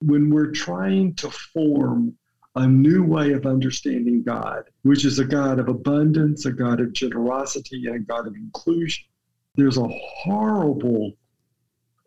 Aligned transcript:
when 0.00 0.30
we're 0.30 0.50
trying 0.50 1.14
to 1.16 1.30
form 1.30 2.16
a 2.56 2.66
new 2.66 3.04
way 3.04 3.32
of 3.32 3.46
understanding 3.46 4.22
God, 4.22 4.64
which 4.82 5.04
is 5.04 5.18
a 5.18 5.24
God 5.24 5.58
of 5.58 5.68
abundance, 5.68 6.46
a 6.46 6.52
God 6.52 6.80
of 6.80 6.92
generosity, 6.92 7.86
and 7.86 7.96
a 7.96 8.00
God 8.00 8.26
of 8.26 8.34
inclusion, 8.34 9.04
there's 9.54 9.78
a 9.78 9.86
horrible 9.88 11.12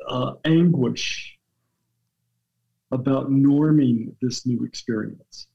uh, 0.08 0.34
anguish 0.44 1.38
about 2.92 3.32
norming 3.32 4.14
this 4.22 4.46
new 4.46 4.64
experience. 4.66 5.48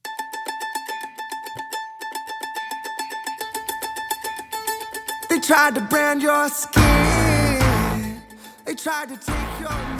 They 5.29 5.39
tried 5.39 5.75
to 5.75 5.81
brand 5.81 6.21
your 6.21 6.49
skin. 6.49 8.21
They 8.65 8.75
tried 8.75 9.09
to 9.09 9.17
take 9.17 9.59
your. 9.59 9.98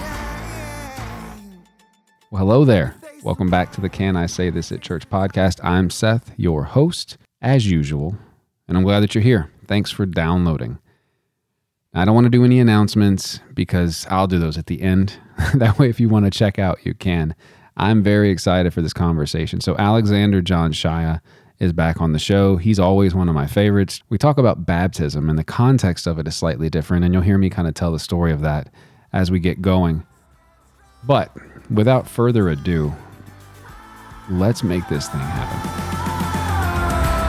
Well, 2.32 2.46
hello 2.46 2.64
there. 2.64 2.93
Welcome 3.23 3.50
back 3.50 3.71
to 3.71 3.82
the 3.82 3.89
Can 3.89 4.16
I 4.16 4.27
Say 4.27 4.51
This 4.51 4.71
at 4.71 4.82
Church 4.82 5.10
podcast. 5.10 5.60
I'm 5.64 5.89
Seth, 5.89 6.32
your 6.37 6.64
host, 6.64 7.18
as 7.42 7.65
usual, 7.65 8.20
and 8.68 8.78
I'm 8.78 8.83
glad 8.83 9.00
that 9.00 9.15
you're 9.15 9.24
here. 9.24 9.50
Thanks 9.65 9.89
for 9.89 10.06
downloading. 10.06 10.78
I 11.92 12.06
don't 12.06 12.14
want 12.14 12.25
to 12.25 12.29
do 12.29 12.46
any 12.46 12.60
announcements 12.60 13.39
because 13.56 14.06
I'll 14.11 14.28
do 14.28 14.37
those 14.37 14.60
at 14.60 14.68
the 14.68 14.84
end. 14.84 15.18
that 15.56 15.79
way, 15.79 15.89
if 15.89 16.00
you 16.00 16.07
want 16.07 16.25
to 16.25 16.29
check 16.29 16.60
out, 16.60 16.86
you 16.86 16.93
can. 16.93 17.34
I'm 17.78 18.04
very 18.04 18.29
excited 18.29 18.75
for 18.75 18.84
this 18.84 18.93
conversation. 18.93 19.59
So, 19.59 19.75
Alexander 19.78 20.39
John 20.43 20.71
Shaia 20.71 21.21
is 21.57 21.73
back 21.73 22.00
on 22.00 22.14
the 22.14 22.20
show. 22.20 22.57
He's 22.57 22.78
always 22.78 23.15
one 23.15 23.28
of 23.28 23.34
my 23.34 23.48
favorites. 23.48 24.04
We 24.09 24.20
talk 24.20 24.37
about 24.37 24.68
baptism, 24.68 25.32
and 25.32 25.39
the 25.39 25.43
context 25.43 26.06
of 26.06 26.20
it 26.20 26.28
is 26.28 26.36
slightly 26.36 26.70
different, 26.70 27.06
and 27.06 27.11
you'll 27.11 27.23
hear 27.23 27.39
me 27.39 27.50
kind 27.50 27.68
of 27.68 27.73
tell 27.73 27.92
the 27.92 27.98
story 27.98 28.32
of 28.32 28.42
that 28.42 28.71
as 29.14 29.32
we 29.32 29.39
get 29.39 29.64
going. 29.64 30.06
But 31.04 31.36
without 31.71 32.08
further 32.08 32.50
ado, 32.50 32.94
let's 34.30 34.64
make 34.64 34.88
this 34.88 35.08
thing 35.09 35.19
happen. 35.19 35.59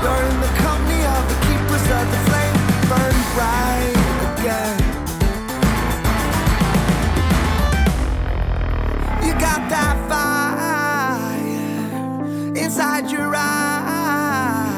You're 0.03 0.25
in 0.31 0.41
the 0.41 0.49
company 0.59 1.05
of 1.05 1.29
the 1.29 1.35
keepers 1.47 1.85
of 1.91 2.11
the 2.11 2.19
flame. 2.29 2.57
Burn 2.89 3.15
bright 3.35 3.97
again. 4.39 4.79
You 9.27 9.33
got 9.39 9.69
that 9.69 9.97
fire 10.09 11.87
inside 12.57 13.11
your 13.11 13.35
eyes. 13.35 14.71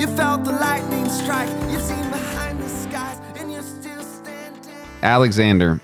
You 0.00 0.06
felt 0.16 0.44
the 0.44 0.52
lightning 0.52 1.08
strike. 1.08 1.50
You've 1.70 1.82
seen 1.82 2.10
behind 2.10 2.60
the 2.60 2.68
skies, 2.68 3.20
and 3.36 3.52
you're 3.52 3.62
still 3.62 4.02
standing. 4.02 4.74
Alexander, 5.02 5.80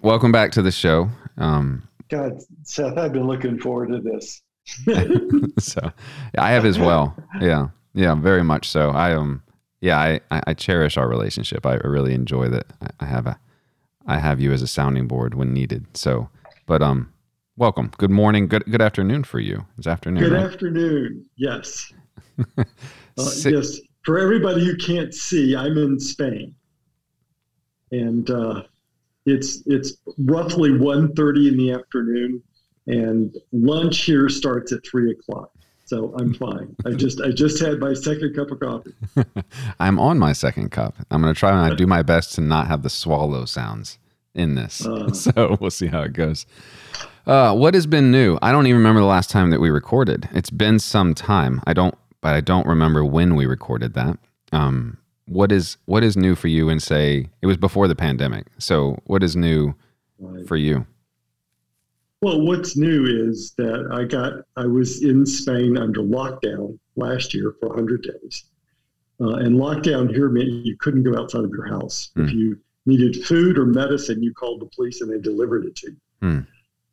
welcome 0.00 0.30
back 0.32 0.52
to 0.52 0.62
the 0.62 0.70
show. 0.70 1.10
Um, 1.38 1.88
God, 2.08 2.42
Seth, 2.64 2.98
I've 2.98 3.12
been 3.12 3.26
looking 3.26 3.58
forward 3.58 3.88
to 3.88 4.00
this. 4.00 4.42
so 5.58 5.92
I 6.38 6.50
have 6.50 6.64
as 6.64 6.78
well. 6.78 7.16
Yeah, 7.40 7.68
yeah, 7.94 8.14
very 8.14 8.44
much 8.44 8.68
so. 8.68 8.90
I 8.90 9.14
um, 9.14 9.42
yeah, 9.80 9.98
I 9.98 10.20
I, 10.30 10.54
cherish 10.54 10.96
our 10.96 11.08
relationship. 11.08 11.66
I 11.66 11.74
really 11.76 12.14
enjoy 12.14 12.48
that. 12.48 12.66
I, 12.80 12.88
I 13.00 13.06
have 13.06 13.26
a, 13.26 13.38
I 14.06 14.18
have 14.18 14.40
you 14.40 14.52
as 14.52 14.62
a 14.62 14.66
sounding 14.66 15.08
board 15.08 15.34
when 15.34 15.52
needed. 15.52 15.86
So, 15.96 16.28
but 16.66 16.82
um, 16.82 17.12
welcome. 17.56 17.90
Good 17.98 18.10
morning. 18.10 18.46
Good 18.46 18.64
good 18.66 18.82
afternoon 18.82 19.24
for 19.24 19.40
you. 19.40 19.66
It's 19.78 19.86
afternoon. 19.86 20.22
Good 20.22 20.32
right? 20.32 20.44
afternoon. 20.44 21.26
Yes. 21.36 21.92
Uh, 23.18 23.30
yes. 23.44 23.78
For 24.06 24.18
everybody 24.18 24.64
who 24.64 24.74
can't 24.74 25.12
see, 25.12 25.54
I'm 25.54 25.76
in 25.76 26.00
Spain, 26.00 26.54
and 27.90 28.30
uh, 28.30 28.62
it's 29.26 29.62
it's 29.66 29.96
roughly 30.18 30.70
1.30 30.70 31.48
in 31.48 31.56
the 31.56 31.72
afternoon, 31.72 32.42
and 32.86 33.34
lunch 33.52 34.04
here 34.04 34.28
starts 34.28 34.72
at 34.72 34.80
three 34.84 35.12
o'clock. 35.12 35.50
So 35.84 36.14
I'm 36.18 36.32
fine. 36.34 36.74
I 36.86 36.92
just 36.92 37.20
I 37.20 37.30
just 37.30 37.60
had 37.60 37.78
my 37.78 37.92
second 37.92 38.34
cup 38.34 38.50
of 38.50 38.60
coffee. 38.60 38.94
I'm 39.80 39.98
on 39.98 40.18
my 40.18 40.32
second 40.32 40.70
cup. 40.70 40.96
I'm 41.10 41.20
gonna 41.20 41.34
try 41.34 41.50
and 41.50 41.72
I 41.72 41.76
do 41.76 41.86
my 41.86 42.02
best 42.02 42.34
to 42.36 42.40
not 42.40 42.66
have 42.68 42.82
the 42.82 42.90
swallow 42.90 43.44
sounds 43.44 43.98
in 44.34 44.54
this. 44.54 44.86
Uh. 44.86 45.12
so 45.12 45.56
we'll 45.60 45.70
see 45.70 45.88
how 45.88 46.02
it 46.02 46.12
goes. 46.12 46.46
Uh, 47.26 47.54
what 47.54 47.74
has 47.74 47.86
been 47.86 48.10
new? 48.10 48.38
I 48.42 48.50
don't 48.52 48.66
even 48.66 48.78
remember 48.78 49.00
the 49.00 49.06
last 49.06 49.30
time 49.30 49.50
that 49.50 49.60
we 49.60 49.70
recorded. 49.70 50.28
It's 50.32 50.50
been 50.50 50.78
some 50.78 51.14
time. 51.14 51.60
I 51.66 51.72
don't, 51.72 51.94
but 52.20 52.34
I 52.34 52.40
don't 52.40 52.66
remember 52.66 53.04
when 53.04 53.36
we 53.36 53.46
recorded 53.46 53.94
that. 53.94 54.18
Um, 54.50 54.98
what 55.32 55.50
is 55.52 55.76
what 55.86 56.04
is 56.04 56.16
new 56.16 56.34
for 56.34 56.48
you? 56.48 56.68
And 56.68 56.82
say 56.82 57.28
it 57.40 57.46
was 57.46 57.56
before 57.56 57.88
the 57.88 57.94
pandemic. 57.96 58.46
So 58.58 58.98
what 59.04 59.22
is 59.22 59.34
new 59.36 59.74
Right. 60.18 60.46
for 60.46 60.56
you? 60.56 60.86
Well, 62.20 62.40
what's 62.46 62.76
new 62.76 63.06
is 63.30 63.52
that 63.58 63.88
I 63.90 64.04
got 64.04 64.44
I 64.56 64.66
was 64.66 65.02
in 65.02 65.26
Spain 65.26 65.76
under 65.76 66.00
lockdown 66.00 66.78
last 66.96 67.34
year 67.34 67.54
for 67.58 67.68
100 67.70 68.02
days, 68.02 68.44
uh, 69.20 69.34
and 69.36 69.56
lockdown 69.56 70.08
here 70.14 70.28
meant 70.28 70.48
you 70.48 70.76
couldn't 70.78 71.02
go 71.02 71.16
outside 71.18 71.44
of 71.44 71.50
your 71.50 71.66
house. 71.66 72.10
If 72.16 72.30
Hmm. 72.30 72.36
you 72.38 72.58
needed 72.86 73.24
food 73.24 73.58
or 73.58 73.66
medicine, 73.66 74.22
you 74.22 74.32
called 74.34 74.60
the 74.60 74.66
police 74.66 75.00
and 75.00 75.10
they 75.10 75.18
delivered 75.20 75.64
it 75.66 75.74
to 75.76 75.90
you. 75.90 75.96
Hmm. 76.20 76.38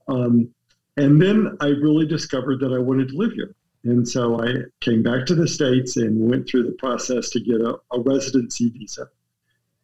Um, 0.07 0.49
and 0.97 1.21
then 1.21 1.55
I 1.59 1.67
really 1.67 2.05
discovered 2.07 2.59
that 2.61 2.73
I 2.73 2.79
wanted 2.79 3.09
to 3.09 3.15
live 3.17 3.33
here, 3.33 3.53
and 3.83 4.07
so 4.07 4.41
I 4.41 4.53
came 4.81 5.03
back 5.03 5.25
to 5.27 5.35
the 5.35 5.47
states 5.47 5.97
and 5.97 6.29
went 6.29 6.47
through 6.47 6.63
the 6.63 6.73
process 6.73 7.29
to 7.31 7.39
get 7.39 7.61
a, 7.61 7.75
a 7.91 7.99
residency 8.01 8.69
visa, 8.69 9.07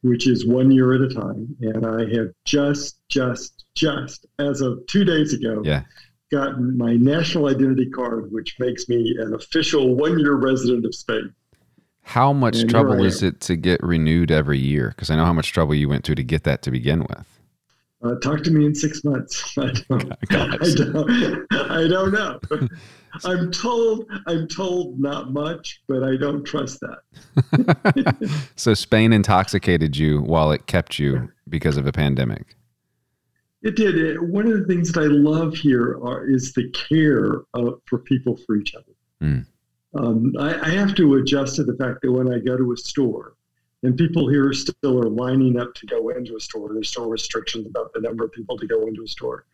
which 0.01 0.27
is 0.27 0.45
one 0.45 0.71
year 0.71 0.93
at 0.93 1.01
a 1.01 1.13
time. 1.13 1.55
And 1.61 1.85
I 1.85 2.01
have 2.15 2.27
just, 2.43 2.99
just, 3.09 3.65
just 3.73 4.25
as 4.39 4.61
of 4.61 4.85
two 4.87 5.05
days 5.05 5.33
ago, 5.33 5.61
Yeah. 5.63 5.83
gotten 6.31 6.77
my 6.77 6.93
national 6.95 7.47
identity 7.47 7.89
card, 7.89 8.31
which 8.31 8.57
makes 8.59 8.89
me 8.89 9.15
an 9.19 9.33
official 9.33 9.95
one-year 9.95 10.33
resident 10.33 10.85
of 10.85 10.93
Spain. 10.93 11.33
How 12.01 12.33
much 12.33 12.57
And 12.57 12.69
trouble 12.69 13.03
is 13.03 13.23
it 13.23 13.39
to 13.41 13.55
get 13.55 13.81
renewed 13.81 14.29
every 14.29 14.59
year? 14.59 14.89
Because 14.89 15.09
I 15.09 15.15
know 15.15 15.25
how 15.25 15.33
much 15.33 15.51
trouble 15.53 15.73
you 15.73 15.89
went 15.89 16.03
through 16.03 16.15
to 16.15 16.23
get 16.23 16.43
that 16.43 16.61
to 16.63 16.71
begin 16.71 16.99
with. 16.99 17.34
Uh, 18.05 18.13
talk 18.19 18.43
to 18.43 18.51
me 18.51 18.65
in 18.65 18.75
six 18.75 19.03
months. 19.03 19.43
I 19.57 19.71
don't, 19.89 20.13
I 20.31 20.57
don't, 20.75 21.53
I 21.71 21.87
don't 21.87 22.11
know. 22.11 22.39
I'm 23.23 23.51
told, 23.51 24.05
I'm 24.27 24.47
told 24.47 24.99
not 24.99 25.31
much, 25.31 25.81
but 25.87 26.03
I 26.03 26.17
don't 26.17 26.43
trust 26.43 26.81
that. 26.81 28.43
so 28.55 28.73
Spain 28.73 29.13
intoxicated 29.13 29.95
you 29.95 30.21
while 30.21 30.51
it 30.51 30.67
kept 30.67 30.99
you 30.99 31.31
because 31.47 31.77
of 31.77 31.87
a 31.87 31.93
pandemic. 31.93 32.55
It 33.63 33.75
did. 33.75 33.97
It, 33.97 34.21
one 34.21 34.45
of 34.45 34.59
the 34.59 34.65
things 34.65 34.91
that 34.91 35.01
I 35.01 35.07
love 35.07 35.55
here 35.55 35.97
are, 36.03 36.27
is 36.27 36.53
the 36.53 36.69
care 36.71 37.41
uh, 37.53 37.71
for 37.85 37.99
people 37.99 38.37
for 38.45 38.57
each 38.57 38.75
other. 38.75 38.93
Mm. 39.23 39.45
Um, 39.97 40.33
I, 40.37 40.59
I 40.59 40.69
have 40.71 40.93
to 40.95 41.15
adjust 41.15 41.55
to 41.55 41.63
the 41.63 41.75
fact 41.75 42.01
that 42.03 42.11
when 42.11 42.31
I 42.31 42.39
go 42.39 42.57
to 42.57 42.73
a 42.73 42.77
store, 42.77 43.35
and 43.85 43.97
people 43.97 44.27
here 44.29 44.51
still 44.53 44.99
are 44.99 45.09
lining 45.09 45.59
up 45.59 45.73
to 45.75 45.85
go 45.85 46.09
into 46.09 46.35
a 46.35 46.39
store, 46.39 46.73
there's 46.73 46.89
still 46.89 47.07
restrictions 47.07 47.67
about 47.67 47.93
the 47.93 48.01
number 48.01 48.25
of 48.25 48.31
people 48.31 48.57
to 48.57 48.65
go 48.65 48.87
into 48.87 49.03
a 49.03 49.07
store. 49.07 49.45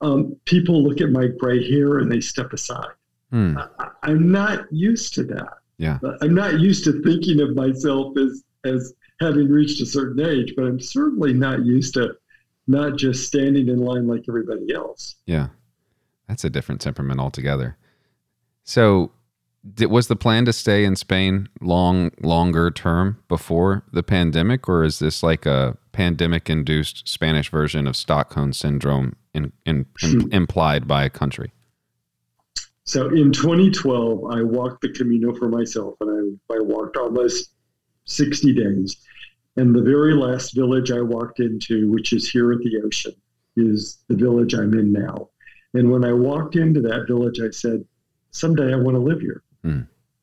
Um, 0.00 0.36
people 0.44 0.82
look 0.82 1.00
at 1.00 1.10
my 1.10 1.26
gray 1.26 1.70
hair 1.70 1.98
and 1.98 2.10
they 2.10 2.20
step 2.20 2.52
aside. 2.52 2.94
Hmm. 3.30 3.56
I, 3.78 3.88
I'm 4.02 4.30
not 4.30 4.72
used 4.72 5.14
to 5.14 5.24
that. 5.24 5.58
Yeah. 5.78 5.98
I'm 6.20 6.34
not 6.34 6.60
used 6.60 6.84
to 6.84 7.02
thinking 7.02 7.40
of 7.40 7.54
myself 7.54 8.16
as 8.16 8.44
as 8.64 8.94
having 9.20 9.48
reached 9.48 9.80
a 9.80 9.86
certain 9.86 10.24
age, 10.24 10.54
but 10.56 10.64
I'm 10.64 10.80
certainly 10.80 11.32
not 11.32 11.64
used 11.64 11.94
to 11.94 12.14
not 12.66 12.96
just 12.96 13.26
standing 13.26 13.68
in 13.68 13.78
line 13.78 14.06
like 14.06 14.24
everybody 14.28 14.72
else. 14.74 15.16
Yeah. 15.26 15.48
That's 16.28 16.44
a 16.44 16.50
different 16.50 16.80
temperament 16.80 17.20
altogether. 17.20 17.76
So, 18.64 19.12
did, 19.72 19.90
was 19.90 20.08
the 20.08 20.16
plan 20.16 20.44
to 20.44 20.52
stay 20.52 20.84
in 20.84 20.96
Spain 20.96 21.48
long, 21.60 22.10
longer 22.20 22.70
term 22.70 23.22
before 23.28 23.84
the 23.92 24.02
pandemic, 24.02 24.68
or 24.68 24.84
is 24.84 24.98
this 24.98 25.22
like 25.22 25.46
a 25.46 25.76
pandemic 25.92 26.50
induced 26.50 27.08
Spanish 27.08 27.50
version 27.50 27.86
of 27.86 27.96
Stockholm 27.96 28.52
syndrome 28.52 29.16
in, 29.32 29.52
in, 29.64 29.86
im- 30.02 30.32
implied 30.32 30.86
by 30.86 31.04
a 31.04 31.10
country? 31.10 31.52
So 32.84 33.08
in 33.08 33.32
2012, 33.32 34.24
I 34.30 34.42
walked 34.42 34.82
the 34.82 34.92
Camino 34.92 35.34
for 35.34 35.48
myself, 35.48 35.94
and 36.00 36.38
I, 36.50 36.54
I 36.56 36.60
walked 36.60 36.96
almost 36.96 37.50
60 38.04 38.54
days. 38.54 38.96
And 39.56 39.74
the 39.74 39.82
very 39.82 40.14
last 40.14 40.54
village 40.54 40.90
I 40.90 41.00
walked 41.00 41.40
into, 41.40 41.90
which 41.90 42.12
is 42.12 42.28
here 42.28 42.52
at 42.52 42.58
the 42.58 42.82
ocean, 42.84 43.14
is 43.56 43.98
the 44.08 44.16
village 44.16 44.52
I'm 44.52 44.74
in 44.74 44.92
now. 44.92 45.30
And 45.72 45.90
when 45.90 46.04
I 46.04 46.12
walked 46.12 46.56
into 46.56 46.80
that 46.82 47.06
village, 47.06 47.40
I 47.40 47.50
said, 47.50 47.84
someday 48.32 48.72
I 48.72 48.76
want 48.76 48.96
to 48.96 49.00
live 49.00 49.20
here. 49.20 49.42
Hmm. 49.64 49.80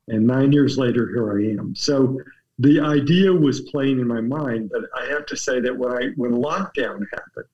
And 0.07 0.27
nine 0.27 0.51
years 0.51 0.77
later, 0.77 1.07
here 1.07 1.37
I 1.37 1.59
am. 1.59 1.75
So 1.75 2.19
the 2.59 2.79
idea 2.79 3.33
was 3.33 3.61
playing 3.61 3.99
in 3.99 4.07
my 4.07 4.21
mind, 4.21 4.69
but 4.71 4.83
I 4.95 5.07
have 5.07 5.25
to 5.27 5.35
say 5.35 5.59
that 5.59 5.75
when 5.75 5.91
I 5.91 6.09
when 6.15 6.31
lockdown 6.31 7.05
happened, 7.11 7.47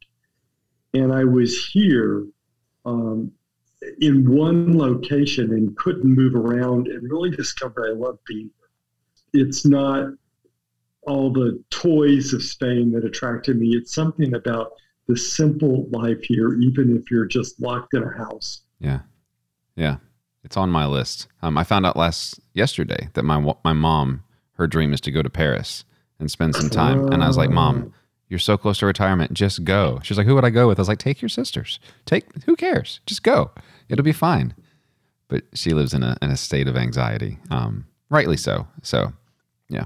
and 0.93 1.13
I 1.13 1.23
was 1.23 1.67
here 1.67 2.27
um, 2.85 3.31
in 4.01 4.29
one 4.29 4.77
location 4.77 5.51
and 5.53 5.75
couldn't 5.77 6.05
move 6.05 6.35
around, 6.35 6.87
and 6.87 7.09
really 7.09 7.29
discovered 7.29 7.89
I 7.89 7.93
love 7.93 8.19
being 8.27 8.49
here. 9.33 9.43
It's 9.43 9.65
not 9.65 10.09
all 11.03 11.31
the 11.31 11.63
toys 11.69 12.33
of 12.33 12.43
Spain 12.43 12.91
that 12.91 13.05
attracted 13.05 13.57
me. 13.57 13.69
It's 13.69 13.93
something 13.93 14.33
about 14.35 14.73
the 15.07 15.15
simple 15.15 15.87
life 15.89 16.21
here, 16.21 16.55
even 16.55 16.97
if 16.97 17.09
you're 17.09 17.25
just 17.25 17.61
locked 17.61 17.93
in 17.93 18.03
a 18.03 18.17
house. 18.17 18.63
Yeah. 18.79 18.99
Yeah. 19.77 19.97
It's 20.47 20.55
on 20.55 20.69
my 20.69 20.85
list. 20.85 21.27
Um, 21.41 21.57
I 21.57 21.65
found 21.65 21.85
out 21.85 21.97
last 21.97 22.39
yesterday 22.53 23.09
that 23.15 23.23
my 23.23 23.53
my 23.65 23.73
mom, 23.73 24.23
her 24.53 24.65
dream 24.65 24.93
is 24.93 25.01
to 25.01 25.11
go 25.11 25.21
to 25.21 25.29
Paris 25.29 25.83
and 26.19 26.31
spend 26.31 26.55
some 26.55 26.69
time. 26.69 27.11
And 27.11 27.21
I 27.21 27.27
was 27.27 27.35
like, 27.35 27.49
Mom, 27.49 27.93
you're 28.29 28.39
so 28.39 28.57
close 28.57 28.77
to 28.77 28.85
retirement. 28.85 29.33
Just 29.33 29.65
go. 29.65 29.99
She's 30.03 30.17
like, 30.17 30.25
Who 30.25 30.35
would 30.35 30.45
I 30.45 30.49
go 30.49 30.69
with? 30.69 30.79
I 30.79 30.81
was 30.81 30.87
like, 30.87 30.99
Take 30.99 31.21
your 31.21 31.27
sisters. 31.27 31.81
Take. 32.05 32.23
Who 32.45 32.55
cares? 32.55 33.01
Just 33.05 33.23
go. 33.23 33.51
It'll 33.89 34.05
be 34.05 34.13
fine. 34.13 34.55
But 35.27 35.43
she 35.53 35.71
lives 35.71 35.93
in 35.93 36.01
a 36.01 36.15
in 36.21 36.31
a 36.31 36.37
state 36.37 36.69
of 36.69 36.77
anxiety. 36.77 37.39
Um, 37.51 37.85
rightly 38.09 38.37
so. 38.37 38.69
So, 38.83 39.11
yeah. 39.67 39.83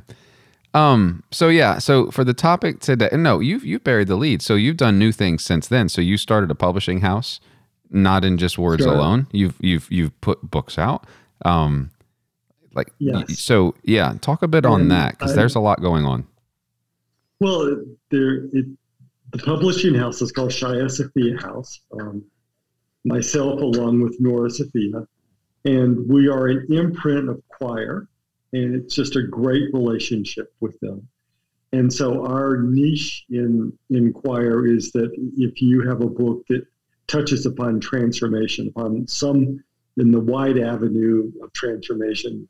Um. 0.75 1.24
So 1.31 1.50
yeah. 1.50 1.80
So 1.80 2.12
for 2.12 2.24
the 2.24 2.36
topic 2.36 2.81
today, 2.81 3.10
no, 3.13 3.40
you've 3.40 3.66
you've 3.66 3.84
buried 3.84 4.10
the 4.10 4.16
lead. 4.16 4.44
So 4.44 4.54
you've 4.54 4.78
done 4.78 5.00
new 5.00 5.12
things 5.12 5.44
since 5.44 5.68
then. 5.68 5.90
So 5.90 6.02
you 6.02 6.18
started 6.18 6.52
a 6.52 6.56
publishing 6.56 7.02
house, 7.02 7.40
not 7.92 8.24
in 8.26 8.38
just 8.38 8.58
words 8.58 8.84
Sure. 8.84 8.94
alone. 8.94 9.28
You've 9.32 9.56
you've 9.60 9.92
you've 9.92 10.20
put 10.22 10.42
books 10.50 10.78
out. 10.78 11.06
Um, 11.44 11.92
like 12.74 12.92
Yes. 13.00 13.40
so 13.40 13.76
yeah. 13.84 14.14
Talk 14.22 14.42
a 14.44 14.48
bit 14.48 14.66
on 14.66 14.88
that 14.90 15.18
because 15.18 15.36
there's 15.36 15.56
a 15.56 15.60
lot 15.60 15.82
going 15.82 16.06
on. 16.06 16.26
Well, 17.40 17.84
there, 18.12 18.46
it, 18.54 18.66
the 19.32 19.40
publishing 19.40 19.96
house 19.96 20.22
is 20.22 20.32
called 20.32 20.52
Shaia 20.52 20.90
Sophia 20.90 21.38
House. 21.42 21.80
Um, 22.00 22.24
myself, 23.04 23.60
along 23.62 24.02
with 24.02 24.16
Nora 24.20 24.50
Sophia, 24.50 25.08
and 25.66 26.08
we 26.08 26.28
are 26.28 26.48
an 26.48 26.68
imprint 26.70 27.30
of 27.30 27.42
Quoir, 27.48 28.08
and 28.54 28.76
it's 28.76 28.94
just 28.94 29.16
a 29.16 29.24
great 29.24 29.74
relationship 29.74 30.54
with 30.60 30.80
them. 30.82 31.08
And 31.74 31.92
so 31.92 32.26
our 32.26 32.58
niche 32.62 33.26
in 33.30 33.74
in 33.90 34.14
Quoir 34.14 34.68
is 34.68 34.92
that 34.92 35.10
if 35.38 35.62
you 35.62 35.82
have 35.88 36.02
a 36.02 36.08
book 36.08 36.46
that 36.50 36.64
touches 37.07 37.45
upon 37.45 37.80
transformation, 37.80 38.68
upon 38.68 39.07
some 39.07 39.63
in 39.98 40.12
the 40.12 40.19
wide 40.19 40.57
avenue 40.57 41.31
of 41.44 41.51
transformation, 41.53 42.48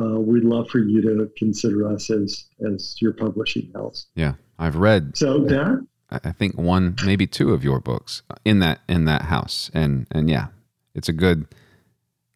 uh, 0.00 0.20
we'd 0.20 0.44
love 0.44 0.68
for 0.70 0.78
you 0.78 1.02
to 1.02 1.30
consider 1.36 1.92
us 1.92 2.10
as 2.10 2.48
as 2.72 3.00
your 3.00 3.12
publishing 3.12 3.72
house. 3.74 4.06
Yeah, 4.14 4.34
I've 4.58 4.76
read 4.76 5.16
So 5.16 5.44
that 5.44 5.84
I 6.10 6.32
think 6.32 6.56
one, 6.56 6.96
maybe 7.04 7.26
two 7.26 7.52
of 7.52 7.62
your 7.62 7.80
books 7.80 8.22
in 8.44 8.60
that 8.60 8.80
in 8.88 9.04
that 9.04 9.22
house, 9.22 9.70
and 9.74 10.06
and 10.10 10.30
yeah, 10.30 10.46
it's 10.94 11.08
a 11.08 11.12
good, 11.12 11.46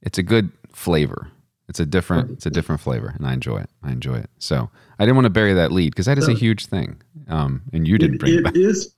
it's 0.02 0.18
a 0.18 0.22
good 0.22 0.52
flavor. 0.72 1.28
It's 1.68 1.80
a 1.80 1.86
different, 1.86 2.32
it's 2.32 2.44
a 2.44 2.50
different 2.50 2.82
flavor, 2.82 3.14
and 3.16 3.26
I 3.26 3.32
enjoy 3.32 3.58
it. 3.58 3.70
I 3.82 3.92
enjoy 3.92 4.16
it. 4.16 4.28
So 4.38 4.68
I 4.98 5.04
didn't 5.04 5.14
want 5.14 5.24
to 5.24 5.30
bury 5.30 5.54
that 5.54 5.72
lead 5.72 5.92
because 5.92 6.04
that 6.04 6.18
is 6.18 6.28
a 6.28 6.34
huge 6.34 6.66
thing, 6.66 7.00
um, 7.28 7.62
and 7.72 7.88
you 7.88 7.96
didn't 7.96 8.16
it, 8.16 8.20
bring 8.20 8.34
it 8.34 8.44
back. 8.44 8.54
it 8.54 8.60
is 8.60 8.94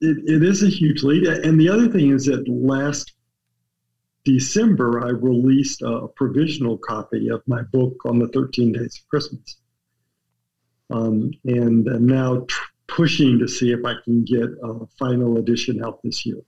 it, 0.00 0.18
it 0.26 0.42
is 0.42 0.62
a 0.62 0.68
huge 0.68 1.02
lead. 1.02 1.24
And 1.24 1.60
the 1.60 1.68
other 1.68 1.88
thing 1.88 2.10
is 2.10 2.26
that 2.26 2.48
last 2.48 3.12
December 4.24 5.04
I 5.04 5.10
released 5.10 5.82
a 5.82 6.08
provisional 6.16 6.78
copy 6.78 7.28
of 7.28 7.42
my 7.46 7.62
book 7.72 7.94
on 8.04 8.18
the 8.18 8.28
13 8.28 8.72
Days 8.72 9.00
of 9.00 9.08
Christmas, 9.08 9.58
um, 10.90 11.30
and 11.44 11.88
I'm 11.88 12.06
now 12.06 12.44
tr- 12.48 12.64
pushing 12.88 13.38
to 13.38 13.48
see 13.48 13.72
if 13.72 13.84
I 13.84 13.94
can 14.04 14.24
get 14.24 14.48
a 14.62 14.86
final 14.98 15.38
edition 15.38 15.82
out 15.82 16.02
this 16.02 16.26
year. 16.26 16.38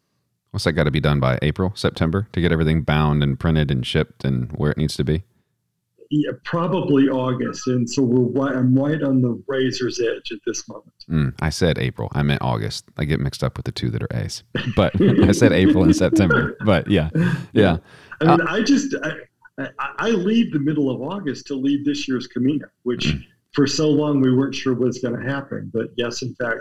What's 0.50 0.64
that 0.64 0.72
got 0.72 0.84
to 0.84 0.90
be 0.90 1.00
done 1.00 1.18
by 1.18 1.38
April, 1.40 1.72
September 1.74 2.28
to 2.32 2.40
get 2.40 2.52
everything 2.52 2.82
bound 2.82 3.22
and 3.22 3.40
printed 3.40 3.70
and 3.70 3.86
shipped 3.86 4.24
and 4.24 4.52
where 4.52 4.70
it 4.70 4.76
needs 4.76 4.96
to 4.96 5.04
be? 5.04 5.24
Yeah, 6.14 6.32
probably 6.44 7.08
August, 7.08 7.66
and 7.68 7.88
so 7.88 8.02
we're 8.02 8.20
right. 8.38 8.54
I'm 8.54 8.74
right 8.78 9.02
on 9.02 9.22
the 9.22 9.42
razor's 9.48 9.98
edge 9.98 10.30
at 10.30 10.40
this 10.46 10.68
moment. 10.68 10.92
Mm, 11.08 11.34
I 11.40 11.48
said 11.48 11.78
April. 11.78 12.10
I 12.12 12.22
meant 12.22 12.42
August. 12.42 12.84
I 12.98 13.06
get 13.06 13.18
mixed 13.18 13.42
up 13.42 13.56
with 13.56 13.64
the 13.64 13.72
two 13.72 13.88
that 13.88 14.02
are 14.02 14.14
A's, 14.14 14.42
but 14.76 14.92
I 15.00 15.32
said 15.32 15.52
April 15.54 15.84
and 15.84 15.96
September. 15.96 16.54
But 16.66 16.86
yeah, 16.90 17.08
yeah. 17.54 17.78
I 18.20 18.24
mean, 18.26 18.40
I 18.42 18.60
just 18.62 18.94
I, 19.02 19.12
I, 19.58 19.68
I 19.98 20.08
leave 20.10 20.52
the 20.52 20.58
middle 20.58 20.90
of 20.90 21.00
August 21.00 21.46
to 21.46 21.54
lead 21.54 21.86
this 21.86 22.06
year's 22.06 22.26
Camino, 22.26 22.66
which 22.82 23.06
Mm. 23.06 23.24
for 23.54 23.66
so 23.66 23.88
long 23.88 24.20
we 24.20 24.34
weren't 24.36 24.54
sure 24.54 24.74
was 24.74 24.98
going 24.98 25.18
to 25.18 25.26
happen. 25.26 25.70
But 25.72 25.92
yes, 25.96 26.20
in 26.20 26.34
fact, 26.34 26.58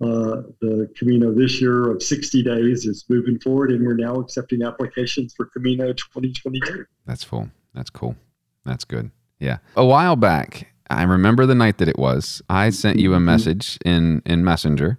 uh, 0.00 0.42
the 0.60 0.88
Camino 0.96 1.32
this 1.32 1.60
year 1.60 1.90
of 1.90 2.02
60 2.04 2.40
days 2.44 2.86
is 2.86 3.04
moving 3.08 3.40
forward, 3.40 3.72
and 3.72 3.84
we're 3.84 3.94
now 3.96 4.14
accepting 4.20 4.62
applications 4.62 5.34
for 5.36 5.46
Camino 5.46 5.92
2022. 5.92 6.84
That's 7.04 7.24
full. 7.24 7.50
That's 7.74 7.90
cool. 7.90 8.14
That's 8.66 8.84
good. 8.84 9.10
Yeah. 9.38 9.58
A 9.76 9.84
while 9.84 10.16
back, 10.16 10.72
I 10.90 11.02
remember 11.02 11.46
the 11.46 11.54
night 11.54 11.78
that 11.78 11.88
it 11.88 11.98
was. 11.98 12.42
I 12.48 12.70
sent 12.70 12.98
you 12.98 13.14
a 13.14 13.20
message 13.20 13.78
in 13.84 14.22
in 14.26 14.44
Messenger, 14.44 14.98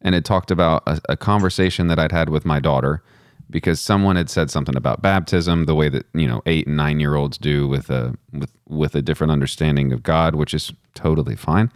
and 0.00 0.14
it 0.14 0.24
talked 0.24 0.50
about 0.50 0.82
a, 0.86 1.00
a 1.10 1.16
conversation 1.16 1.88
that 1.88 1.98
I'd 1.98 2.12
had 2.12 2.28
with 2.28 2.44
my 2.44 2.60
daughter 2.60 3.02
because 3.50 3.80
someone 3.80 4.16
had 4.16 4.28
said 4.28 4.50
something 4.50 4.76
about 4.76 5.00
baptism, 5.00 5.64
the 5.64 5.74
way 5.74 5.88
that 5.88 6.06
you 6.14 6.26
know 6.26 6.42
eight 6.46 6.66
and 6.66 6.76
nine 6.76 7.00
year 7.00 7.14
olds 7.14 7.38
do 7.38 7.66
with 7.68 7.90
a 7.90 8.14
with 8.32 8.52
with 8.68 8.94
a 8.94 9.02
different 9.02 9.32
understanding 9.32 9.92
of 9.92 10.02
God, 10.02 10.34
which 10.34 10.54
is 10.54 10.72
totally 10.94 11.36
fine. 11.36 11.70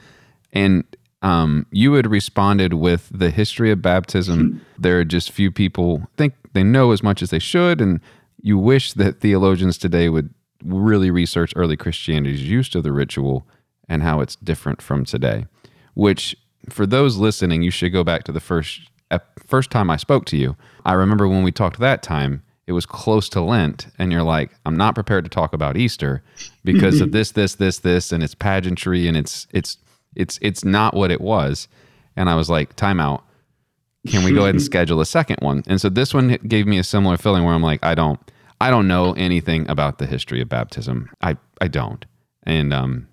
And 0.53 0.85
um, 1.23 1.67
you 1.71 1.95
had 1.95 2.11
responded 2.11 2.75
with 2.75 3.09
the 3.13 3.31
history 3.31 3.71
of 3.71 3.81
baptism. 3.81 4.61
There 4.79 4.99
are 4.99 5.05
just 5.05 5.31
few 5.31 5.51
people 5.51 6.09
think 6.17 6.35
they 6.53 6.65
know 6.65 6.91
as 6.91 7.03
much 7.03 7.23
as 7.23 7.31
they 7.31 7.39
should, 7.39 7.81
and 7.81 8.01
you 8.43 8.59
wish 8.59 8.93
that 8.95 9.21
theologians 9.21 9.79
today 9.79 10.09
would 10.09 10.35
really 10.65 11.11
research 11.11 11.53
early 11.57 11.77
Christianity's 11.77 12.43
use 12.43 12.75
of 12.75 12.83
the 12.83 12.93
ritual 12.93 13.47
and 13.89 14.03
how 14.03 14.21
it's 14.21 14.37
different 14.37 14.81
from 14.81 15.05
today. 15.05 15.47
Which, 15.95 16.37
for 16.71 16.87
those 16.87 17.17
listening, 17.17 17.63
you 17.63 17.71
should 17.71 17.93
go 17.93 18.05
back 18.05 18.25
to 18.25 18.33
the 18.33 18.41
first 18.41 18.81
first 19.47 19.71
time 19.71 19.91
I 19.91 19.97
spoke 19.97 20.25
to 20.27 20.37
you. 20.37 20.57
I 20.87 20.95
remember 20.95 21.29
when 21.29 21.43
we 21.43 21.53
talked 21.53 21.79
that 21.79 22.03
time. 22.03 22.43
It 22.67 22.73
was 22.73 22.87
close 22.87 23.29
to 23.31 23.43
Lent, 23.43 23.89
and 23.99 24.13
you're 24.13 24.23
like, 24.23 24.51
"I'm 24.65 24.77
not 24.77 24.95
prepared 24.95 25.25
to 25.25 25.31
talk 25.31 25.53
about 25.53 25.77
Easter 25.77 26.23
because 26.65 27.01
of 27.01 27.13
this, 27.17 27.33
this, 27.33 27.57
this, 27.57 27.81
this, 27.81 28.13
and 28.13 28.23
it's 28.23 28.35
pageantry, 28.35 29.09
and 29.09 29.17
it's 29.17 29.47
it's 29.51 29.77
it's 30.15 30.39
it's 30.41 30.65
not 30.65 30.95
what 30.95 31.11
it 31.11 31.21
was." 31.21 31.69
And 32.17 32.31
I 32.31 32.35
was 32.35 32.49
like, 32.49 32.75
"Time 32.77 33.01
out. 33.01 33.25
Can 34.07 34.25
we 34.25 34.33
go 34.33 34.43
ahead 34.43 34.55
and 34.55 34.63
schedule 34.73 35.01
a 35.01 35.07
second 35.07 35.39
one?" 35.41 35.65
And 35.67 35.81
so 35.81 35.89
this 35.89 36.15
one 36.15 36.39
gave 36.47 36.67
me 36.67 36.79
a 36.79 36.85
similar 36.85 37.17
feeling 37.17 37.45
where 37.45 37.55
I'm 37.55 37.63
like, 37.63 37.85
"I 37.85 37.95
don't, 37.95 38.21
I 38.63 38.71
don't 38.71 38.87
know 38.87 39.13
anything 39.15 39.69
about 39.69 39.99
the 39.99 40.07
history 40.07 40.41
of 40.41 40.49
baptism. 40.49 41.11
I 41.21 41.37
I 41.61 41.67
don't, 41.67 42.05
and 42.45 42.73
um, 42.73 43.09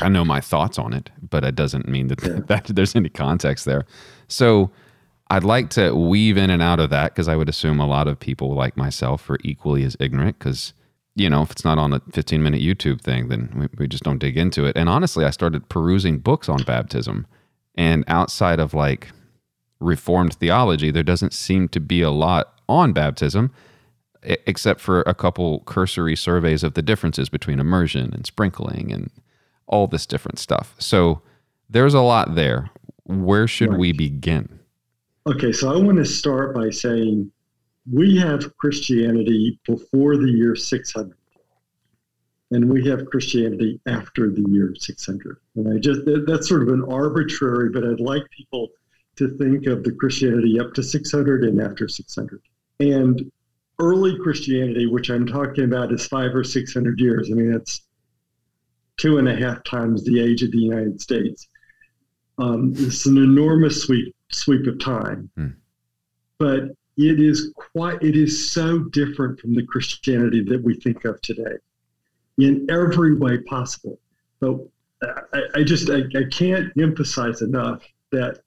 I 0.00 0.08
know 0.08 0.24
my 0.24 0.40
thoughts 0.40 0.78
on 0.78 0.92
it, 0.92 1.10
but 1.28 1.44
it 1.44 1.56
doesn't 1.56 1.88
mean 1.88 2.06
that, 2.08 2.46
that 2.46 2.64
there's 2.66 2.94
any 2.94 3.08
context 3.08 3.64
there. 3.64 3.86
So 4.28 4.70
I'd 5.30 5.42
like 5.42 5.70
to 5.70 5.94
weave 5.94 6.36
in 6.36 6.48
and 6.50 6.62
out 6.62 6.78
of 6.78 6.90
that 6.90 7.12
because 7.12 7.26
I 7.26 7.34
would 7.34 7.48
assume 7.48 7.80
a 7.80 7.86
lot 7.86 8.06
of 8.06 8.20
people 8.20 8.54
like 8.54 8.76
myself 8.76 9.28
are 9.30 9.38
equally 9.42 9.82
as 9.82 9.96
ignorant 9.98 10.38
because, 10.38 10.74
you 11.16 11.28
know, 11.28 11.42
if 11.42 11.50
it's 11.50 11.64
not 11.64 11.78
on 11.78 11.92
a 11.92 12.00
15 12.12 12.40
minute 12.40 12.60
YouTube 12.60 13.00
thing, 13.00 13.28
then 13.28 13.52
we, 13.56 13.68
we 13.78 13.88
just 13.88 14.04
don't 14.04 14.18
dig 14.18 14.36
into 14.36 14.64
it. 14.64 14.76
And 14.76 14.88
honestly, 14.88 15.24
I 15.24 15.30
started 15.30 15.68
perusing 15.68 16.18
books 16.18 16.48
on 16.48 16.62
baptism. 16.62 17.26
And 17.74 18.04
outside 18.06 18.60
of 18.60 18.74
like 18.74 19.10
Reformed 19.80 20.34
theology, 20.34 20.92
there 20.92 21.02
doesn't 21.02 21.32
seem 21.32 21.68
to 21.70 21.80
be 21.80 22.02
a 22.02 22.10
lot 22.10 22.60
on 22.68 22.92
baptism 22.92 23.50
except 24.22 24.80
for 24.80 25.00
a 25.02 25.14
couple 25.14 25.60
cursory 25.60 26.16
surveys 26.16 26.62
of 26.62 26.74
the 26.74 26.82
differences 26.82 27.28
between 27.28 27.58
immersion 27.58 28.12
and 28.12 28.26
sprinkling 28.26 28.92
and 28.92 29.10
all 29.66 29.86
this 29.86 30.06
different 30.06 30.38
stuff. 30.38 30.74
So 30.78 31.22
there's 31.68 31.94
a 31.94 32.00
lot 32.00 32.34
there. 32.34 32.70
Where 33.04 33.46
should 33.46 33.76
we 33.76 33.92
begin? 33.92 34.60
Okay, 35.26 35.52
so 35.52 35.72
I 35.72 35.76
want 35.76 35.98
to 35.98 36.04
start 36.04 36.54
by 36.54 36.70
saying 36.70 37.30
we 37.90 38.16
have 38.18 38.56
Christianity 38.56 39.58
before 39.66 40.16
the 40.16 40.30
year 40.30 40.54
600, 40.54 41.16
and 42.50 42.72
we 42.72 42.86
have 42.88 43.06
Christianity 43.06 43.80
after 43.86 44.30
the 44.30 44.44
year 44.48 44.74
600. 44.76 45.38
And 45.56 45.74
I 45.74 45.78
just 45.78 46.04
that, 46.04 46.24
that's 46.26 46.48
sort 46.48 46.62
of 46.62 46.68
an 46.68 46.84
arbitrary, 46.90 47.70
but 47.70 47.84
I'd 47.84 48.00
like 48.00 48.22
people 48.30 48.68
to 49.16 49.36
think 49.38 49.66
of 49.66 49.84
the 49.84 49.92
Christianity 49.92 50.58
up 50.58 50.72
to 50.74 50.82
600 50.82 51.44
and 51.44 51.60
after 51.60 51.88
600. 51.88 52.40
And 52.80 53.30
early 53.80 54.16
Christianity, 54.18 54.86
which 54.86 55.10
I'm 55.10 55.26
talking 55.26 55.64
about, 55.64 55.92
is 55.92 56.06
five 56.06 56.34
or 56.34 56.44
600 56.44 57.00
years. 57.00 57.30
I 57.30 57.34
mean, 57.34 57.50
that's 57.50 57.82
two 58.98 59.18
and 59.18 59.28
a 59.28 59.34
half 59.34 59.64
times 59.64 60.04
the 60.04 60.20
age 60.20 60.42
of 60.42 60.52
the 60.52 60.58
United 60.58 61.00
States. 61.00 61.48
Um, 62.38 62.72
it's 62.76 63.06
an 63.06 63.16
enormous 63.18 63.82
sweep 63.82 64.14
sweep 64.30 64.66
of 64.66 64.78
time, 64.78 65.28
Hmm. 65.36 65.48
but 66.38 66.60
it 66.96 67.20
is 67.20 67.52
quite 67.56 68.02
it 68.02 68.16
is 68.16 68.52
so 68.52 68.78
different 68.78 69.40
from 69.40 69.54
the 69.54 69.64
Christianity 69.64 70.42
that 70.44 70.62
we 70.62 70.74
think 70.74 71.04
of 71.04 71.20
today 71.22 71.56
in 72.38 72.66
every 72.70 73.14
way 73.16 73.38
possible. 73.38 73.98
But 74.40 74.58
I, 75.32 75.42
I 75.56 75.62
just 75.62 75.90
I, 75.90 76.02
I 76.16 76.24
can't 76.30 76.72
emphasize 76.78 77.42
enough 77.42 77.82
that 78.12 78.40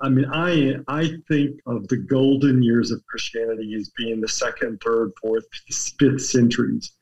I 0.00 0.08
mean 0.08 0.26
I 0.32 0.76
I 0.88 1.12
think 1.28 1.60
of 1.66 1.88
the 1.88 1.96
golden 1.96 2.62
years 2.62 2.90
of 2.90 3.04
Christianity 3.06 3.74
as 3.74 3.90
being 3.96 4.20
the 4.20 4.28
second, 4.28 4.80
third, 4.80 5.12
fourth, 5.20 5.44
fifth 5.98 6.22
centuries, 6.22 6.92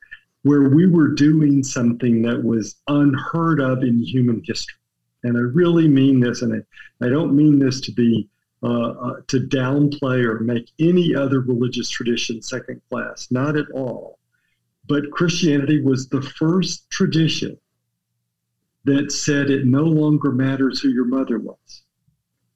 where 0.43 0.69
we 0.69 0.87
were 0.87 1.09
doing 1.09 1.63
something 1.63 2.21
that 2.23 2.43
was 2.43 2.77
unheard 2.87 3.61
of 3.61 3.83
in 3.83 4.03
human 4.03 4.41
history. 4.45 4.79
And 5.23 5.37
I 5.37 5.41
really 5.41 5.87
mean 5.87 6.19
this, 6.19 6.41
and 6.41 6.63
I, 7.01 7.05
I 7.05 7.09
don't 7.09 7.35
mean 7.35 7.59
this 7.59 7.81
to 7.81 7.91
be 7.91 8.29
uh, 8.61 8.89
uh, 8.89 9.21
to 9.27 9.39
downplay 9.39 10.23
or 10.23 10.39
make 10.39 10.69
any 10.79 11.15
other 11.15 11.39
religious 11.39 11.89
tradition 11.89 12.41
second 12.41 12.81
class, 12.89 13.29
not 13.31 13.55
at 13.55 13.71
all. 13.71 14.19
But 14.87 15.11
Christianity 15.11 15.81
was 15.81 16.09
the 16.09 16.21
first 16.21 16.89
tradition 16.89 17.57
that 18.83 19.11
said 19.11 19.49
it 19.49 19.65
no 19.65 19.83
longer 19.83 20.31
matters 20.31 20.81
who 20.81 20.89
your 20.89 21.05
mother 21.05 21.39
was, 21.39 21.83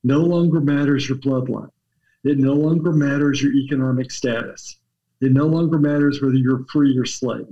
no 0.03 0.19
longer 0.19 0.59
matters 0.59 1.07
your 1.07 1.17
bloodline, 1.17 1.69
it 2.23 2.37
no 2.37 2.53
longer 2.53 2.91
matters 2.91 3.41
your 3.41 3.53
economic 3.53 4.11
status, 4.11 4.79
it 5.21 5.31
no 5.31 5.45
longer 5.45 5.77
matters 5.77 6.21
whether 6.21 6.35
you're 6.35 6.65
free 6.71 6.97
or 6.97 7.05
slave, 7.05 7.47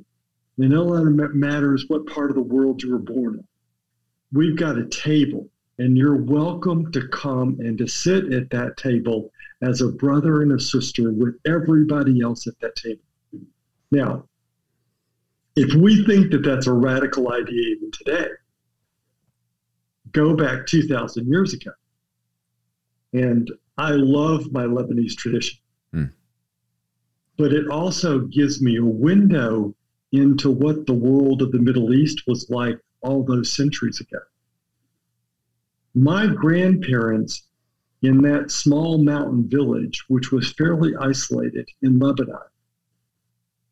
it 0.57 0.69
no 0.69 0.83
longer 0.83 1.29
matters 1.33 1.85
what 1.87 2.07
part 2.07 2.29
of 2.29 2.35
the 2.35 2.41
world 2.41 2.81
you 2.83 2.91
were 2.91 2.99
born 2.99 3.35
in. 3.35 3.47
We've 4.33 4.55
got 4.55 4.77
a 4.77 4.85
table 4.87 5.49
and 5.77 5.97
you're 5.97 6.15
welcome 6.15 6.91
to 6.91 7.07
come 7.07 7.57
and 7.59 7.77
to 7.77 7.87
sit 7.87 8.31
at 8.31 8.49
that 8.51 8.77
table 8.77 9.31
as 9.61 9.81
a 9.81 9.89
brother 9.89 10.41
and 10.41 10.51
a 10.51 10.59
sister 10.59 11.11
with 11.11 11.35
everybody 11.45 12.21
else 12.21 12.47
at 12.47 12.59
that 12.59 12.75
table. 12.75 13.01
Now, 13.91 14.25
if 15.55 15.73
we 15.73 16.05
think 16.05 16.31
that 16.31 16.43
that's 16.43 16.67
a 16.67 16.73
radical 16.73 17.31
idea 17.33 17.75
even 17.75 17.91
today, 17.91 18.27
go 20.11 20.35
back 20.35 20.65
2,000 20.67 21.27
years 21.27 21.53
ago. 21.53 21.71
And 23.13 23.51
I 23.77 23.91
love 23.91 24.51
my 24.51 24.63
Lebanese 24.63 25.15
tradition. 25.15 25.59
Hmm. 25.93 26.05
But 27.37 27.53
it 27.53 27.67
also 27.67 28.19
gives 28.19 28.61
me 28.61 28.77
a 28.77 28.85
window 28.85 29.75
into 30.11 30.51
what 30.51 30.85
the 30.85 30.93
world 30.93 31.41
of 31.41 31.51
the 31.51 31.59
Middle 31.59 31.93
East 31.93 32.23
was 32.27 32.49
like 32.49 32.79
all 33.01 33.23
those 33.23 33.53
centuries 33.53 33.99
ago 33.99 34.19
my 35.93 36.27
grandparents 36.27 37.47
in 38.01 38.21
that 38.21 38.51
small 38.51 38.97
mountain 38.97 39.47
village, 39.47 40.03
which 40.07 40.31
was 40.31 40.53
fairly 40.53 40.95
isolated 40.95 41.69
in 41.81 41.99
Lebanon, 41.99 42.39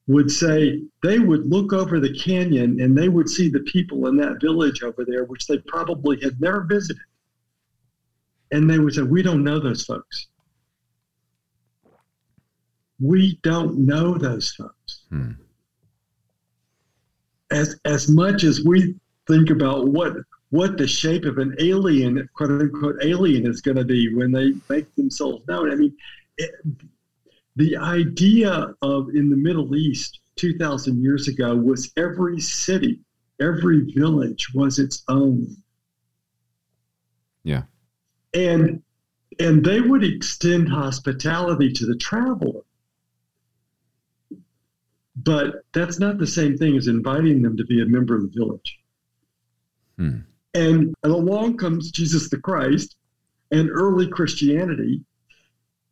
would 0.08 0.30
say 0.30 0.84
they 1.04 1.20
would 1.20 1.50
look 1.50 1.74
over 1.74 2.00
the 2.00 2.14
canyon 2.14 2.80
and 2.80 2.98
they 2.98 3.10
would 3.10 3.30
see 3.30 3.50
the 3.50 3.62
people 3.62 4.08
in 4.08 4.18
that 4.18 4.42
village 4.42 4.84
over 4.84 5.06
there, 5.06 5.24
which 5.26 5.48
they 5.48 5.58
probably 5.60 6.20
had 6.22 6.40
never 6.42 6.64
visited. 6.64 7.02
And 8.52 8.70
they 8.70 8.80
would 8.80 8.94
say, 8.94 9.04
We 9.04 9.22
don't 9.22 9.44
know 9.44 9.60
those 9.60 9.86
folks. 9.86 10.28
We 13.00 13.40
don't 13.44 13.80
know 13.86 14.18
those 14.18 14.52
folks. 14.52 15.06
Hmm. 15.10 15.32
As, 17.52 17.80
as 17.86 18.10
much 18.10 18.44
as 18.44 18.64
we 18.64 18.96
think 19.28 19.50
about 19.50 19.88
what 19.88 20.14
what 20.52 20.78
the 20.78 20.88
shape 20.88 21.26
of 21.26 21.38
an 21.38 21.56
alien, 21.60 22.28
quote 22.34 22.50
unquote, 22.50 22.98
alien 23.04 23.46
is 23.46 23.62
going 23.62 23.78
to 23.78 23.86
be 23.86 24.14
when 24.14 24.32
they 24.32 24.54
make 24.68 24.94
themselves 24.96 25.48
known. 25.48 25.72
I 25.72 25.76
mean, 25.76 25.96
it, 26.38 26.52
the 27.56 27.78
idea 27.78 28.74
of 28.82 29.10
in 29.10 29.30
the 29.30 29.36
Middle 29.36 29.76
East 29.76 30.22
2,000 30.38 31.04
years 31.04 31.28
ago 31.28 31.56
was 31.56 31.92
every 31.98 32.40
city, 32.40 33.00
every 33.40 33.92
village 33.94 34.48
was 34.54 34.80
its 34.80 35.04
own. 35.08 35.56
Yeah. 37.44 37.64
And 38.34 38.82
and 39.40 39.64
they 39.64 39.80
would 39.80 40.04
extend 40.04 40.70
hospitality 40.70 41.72
to 41.72 41.86
the 41.86 41.96
traveler. 41.96 42.62
But 45.16 45.64
that's 45.74 46.00
not 46.00 46.18
the 46.18 46.28
same 46.28 46.58
thing 46.58 46.76
as 46.78 46.88
inviting 46.88 47.42
them 47.42 47.58
to 47.58 47.66
be 47.66 47.82
a 47.82 47.86
member 47.86 48.16
of 48.16 48.24
the 48.24 48.38
village. 48.38 48.80
Hmm. 49.98 50.20
And, 50.54 50.96
and 51.04 51.14
along 51.14 51.58
comes 51.58 51.92
Jesus 51.92 52.30
the 52.30 52.40
Christ 52.40 52.96
and 53.52 53.70
early 53.70 54.08
Christianity. 54.08 55.02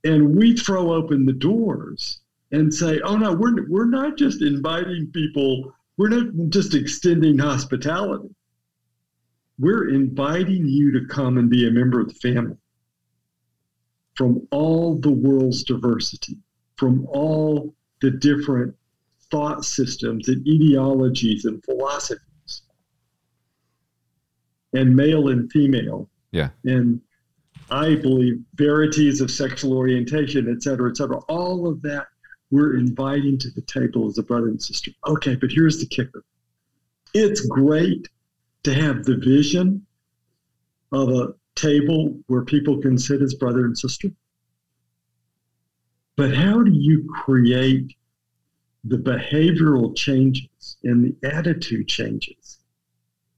And 0.04 0.36
we 0.36 0.56
throw 0.56 0.94
open 0.94 1.26
the 1.26 1.34
doors 1.34 2.22
and 2.52 2.74
say, 2.74 3.00
oh 3.02 3.18
no, 3.18 3.34
we're, 3.34 3.68
we're 3.70 3.86
not 3.86 4.18
just 4.18 4.42
inviting 4.42 5.12
people, 5.12 5.74
we're 5.98 6.10
not 6.10 6.50
just 6.50 6.74
extending 6.74 7.38
hospitality. 7.38 8.30
We're 9.60 9.90
inviting 9.90 10.68
you 10.68 10.92
to 10.92 11.06
come 11.08 11.38
and 11.38 11.50
be 11.50 11.68
a 11.68 11.72
member 11.72 12.00
of 12.00 12.10
the 12.10 12.14
family 12.16 12.58
from 14.16 14.48
all 14.52 14.96
the 14.96 15.12
world's 15.12 15.64
diversity, 15.64 16.38
from 16.76 17.06
all 17.08 17.74
the 18.02 18.12
different 18.12 18.76
thought 19.32 19.66
systems 19.66 20.30
and 20.30 20.46
ideologies 20.48 21.46
and 21.46 21.64
philosophies 21.66 22.64
and 24.74 24.96
male 24.96 25.30
and 25.30 25.52
female. 25.52 26.10
Yeah. 26.32 26.50
And 26.64 27.02
I 27.70 27.96
believe 27.96 28.40
verities 28.56 29.22
of 29.22 29.30
sexual 29.30 29.74
orientation, 29.74 30.50
et 30.50 30.64
cetera, 30.64 30.90
et 30.90 30.98
cetera. 30.98 31.18
All 31.28 31.68
of 31.68 31.82
that 31.82 32.08
we're 32.50 32.78
inviting 32.78 33.38
to 33.40 33.50
the 33.52 33.62
table 33.62 34.08
as 34.08 34.18
a 34.18 34.24
brother 34.24 34.48
and 34.48 34.62
sister. 34.62 34.92
Okay, 35.06 35.36
but 35.36 35.52
here's 35.52 35.80
the 35.80 35.86
kicker. 35.86 36.24
It's 37.14 37.46
great 37.46 38.08
to 38.68 38.74
have 38.74 39.06
the 39.06 39.16
vision 39.16 39.86
of 40.92 41.08
a 41.08 41.34
table 41.56 42.20
where 42.28 42.44
people 42.44 42.82
can 42.82 42.98
sit 42.98 43.22
as 43.22 43.34
brother 43.34 43.64
and 43.64 43.78
sister. 43.78 44.10
But 46.18 46.36
how 46.36 46.64
do 46.64 46.74
you 46.74 47.08
create 47.10 47.96
the 48.84 48.98
behavioral 48.98 49.96
changes 49.96 50.76
and 50.84 51.02
the 51.02 51.30
attitude 51.30 51.88
changes 51.88 52.60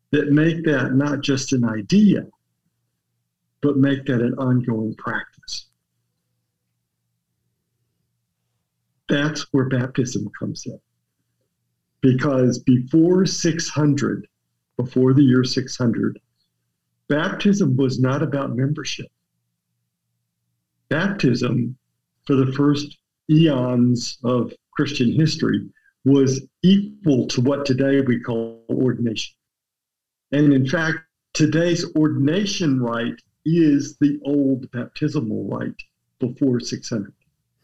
that 0.10 0.32
make 0.32 0.66
that 0.66 0.96
not 0.96 1.22
just 1.22 1.54
an 1.54 1.64
idea, 1.64 2.26
but 3.62 3.78
make 3.78 4.06
that 4.06 4.22
an 4.22 4.34
ongoing 4.34 4.96
practice. 4.96 5.68
That's 9.08 9.46
where 9.52 9.70
baptism 9.70 10.28
comes 10.40 10.66
in. 10.66 10.80
Because 12.02 12.58
before 12.58 13.28
600, 13.28 14.28
before 14.80 15.14
the 15.14 15.22
year 15.22 15.44
600, 15.44 16.22
baptism 17.10 17.76
was 17.76 18.00
not 18.00 18.24
about 18.24 18.56
membership. 18.56 19.08
Baptism, 20.88 21.78
for 22.26 22.38
the 22.38 22.54
first 22.54 22.98
eons 23.30 24.20
of 24.24 24.54
Christian 24.72 25.12
history, 25.12 25.68
was 26.06 26.48
equal 26.64 27.28
to 27.28 27.42
what 27.42 27.66
today 27.66 28.00
we 28.00 28.22
call 28.22 28.64
ordination. 28.70 29.36
And 30.32 30.54
in 30.54 30.66
fact, 30.66 31.00
today's 31.34 31.86
ordination 31.98 32.80
rite 32.82 33.22
is 33.46 33.98
the 33.98 34.18
old 34.24 34.72
baptismal 34.72 35.44
rite 35.50 35.84
before 36.20 36.62
600. 36.62 37.12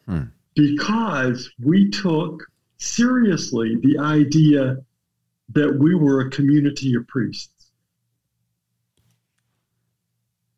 Hmm. 0.06 0.24
Because 0.54 1.50
we 1.64 1.90
took 1.90 2.44
seriously 2.78 3.78
the 3.82 4.00
idea 4.00 4.84
that 5.50 5.78
we 5.80 5.96
were 5.96 6.22
a 6.22 6.30
community 6.30 6.96
of 6.96 7.08
priests. 7.08 7.72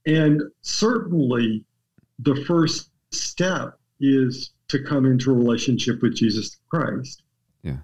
And 0.05 0.41
certainly 0.61 1.65
the 2.19 2.35
first 2.45 2.91
step 3.11 3.77
is 3.99 4.51
to 4.69 4.83
come 4.83 5.05
into 5.05 5.31
a 5.31 5.33
relationship 5.33 6.01
with 6.01 6.15
Jesus 6.15 6.57
Christ. 6.69 7.23
Yeah. 7.63 7.77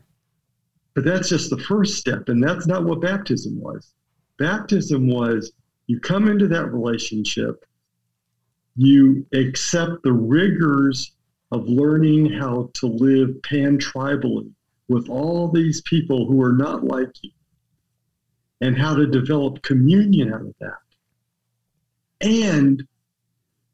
But 0.94 1.06
that's 1.06 1.30
just 1.30 1.50
the 1.50 1.58
first 1.58 1.98
step, 1.98 2.30
and 2.30 2.42
that's 2.42 2.68
not 2.68 2.86
what 2.86 3.02
baptism 3.02 3.60
was. 3.60 3.94
Baptism 4.38 5.08
was 5.08 5.52
you 5.88 6.00
come 6.00 6.28
into 6.28 6.48
that 6.48 6.72
relationship, 6.72 7.66
you 8.76 9.26
accept 9.34 10.04
the 10.04 10.14
rigors 10.14 11.12
of 11.52 11.68
learning 11.68 12.32
how 12.32 12.70
to 12.76 12.88
live 12.88 13.42
pan 13.44 13.78
tribally 13.78 14.52
with 14.88 15.10
all 15.10 15.50
these 15.50 15.82
people 15.82 16.28
who 16.28 16.42
are 16.42 16.54
not 16.54 16.84
like 16.84 17.12
you, 17.22 17.32
and 18.62 18.78
how 18.78 18.96
to 18.96 19.08
develop 19.08 19.62
communion 19.62 20.34
out 20.34 20.42
of 20.42 20.56
that. 20.60 20.78
And 22.22 22.88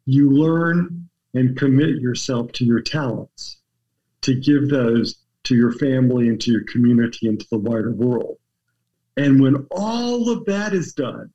you 0.06 0.32
learn 0.32 1.10
and 1.34 1.58
commit 1.58 2.01
yourself 2.01 2.51
to 2.54 2.66
your 2.66 2.82
talents 2.82 3.58
to 4.22 4.34
give 4.34 4.70
those 4.70 5.20
to 5.44 5.56
your 5.56 5.72
family 5.72 6.28
and 6.28 6.42
to 6.42 6.51
your 6.51 6.63
community 6.66 7.28
and 7.28 7.39
to 7.39 7.46
the 7.51 7.58
wider 7.58 7.92
world. 7.92 8.38
And 9.18 9.42
when 9.42 9.68
all 9.72 10.30
of 10.30 10.46
that 10.46 10.74
is 10.74 10.94
done, 10.94 11.32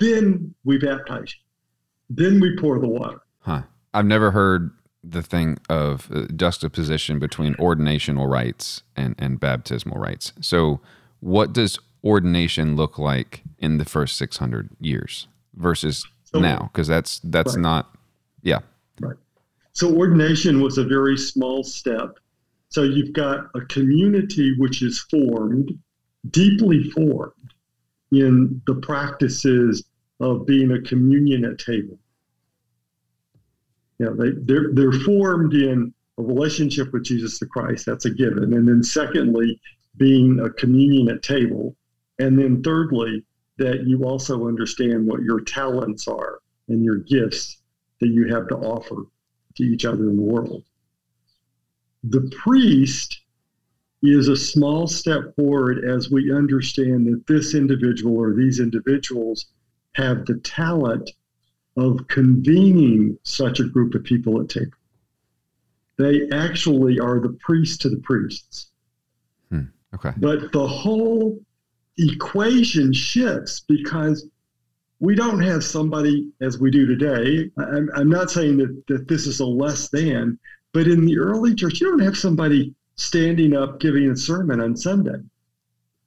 then 0.00 0.54
we 0.64 0.78
baptize 0.78 1.34
you. 1.34 2.16
Then 2.16 2.40
we 2.40 2.56
pour 2.56 2.78
the 2.78 2.88
water. 2.88 3.20
Huh. 3.40 3.62
I've 3.92 4.06
never 4.06 4.30
heard 4.30 4.70
the 5.08 5.22
thing 5.22 5.58
of 5.68 6.10
uh, 6.12 6.26
juxtaposition 6.34 7.18
between 7.18 7.54
ordinational 7.54 8.28
rites 8.28 8.82
and, 8.96 9.14
and 9.18 9.38
baptismal 9.38 9.98
rites. 9.98 10.32
So, 10.40 10.80
what 11.20 11.52
does 11.52 11.78
ordination 12.02 12.76
look 12.76 12.98
like 12.98 13.42
in 13.58 13.78
the 13.78 13.84
first 13.84 14.16
600 14.16 14.70
years 14.80 15.28
versus 15.54 16.06
so, 16.24 16.40
now? 16.40 16.70
Because 16.72 16.88
that's 16.88 17.20
that's 17.24 17.56
right. 17.56 17.62
not, 17.62 17.94
yeah. 18.42 18.60
Right. 19.00 19.16
So, 19.72 19.94
ordination 19.94 20.60
was 20.60 20.78
a 20.78 20.84
very 20.84 21.16
small 21.16 21.62
step. 21.62 22.18
So, 22.68 22.82
you've 22.82 23.12
got 23.12 23.46
a 23.54 23.60
community 23.62 24.54
which 24.58 24.82
is 24.82 25.00
formed 25.10 25.78
deeply 26.30 26.84
formed 26.90 27.32
in 28.10 28.62
the 28.66 28.74
practices 28.76 29.84
of 30.20 30.46
being 30.46 30.70
a 30.72 30.80
communion 30.80 31.44
at 31.44 31.58
table. 31.58 31.98
You 33.98 34.06
know, 34.06 34.14
they, 34.14 34.30
they're, 34.42 34.72
they're 34.72 34.92
formed 34.92 35.54
in 35.54 35.92
a 36.18 36.22
relationship 36.22 36.92
with 36.92 37.04
Jesus 37.04 37.38
the 37.38 37.46
Christ. 37.46 37.86
That's 37.86 38.04
a 38.04 38.10
given. 38.10 38.54
And 38.54 38.68
then 38.68 38.82
secondly, 38.82 39.60
being 39.96 40.40
a 40.40 40.50
communion 40.50 41.08
at 41.08 41.22
table. 41.22 41.76
And 42.18 42.38
then 42.38 42.62
thirdly, 42.62 43.24
that 43.58 43.84
you 43.86 44.04
also 44.04 44.48
understand 44.48 45.06
what 45.06 45.22
your 45.22 45.40
talents 45.40 46.08
are 46.08 46.40
and 46.68 46.84
your 46.84 46.96
gifts 46.96 47.60
that 48.00 48.08
you 48.08 48.32
have 48.34 48.48
to 48.48 48.56
offer 48.56 49.06
to 49.56 49.62
each 49.62 49.84
other 49.84 50.10
in 50.10 50.16
the 50.16 50.22
world. 50.22 50.64
The 52.02 52.28
priest 52.36 53.20
is 54.02 54.28
a 54.28 54.36
small 54.36 54.86
step 54.86 55.34
forward 55.36 55.84
as 55.84 56.10
we 56.10 56.32
understand 56.34 57.06
that 57.06 57.26
this 57.26 57.54
individual 57.54 58.16
or 58.16 58.34
these 58.34 58.60
individuals 58.60 59.46
have 59.94 60.26
the 60.26 60.34
talent 60.40 61.10
of 61.76 62.06
convening 62.08 63.18
such 63.22 63.60
a 63.60 63.64
group 63.64 63.94
of 63.94 64.04
people 64.04 64.40
at 64.40 64.48
table. 64.48 64.72
They 65.96 66.28
actually 66.32 66.98
are 66.98 67.20
the 67.20 67.36
priest 67.40 67.80
to 67.82 67.88
the 67.88 67.98
priests. 67.98 68.70
Hmm. 69.50 69.64
Okay. 69.94 70.12
But 70.16 70.52
the 70.52 70.66
whole 70.66 71.40
equation 71.98 72.92
shifts 72.92 73.60
because 73.60 74.26
we 75.00 75.14
don't 75.14 75.40
have 75.40 75.62
somebody 75.62 76.30
as 76.40 76.58
we 76.58 76.70
do 76.70 76.86
today. 76.86 77.50
I'm, 77.58 77.90
I'm 77.94 78.08
not 78.08 78.30
saying 78.30 78.56
that, 78.58 78.84
that 78.88 79.08
this 79.08 79.26
is 79.26 79.40
a 79.40 79.46
less 79.46 79.88
than, 79.88 80.38
but 80.72 80.88
in 80.88 81.04
the 81.04 81.18
early 81.18 81.54
church, 81.54 81.80
you 81.80 81.90
don't 81.90 82.00
have 82.00 82.16
somebody 82.16 82.74
standing 82.96 83.56
up 83.56 83.80
giving 83.80 84.10
a 84.10 84.16
sermon 84.16 84.60
on 84.60 84.76
Sunday. 84.76 85.20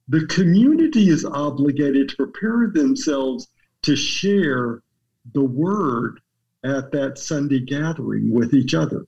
The 0.10 0.26
community 0.28 1.10
is 1.10 1.26
obligated 1.26 2.10
to 2.10 2.16
prepare 2.16 2.72
themselves 2.74 3.48
to 3.84 3.96
share 3.96 4.82
the 5.34 5.44
word 5.44 6.20
at 6.64 6.92
that 6.92 7.18
Sunday 7.18 7.60
gathering 7.60 8.32
with 8.32 8.54
each 8.54 8.74
other. 8.74 9.06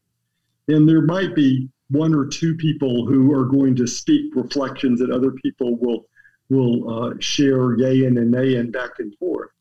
And 0.67 0.87
there 0.87 1.01
might 1.01 1.35
be 1.35 1.69
one 1.89 2.13
or 2.13 2.25
two 2.25 2.55
people 2.55 3.05
who 3.05 3.33
are 3.33 3.45
going 3.45 3.75
to 3.75 3.87
speak 3.87 4.35
reflections 4.35 4.99
that 4.99 5.09
other 5.09 5.31
people 5.31 5.75
will 5.77 6.05
will 6.49 6.89
uh, 6.89 7.13
share 7.19 7.77
yay 7.77 8.05
and 8.05 8.15
nay 8.31 8.55
and 8.55 8.71
back 8.71 8.91
and 8.97 9.15
forth. 9.17 9.51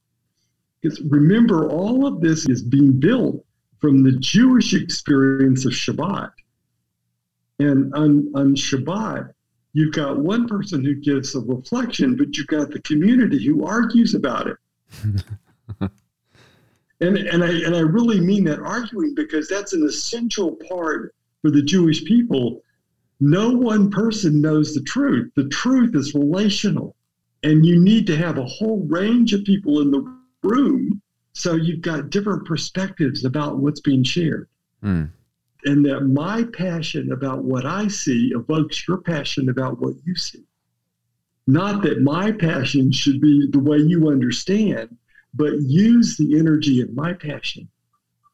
Because 0.80 1.00
remember, 1.02 1.68
all 1.68 2.06
of 2.06 2.20
this 2.20 2.48
is 2.48 2.62
being 2.62 2.98
built 2.98 3.44
from 3.78 4.02
the 4.02 4.12
Jewish 4.12 4.74
experience 4.74 5.64
of 5.66 5.72
Shabbat. 5.72 6.30
And 7.58 7.92
on, 7.94 8.32
on 8.34 8.54
Shabbat, 8.54 9.32
you've 9.72 9.92
got 9.92 10.18
one 10.18 10.48
person 10.48 10.84
who 10.84 10.94
gives 10.94 11.34
a 11.34 11.40
reflection, 11.40 12.16
but 12.16 12.36
you've 12.36 12.46
got 12.46 12.70
the 12.70 12.80
community 12.82 13.44
who 13.44 13.66
argues 13.66 14.14
about 14.14 14.46
it. 14.46 15.90
and, 17.00 17.16
and, 17.16 17.44
I, 17.44 17.50
and 17.50 17.76
I 17.76 17.80
really 17.80 18.20
mean 18.20 18.44
that 18.44 18.60
arguing 18.60 19.14
because 19.14 19.48
that's 19.48 19.72
an 19.72 19.84
essential 19.84 20.56
part 20.68 21.14
for 21.42 21.50
the 21.50 21.62
Jewish 21.62 22.04
people. 22.04 22.62
No 23.20 23.50
one 23.50 23.90
person 23.90 24.40
knows 24.40 24.74
the 24.74 24.82
truth. 24.82 25.30
The 25.36 25.48
truth 25.48 25.94
is 25.94 26.14
relational. 26.14 26.94
And 27.42 27.64
you 27.64 27.80
need 27.80 28.06
to 28.08 28.16
have 28.16 28.38
a 28.38 28.44
whole 28.44 28.84
range 28.88 29.32
of 29.32 29.44
people 29.44 29.80
in 29.80 29.90
the 29.90 30.18
room 30.42 31.00
so 31.32 31.54
you've 31.54 31.82
got 31.82 32.10
different 32.10 32.46
perspectives 32.46 33.24
about 33.24 33.58
what's 33.58 33.80
being 33.80 34.02
shared. 34.02 34.48
Mm 34.82 35.10
and 35.64 35.84
that 35.84 36.00
my 36.02 36.44
passion 36.52 37.12
about 37.12 37.44
what 37.44 37.66
I 37.66 37.88
see 37.88 38.32
evokes 38.34 38.86
your 38.86 38.98
passion 38.98 39.48
about 39.48 39.80
what 39.80 39.94
you 40.04 40.14
see. 40.14 40.44
Not 41.46 41.82
that 41.82 42.02
my 42.02 42.32
passion 42.32 42.92
should 42.92 43.20
be 43.20 43.48
the 43.50 43.58
way 43.58 43.78
you 43.78 44.08
understand, 44.08 44.96
but 45.38 45.60
use 45.60 46.16
the 46.16 46.38
energy 46.38 46.82
of 46.82 46.92
my 46.92 47.12
passion 47.12 47.68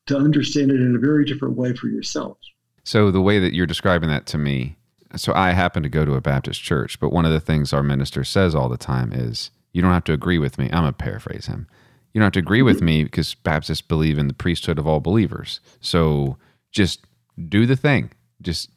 to 0.06 0.16
understand 0.16 0.70
it 0.70 0.80
in 0.80 0.96
a 0.96 0.99
very 0.99 1.25
different 1.25 1.56
way 1.56 1.75
for 1.75 1.88
yourself. 1.88 2.38
So, 2.82 3.11
the 3.11 3.20
way 3.20 3.38
that 3.38 3.54
you're 3.54 3.66
describing 3.66 4.08
that 4.08 4.26
to 4.26 4.38
me, 4.38 4.76
so 5.16 5.32
I 5.34 5.52
happen 5.52 5.82
to 5.82 5.88
go 5.88 6.04
to 6.04 6.14
a 6.14 6.20
Baptist 6.20 6.62
church, 6.62 6.99
but 6.99 7.12
one 7.12 7.25
of 7.25 7.32
the 7.32 7.40
things 7.40 7.73
our 7.73 7.82
minister 7.82 8.24
says 8.24 8.55
all 8.55 8.68
the 8.68 8.76
time 8.76 9.12
is, 9.12 9.50
you 9.72 9.83
don't 9.83 9.92
have 9.92 10.05
to 10.05 10.12
agree 10.12 10.38
with 10.38 10.59
me. 10.59 10.66
I'm 10.66 10.83
going 10.83 10.87
to 10.87 10.92
paraphrase 10.92 11.46
him. 11.46 11.66
You 12.12 12.20
don't 12.20 12.26
have 12.26 12.33
to 12.33 12.40
agree 12.40 12.62
with 12.62 12.81
me 12.81 13.05
because 13.05 13.35
Baptists 13.35 13.81
believe 13.81 14.18
in 14.18 14.28
the 14.28 14.35
priesthood 14.35 14.78
of 14.78 14.87
all 14.87 15.00
believers. 15.00 15.61
So, 15.81 16.37
just 16.72 17.00
do 17.48 17.66
the 17.66 17.76
thing. 17.76 18.11
Just 18.42 18.70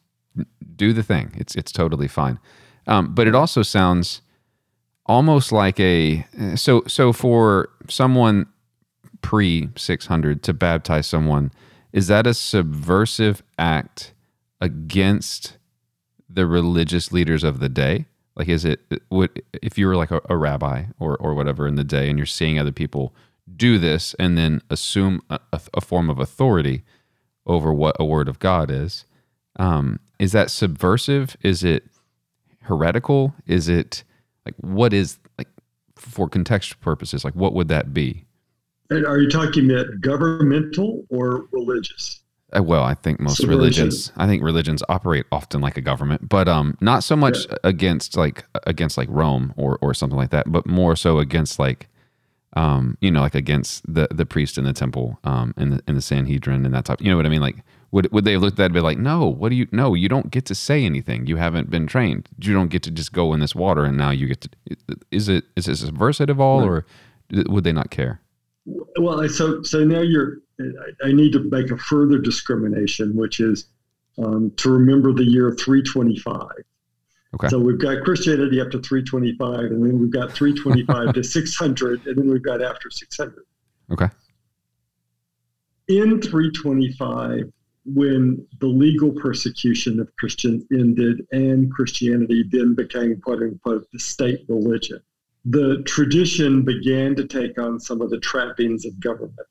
do 0.75 0.93
the 0.93 1.04
thing. 1.04 1.34
It's 1.36 1.56
it's 1.56 1.71
totally 1.71 2.08
fine. 2.08 2.39
Um, 2.86 3.13
but 3.13 3.28
it 3.28 3.36
also 3.36 3.63
sounds 3.63 4.21
almost 5.08 5.51
like 5.51 5.80
a 5.80 6.25
so 6.56 6.84
so 6.88 7.12
for 7.13 7.69
someone 7.89 8.47
pre 9.21 9.69
600 9.76 10.43
to 10.43 10.54
baptize 10.54 11.08
someone 11.08 11.52
is 11.93 12.08
that 12.08 12.28
a 12.28 12.34
subversive 12.34 13.41
act 13.58 14.13
against 14.62 15.58
the 16.30 16.45
religious 16.45 17.12
leaders 17.12 17.43
of 17.43 17.60
the 17.60 17.69
day 17.69 18.06
like 18.36 18.47
is 18.47 18.65
it 18.65 18.82
would 19.10 19.41
if 19.62 19.78
you 19.78 19.88
were 19.88 19.95
like 19.95 20.12
a, 20.12 20.21
a 20.30 20.38
rabbi 20.38 20.86
or 21.00 21.15
or 21.17 21.34
whatever 21.34 21.67
in 21.67 21.76
the 21.76 21.84
day 21.84 22.10
and 22.10 22.19
you're 22.19 22.26
seeing 22.26 22.60
other 22.60 22.71
people 22.71 23.13
do 23.56 23.78
this 23.78 24.13
and 24.19 24.38
then 24.38 24.62
assume 24.69 25.21
a, 25.30 25.39
a 25.73 25.82
form 25.82 26.10
of 26.10 26.19
authority 26.19 26.84
over 27.45 27.73
what 27.73 27.95
a 28.00 28.06
word 28.06 28.28
of 28.28 28.39
God 28.39 28.69
is. 28.69 29.06
Um, 29.58 30.00
is 30.19 30.34
that 30.34 30.52
subversive? 30.52 31.38
Is 31.41 31.63
it 31.63 31.86
heretical? 32.63 33.34
Is 33.47 33.69
it 33.69 34.04
like 34.45 34.56
what 34.58 34.93
is 34.93 35.17
for 35.97 36.29
contextual 36.29 36.79
purposes? 36.79 37.25
Like 37.25 37.36
what 37.36 37.53
would 37.53 37.67
that 37.69 37.93
be? 37.93 38.25
And 38.89 39.05
are 39.05 39.19
you 39.19 39.29
talking 39.29 39.69
about 39.69 39.99
governmental 39.99 41.05
or 41.10 41.47
religious? 41.51 42.21
Uh, 42.55 42.63
well, 42.63 42.83
I 42.83 42.93
think 42.93 43.19
most 43.19 43.38
Subversion. 43.38 43.60
religions. 43.60 44.12
I 44.15 44.25
think 44.27 44.41
religions 44.41 44.81
operate 44.88 45.25
often 45.31 45.60
like 45.60 45.75
a 45.75 45.81
government, 45.81 46.29
but 46.29 46.47
um, 46.47 46.77
not 46.79 47.03
so 47.03 47.17
much 47.17 47.45
yeah. 47.49 47.57
against 47.65 48.15
like 48.15 48.45
against 48.65 48.97
like 48.97 49.10
Rome 49.12 49.53
or 49.57 49.77
or 49.81 49.93
something 49.93 50.17
like 50.17 50.29
that, 50.29 50.49
but 50.49 50.65
more 50.65 50.95
so 50.95 51.19
against 51.19 51.60
like 51.60 51.89
um, 52.53 52.97
you 53.01 53.12
know, 53.12 53.21
like 53.21 53.36
against 53.36 53.83
the 53.93 54.07
the 54.12 54.25
priest 54.25 54.57
in 54.57 54.63
the 54.63 54.73
temple, 54.73 55.19
um, 55.23 55.53
in 55.57 55.69
the 55.71 55.83
in 55.88 55.95
the 55.95 56.01
Sanhedrin 56.01 56.65
and 56.65 56.73
that 56.73 56.86
type. 56.86 57.01
You 57.01 57.12
know 57.12 57.17
what 57.17 57.25
I 57.25 57.29
mean? 57.29 57.41
Like, 57.41 57.57
would 57.91 58.12
would 58.12 58.26
they 58.26 58.34
have 58.34 58.41
looked 58.41 58.56
at 58.56 58.58
that 58.58 58.65
and 58.65 58.73
be 58.73 58.80
like, 58.82 58.97
no, 58.97 59.26
what 59.26 59.50
do 59.50 59.56
you? 59.56 59.67
No, 59.71 59.93
you 59.93 60.10
don't 60.10 60.30
get 60.32 60.45
to 60.45 60.56
say 60.56 60.84
anything. 60.84 61.26
You 61.28 61.38
haven't 61.38 61.69
been 61.69 61.88
trained. 61.88 62.28
You 62.39 62.54
don't 62.54 62.69
get 62.69 62.84
to 62.84 62.91
just 62.91 63.13
go 63.13 63.34
in 63.34 63.39
this 63.39 63.56
water 63.56 63.86
and 63.86 63.97
now 63.97 64.12
you 64.12 64.28
get 64.28 64.41
to. 64.41 64.50
Is 65.12 65.30
it 65.30 65.45
is 65.56 65.67
it 65.67 65.78
subversive 65.78 66.30
at 66.30 66.39
all, 66.39 66.63
or 66.63 66.86
would 67.32 67.63
they 67.63 67.71
not 67.71 67.89
care? 67.89 68.21
Well, 68.65 69.28
so 69.30 69.62
so 69.63 69.84
now 69.84 70.02
you're. 70.02 70.39
I 71.04 71.12
need 71.12 71.34
to 71.34 71.39
make 71.52 71.69
a 71.69 71.78
further 71.78 72.17
discrimination, 72.17 73.15
which 73.15 73.39
is 73.39 73.67
um, 74.17 74.52
to 74.58 74.71
remember 74.71 75.13
the 75.13 75.23
year 75.23 75.52
325. 75.52 76.47
Okay. 77.36 77.50
So 77.50 77.60
we've 77.60 77.80
got 77.80 78.04
Christianity 78.04 78.60
up 78.60 78.71
to 78.71 78.80
325, 78.80 79.60
and 79.71 79.86
then 79.86 80.00
we've 80.00 80.12
got 80.12 80.32
325 80.32 81.13
to 81.13 81.23
600, 81.23 82.08
and 82.08 82.17
then 82.17 82.30
we've 82.30 82.41
got 82.41 82.62
after 82.63 82.89
600. 82.89 83.43
Okay. 83.91 84.08
In 85.88 86.21
325, 86.21 87.52
when 87.93 88.45
the 88.60 88.67
legal 88.67 89.12
persecution 89.12 90.00
of 90.00 90.13
Christians 90.17 90.65
ended 90.71 91.26
and 91.32 91.71
Christianity 91.71 92.43
then 92.50 92.76
became, 92.76 93.19
quote 93.21 93.41
unquote, 93.41 93.88
the 93.93 94.00
state 94.00 94.45
religion, 94.50 95.00
the 95.45 95.82
tradition 95.84 96.65
began 96.65 97.15
to 97.15 97.26
take 97.26 97.58
on 97.58 97.80
some 97.80 98.02
of 98.02 98.10
the 98.10 98.19
trappings 98.19 98.86
of 98.86 99.00
government. 99.00 99.47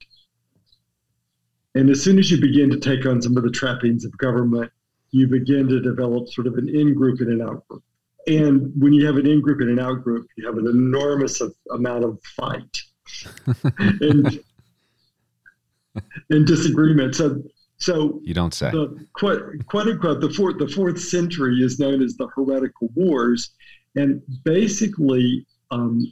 And 1.75 1.89
as 1.89 2.03
soon 2.03 2.19
as 2.19 2.31
you 2.31 2.41
begin 2.41 2.71
to 2.71 2.79
take 2.79 3.07
on 3.07 3.23
some 3.23 3.37
of 3.37 3.43
the 3.43 3.51
trappings 3.51 4.05
of 4.05 4.17
government, 4.19 4.71
you 5.11 5.27
begin 5.27 5.69
to 5.69 5.81
develop 5.81 6.29
sort 6.29 6.47
of 6.47 6.55
an 6.55 6.69
in 6.69 6.95
group 6.95 7.21
and 7.21 7.31
an 7.31 7.41
out 7.41 7.67
group. 7.69 7.83
And 8.27 8.73
when 8.77 8.93
you 8.93 9.07
have 9.07 9.17
an 9.17 9.27
in 9.27 9.41
group 9.41 9.61
and 9.61 9.71
an 9.71 9.79
out 9.79 10.03
group, 10.03 10.27
you 10.37 10.47
have 10.47 10.59
an 10.59 10.67
enormous 10.67 11.41
amount 11.71 12.05
of 12.05 12.19
fight 12.23 12.79
and, 13.79 14.41
and 16.29 16.47
disagreement. 16.47 17.15
So, 17.15 17.43
so 17.79 18.21
you 18.23 18.35
don't 18.35 18.55
say. 18.55 18.71
The, 18.71 19.07
quote, 19.15 19.67
quote 19.67 19.89
unquote, 19.89 20.21
the 20.21 20.31
fourth, 20.31 20.59
the 20.59 20.69
fourth 20.69 21.01
century 21.01 21.63
is 21.63 21.79
known 21.79 22.03
as 22.03 22.17
the 22.17 22.29
heretical 22.35 22.89
wars. 22.95 23.51
And 23.97 24.23
basically, 24.45 25.47
um, 25.71 26.07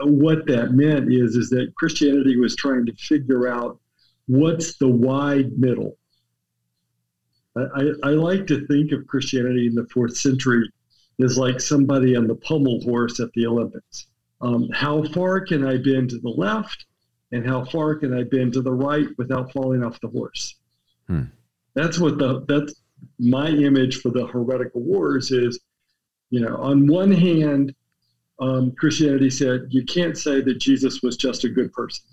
what 0.00 0.46
that 0.46 0.72
meant 0.72 1.12
is, 1.12 1.36
is 1.36 1.50
that 1.50 1.72
Christianity 1.76 2.36
was 2.38 2.56
trying 2.56 2.86
to 2.86 2.94
figure 2.96 3.48
out 3.48 3.78
what's 4.26 4.76
the 4.78 4.88
wide 4.88 5.58
middle 5.58 5.96
I, 7.56 7.90
I, 8.04 8.10
like 8.10 8.46
to 8.46 8.66
think 8.68 8.92
of 8.92 9.06
Christianity 9.06 9.66
in 9.66 9.74
the 9.74 9.86
fourth 9.92 10.16
century 10.16 10.70
as 11.22 11.36
like 11.36 11.60
somebody 11.60 12.16
on 12.16 12.26
the 12.26 12.36
pommel 12.36 12.80
horse 12.82 13.18
at 13.18 13.32
the 13.32 13.46
Olympics. 13.46 14.06
Um, 14.40 14.68
how 14.72 15.02
far 15.02 15.40
can 15.40 15.66
I 15.66 15.76
bend 15.76 16.10
to 16.10 16.18
the 16.18 16.30
left, 16.30 16.86
and 17.32 17.46
how 17.46 17.64
far 17.64 17.96
can 17.96 18.14
I 18.14 18.22
bend 18.22 18.52
to 18.54 18.62
the 18.62 18.72
right 18.72 19.08
without 19.18 19.52
falling 19.52 19.82
off 19.82 20.00
the 20.00 20.08
horse? 20.08 20.59
Hmm. 21.10 21.24
That's 21.74 21.98
what 21.98 22.18
the 22.18 22.44
that's 22.46 22.72
my 23.18 23.48
image 23.48 23.96
for 23.96 24.10
the 24.10 24.26
heretical 24.28 24.80
wars 24.80 25.32
is. 25.32 25.58
You 26.30 26.40
know, 26.40 26.56
on 26.56 26.86
one 26.86 27.10
hand, 27.10 27.74
um, 28.38 28.72
Christianity 28.78 29.28
said 29.28 29.66
you 29.70 29.84
can't 29.84 30.16
say 30.16 30.40
that 30.40 30.58
Jesus 30.58 31.02
was 31.02 31.16
just 31.16 31.42
a 31.42 31.48
good 31.48 31.72
person. 31.72 32.04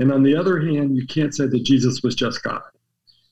And 0.00 0.10
on 0.10 0.24
the 0.24 0.34
other 0.34 0.60
hand, 0.60 0.96
you 0.96 1.06
can't 1.06 1.32
say 1.32 1.46
that 1.46 1.62
Jesus 1.62 2.02
was 2.02 2.16
just 2.16 2.42
God. 2.42 2.62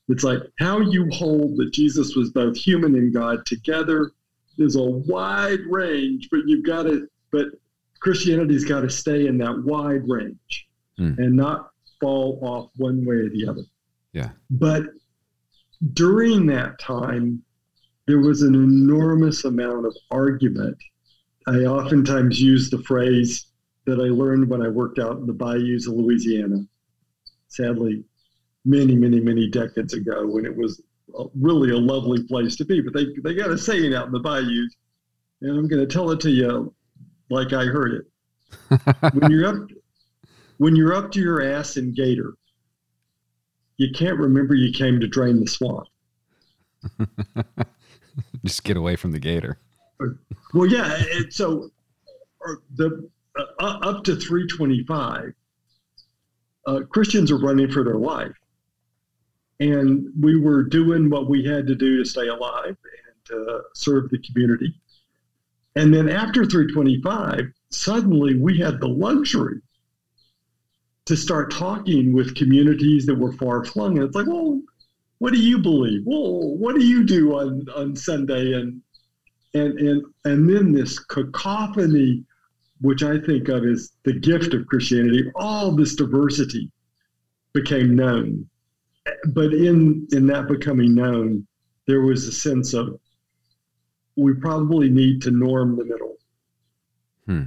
It's 0.08 0.22
like 0.22 0.38
how 0.60 0.78
you 0.78 1.08
hold 1.10 1.56
that 1.56 1.72
Jesus 1.72 2.14
was 2.14 2.30
both 2.30 2.56
human 2.56 2.94
and 2.94 3.12
God 3.12 3.44
together 3.46 4.12
is 4.56 4.76
a 4.76 4.82
wide 4.82 5.60
range, 5.68 6.28
but 6.30 6.40
you've 6.46 6.64
got 6.64 6.84
to, 6.84 7.08
but 7.32 7.46
Christianity's 7.98 8.64
got 8.64 8.82
to 8.82 8.90
stay 8.90 9.26
in 9.26 9.38
that 9.38 9.64
wide 9.64 10.08
range 10.08 10.68
Hmm. 10.96 11.14
and 11.18 11.34
not 11.34 11.70
fall 12.00 12.38
off 12.42 12.70
one 12.76 13.04
way 13.04 13.16
or 13.16 13.30
the 13.30 13.48
other. 13.48 13.62
Yeah. 14.12 14.30
But 14.50 14.84
during 15.92 16.46
that 16.46 16.78
time, 16.78 17.42
there 18.06 18.18
was 18.18 18.42
an 18.42 18.54
enormous 18.54 19.44
amount 19.44 19.86
of 19.86 19.96
argument. 20.10 20.76
I 21.46 21.58
oftentimes 21.58 22.40
use 22.40 22.70
the 22.70 22.82
phrase 22.82 23.46
that 23.86 23.98
I 24.00 24.08
learned 24.08 24.48
when 24.48 24.62
I 24.62 24.68
worked 24.68 24.98
out 24.98 25.18
in 25.18 25.26
the 25.26 25.32
bayous 25.32 25.86
of 25.86 25.94
Louisiana. 25.94 26.64
Sadly, 27.48 28.04
many, 28.64 28.94
many, 28.94 29.20
many 29.20 29.48
decades 29.48 29.94
ago, 29.94 30.26
when 30.26 30.44
it 30.44 30.56
was 30.56 30.82
really 31.34 31.70
a 31.70 31.76
lovely 31.76 32.22
place 32.24 32.56
to 32.56 32.64
be. 32.64 32.80
But 32.80 32.94
they 32.94 33.06
they 33.22 33.34
got 33.34 33.50
a 33.50 33.58
saying 33.58 33.94
out 33.94 34.06
in 34.06 34.12
the 34.12 34.20
bayous, 34.20 34.76
and 35.40 35.58
I'm 35.58 35.68
going 35.68 35.86
to 35.86 35.92
tell 35.92 36.10
it 36.10 36.20
to 36.20 36.30
you 36.30 36.74
like 37.30 37.52
I 37.52 37.64
heard 37.64 37.94
it. 37.94 38.06
When 39.14 39.30
you're 39.30 39.46
up, 39.46 39.70
when 40.58 40.76
you're 40.76 40.94
up 40.94 41.10
to 41.12 41.20
your 41.20 41.42
ass 41.42 41.76
in 41.76 41.94
gator, 41.94 42.34
you 43.80 43.90
can't 43.90 44.18
remember 44.18 44.54
you 44.54 44.74
came 44.74 45.00
to 45.00 45.06
drain 45.06 45.40
the 45.40 45.46
swamp. 45.46 45.88
Just 48.44 48.62
get 48.62 48.76
away 48.76 48.94
from 48.94 49.12
the 49.12 49.18
gator. 49.18 49.58
Well, 50.52 50.66
yeah. 50.66 50.96
It, 50.98 51.32
so 51.32 51.70
the 52.74 53.08
uh, 53.38 53.78
up 53.82 54.04
to 54.04 54.16
325, 54.16 55.32
uh, 56.66 56.80
Christians 56.90 57.30
are 57.30 57.38
running 57.38 57.70
for 57.70 57.82
their 57.82 57.96
life, 57.96 58.36
and 59.60 60.12
we 60.20 60.38
were 60.38 60.62
doing 60.62 61.08
what 61.08 61.30
we 61.30 61.42
had 61.42 61.66
to 61.66 61.74
do 61.74 61.96
to 61.96 62.04
stay 62.04 62.28
alive 62.28 62.76
and 62.76 63.24
to 63.24 63.62
serve 63.74 64.10
the 64.10 64.18
community. 64.18 64.74
And 65.74 65.94
then 65.94 66.10
after 66.10 66.44
325, 66.44 67.50
suddenly 67.70 68.36
we 68.36 68.58
had 68.58 68.78
the 68.78 68.88
luxury 68.88 69.62
to 71.06 71.16
start 71.16 71.50
talking 71.50 72.12
with 72.12 72.34
communities 72.34 73.06
that 73.06 73.14
were 73.14 73.32
far 73.32 73.64
flung. 73.64 73.98
And 73.98 74.06
it's 74.06 74.14
like, 74.14 74.26
well, 74.26 74.60
what 75.18 75.32
do 75.32 75.40
you 75.40 75.58
believe? 75.58 76.02
Well, 76.04 76.56
what 76.56 76.74
do 76.74 76.84
you 76.84 77.04
do 77.04 77.38
on, 77.38 77.66
on 77.74 77.96
Sunday? 77.96 78.54
And 78.54 78.80
and 79.54 79.78
and 79.78 80.04
and 80.24 80.48
then 80.48 80.72
this 80.72 80.98
cacophony, 80.98 82.24
which 82.80 83.02
I 83.02 83.18
think 83.18 83.48
of 83.48 83.64
as 83.64 83.92
the 84.04 84.12
gift 84.12 84.54
of 84.54 84.66
Christianity, 84.66 85.30
all 85.34 85.72
this 85.72 85.94
diversity 85.94 86.70
became 87.52 87.96
known. 87.96 88.48
But 89.28 89.52
in 89.52 90.06
in 90.12 90.26
that 90.28 90.48
becoming 90.48 90.94
known, 90.94 91.46
there 91.86 92.02
was 92.02 92.26
a 92.26 92.32
sense 92.32 92.72
of 92.74 92.98
we 94.16 94.34
probably 94.34 94.88
need 94.88 95.22
to 95.22 95.30
norm 95.30 95.76
the 95.76 95.84
middle. 95.84 96.16
Hmm. 97.26 97.42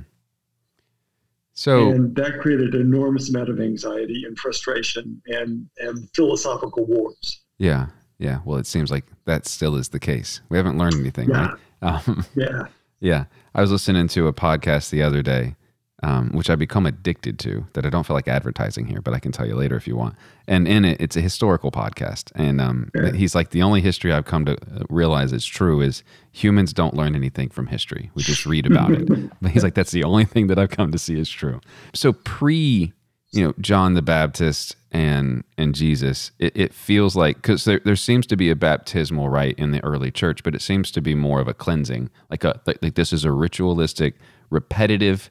So 1.55 1.89
and 1.91 2.15
that 2.15 2.39
created 2.39 2.73
an 2.73 2.81
enormous 2.81 3.29
amount 3.29 3.49
of 3.49 3.59
anxiety 3.59 4.23
and 4.25 4.37
frustration 4.37 5.21
and 5.27 5.67
and 5.79 6.09
philosophical 6.15 6.85
wars. 6.85 7.41
yeah, 7.59 7.87
yeah. 8.17 8.39
Well, 8.45 8.57
it 8.57 8.65
seems 8.67 8.89
like 8.89 9.05
that 9.25 9.45
still 9.47 9.75
is 9.75 9.89
the 9.89 9.99
case. 9.99 10.41
We 10.49 10.57
haven't 10.57 10.77
learned 10.77 10.95
anything, 10.95 11.29
Yeah. 11.29 11.47
right? 11.49 11.59
Um, 12.07 12.25
Yeah. 12.35 12.67
yeah. 13.01 13.25
I 13.53 13.61
was 13.61 13.71
listening 13.71 14.07
to 14.09 14.27
a 14.27 14.33
podcast 14.33 14.89
the 14.89 15.03
other 15.03 15.21
day, 15.21 15.55
um, 16.03 16.29
which 16.33 16.49
I 16.49 16.55
become 16.55 16.85
addicted 16.85 17.39
to. 17.39 17.65
That 17.73 17.85
I 17.85 17.89
don't 17.89 18.05
feel 18.05 18.15
like 18.15 18.27
advertising 18.27 18.85
here, 18.85 19.01
but 19.01 19.13
I 19.13 19.19
can 19.19 19.31
tell 19.31 19.47
you 19.47 19.55
later 19.55 19.75
if 19.75 19.87
you 19.87 19.95
want. 19.95 20.15
And 20.47 20.67
in 20.67 20.85
it, 20.85 20.99
it's 21.01 21.15
a 21.15 21.21
historical 21.21 21.71
podcast, 21.71 22.31
and 22.35 22.59
um, 22.61 22.91
Yeah. 22.93 23.11
he's 23.13 23.33
like 23.33 23.49
the 23.51 23.61
only 23.63 23.81
history 23.81 24.11
I've 24.13 24.25
come 24.25 24.45
to 24.45 24.53
uh, 24.53 24.83
realize 24.89 25.31
is 25.33 25.45
true 25.45 25.81
is 25.81 26.03
humans 26.31 26.73
don't 26.73 26.93
learn 26.95 27.15
anything 27.15 27.49
from 27.49 27.67
history. 27.67 28.11
We 28.13 28.23
just 28.23 28.45
read 28.45 28.65
about 28.65 28.91
it. 28.91 29.07
But 29.41 29.51
he's 29.51 29.63
like, 29.63 29.73
that's 29.75 29.91
the 29.91 30.03
only 30.03 30.25
thing 30.25 30.47
that 30.47 30.59
I've 30.59 30.69
come 30.69 30.91
to 30.91 30.97
see 30.99 31.17
is 31.19 31.29
true. 31.29 31.59
So 31.93 32.13
pre, 32.13 32.93
you 33.31 33.43
know, 33.43 33.53
John 33.59 33.93
the 33.95 34.01
Baptist 34.01 34.75
and 34.91 35.43
and 35.57 35.73
Jesus, 35.73 36.31
it, 36.39 36.51
it 36.55 36.73
feels 36.73 37.15
like 37.15 37.37
because 37.37 37.63
there, 37.65 37.79
there 37.83 37.95
seems 37.95 38.27
to 38.27 38.35
be 38.37 38.49
a 38.51 38.55
baptismal 38.55 39.27
rite 39.29 39.57
in 39.57 39.71
the 39.71 39.83
early 39.83 40.11
church, 40.11 40.43
but 40.43 40.53
it 40.53 40.61
seems 40.61 40.91
to 40.91 41.01
be 41.01 41.15
more 41.15 41.39
of 41.41 41.47
a 41.47 41.53
cleansing, 41.53 42.09
like 42.29 42.43
a 42.43 42.61
like, 42.67 42.77
like 42.83 42.95
this 42.95 43.11
is 43.13 43.23
a 43.25 43.31
ritualistic, 43.31 44.15
repetitive. 44.49 45.29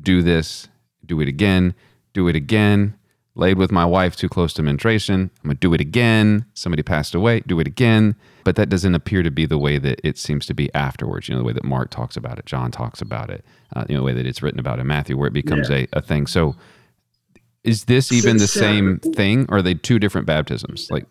Do 0.00 0.22
this, 0.22 0.68
do 1.04 1.20
it 1.20 1.28
again, 1.28 1.74
do 2.12 2.28
it 2.28 2.36
again. 2.36 2.94
Laid 3.34 3.56
with 3.56 3.72
my 3.72 3.86
wife 3.86 4.14
too 4.14 4.28
close 4.28 4.52
to 4.54 4.62
menstruation. 4.62 5.30
I'm 5.42 5.48
gonna 5.48 5.54
do 5.54 5.72
it 5.72 5.80
again. 5.80 6.44
Somebody 6.52 6.82
passed 6.82 7.14
away. 7.14 7.40
Do 7.40 7.60
it 7.60 7.66
again. 7.66 8.14
But 8.44 8.56
that 8.56 8.68
doesn't 8.68 8.94
appear 8.94 9.22
to 9.22 9.30
be 9.30 9.46
the 9.46 9.56
way 9.56 9.78
that 9.78 10.00
it 10.04 10.18
seems 10.18 10.44
to 10.46 10.54
be 10.54 10.72
afterwards. 10.74 11.28
You 11.28 11.34
know, 11.34 11.40
the 11.40 11.46
way 11.46 11.52
that 11.54 11.64
Mark 11.64 11.90
talks 11.90 12.16
about 12.16 12.38
it, 12.38 12.44
John 12.44 12.70
talks 12.70 13.00
about 13.00 13.30
it. 13.30 13.42
Uh, 13.74 13.84
you 13.88 13.94
know, 13.94 14.00
the 14.00 14.04
way 14.04 14.12
that 14.12 14.26
it's 14.26 14.42
written 14.42 14.60
about 14.60 14.78
in 14.80 14.86
Matthew, 14.86 15.16
where 15.16 15.28
it 15.28 15.32
becomes 15.32 15.70
a, 15.70 15.88
a 15.94 16.02
thing. 16.02 16.26
So, 16.26 16.56
is 17.64 17.84
this 17.84 18.12
even 18.12 18.36
the 18.36 18.46
same 18.48 18.98
thing, 18.98 19.46
or 19.48 19.58
are 19.58 19.62
they 19.62 19.74
two 19.74 19.98
different 19.98 20.26
baptisms? 20.26 20.88
Like 20.90 21.06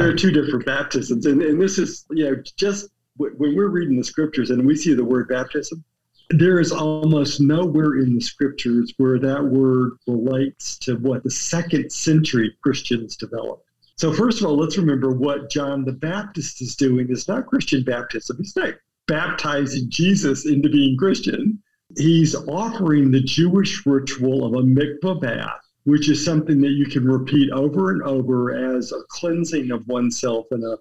There 0.00 0.08
are 0.08 0.16
two 0.16 0.32
different 0.32 0.66
baptisms, 0.66 1.26
and, 1.26 1.40
and 1.40 1.60
this 1.60 1.78
is 1.78 2.04
you 2.10 2.24
know 2.24 2.42
just 2.56 2.88
when 3.16 3.54
we're 3.54 3.68
reading 3.68 3.96
the 3.96 4.04
scriptures 4.04 4.50
and 4.50 4.66
we 4.66 4.74
see 4.74 4.94
the 4.94 5.04
word 5.04 5.28
baptism, 5.28 5.84
there 6.30 6.60
is 6.60 6.70
almost 6.70 7.40
nowhere 7.40 7.98
in 7.98 8.14
the 8.14 8.20
scriptures 8.20 8.92
where 8.98 9.18
that 9.18 9.44
word 9.44 9.92
relates 10.06 10.78
to 10.78 10.96
what 10.96 11.24
the 11.24 11.30
second 11.30 11.90
century 11.90 12.56
Christians 12.62 13.16
developed. 13.16 13.66
So 13.96 14.12
first 14.12 14.40
of 14.40 14.46
all, 14.46 14.56
let's 14.56 14.78
remember 14.78 15.10
what 15.10 15.50
John 15.50 15.84
the 15.84 15.92
Baptist 15.92 16.62
is 16.62 16.76
doing 16.76 17.10
is 17.10 17.28
not 17.28 17.46
Christian 17.46 17.82
baptism. 17.82 18.38
He's 18.38 18.56
not 18.56 18.74
baptizing 19.08 19.90
Jesus 19.90 20.46
into 20.46 20.70
being 20.70 20.96
Christian. 20.96 21.60
He's 21.98 22.34
offering 22.34 23.10
the 23.10 23.20
Jewish 23.20 23.84
ritual 23.84 24.44
of 24.46 24.54
a 24.54 24.64
mikvah 24.64 25.20
bath, 25.20 25.60
which 25.84 26.08
is 26.08 26.24
something 26.24 26.60
that 26.60 26.70
you 26.70 26.86
can 26.86 27.04
repeat 27.04 27.50
over 27.50 27.90
and 27.90 28.02
over 28.02 28.76
as 28.76 28.92
a 28.92 29.02
cleansing 29.08 29.72
of 29.72 29.86
oneself 29.88 30.46
and 30.52 30.64
a 30.64 30.78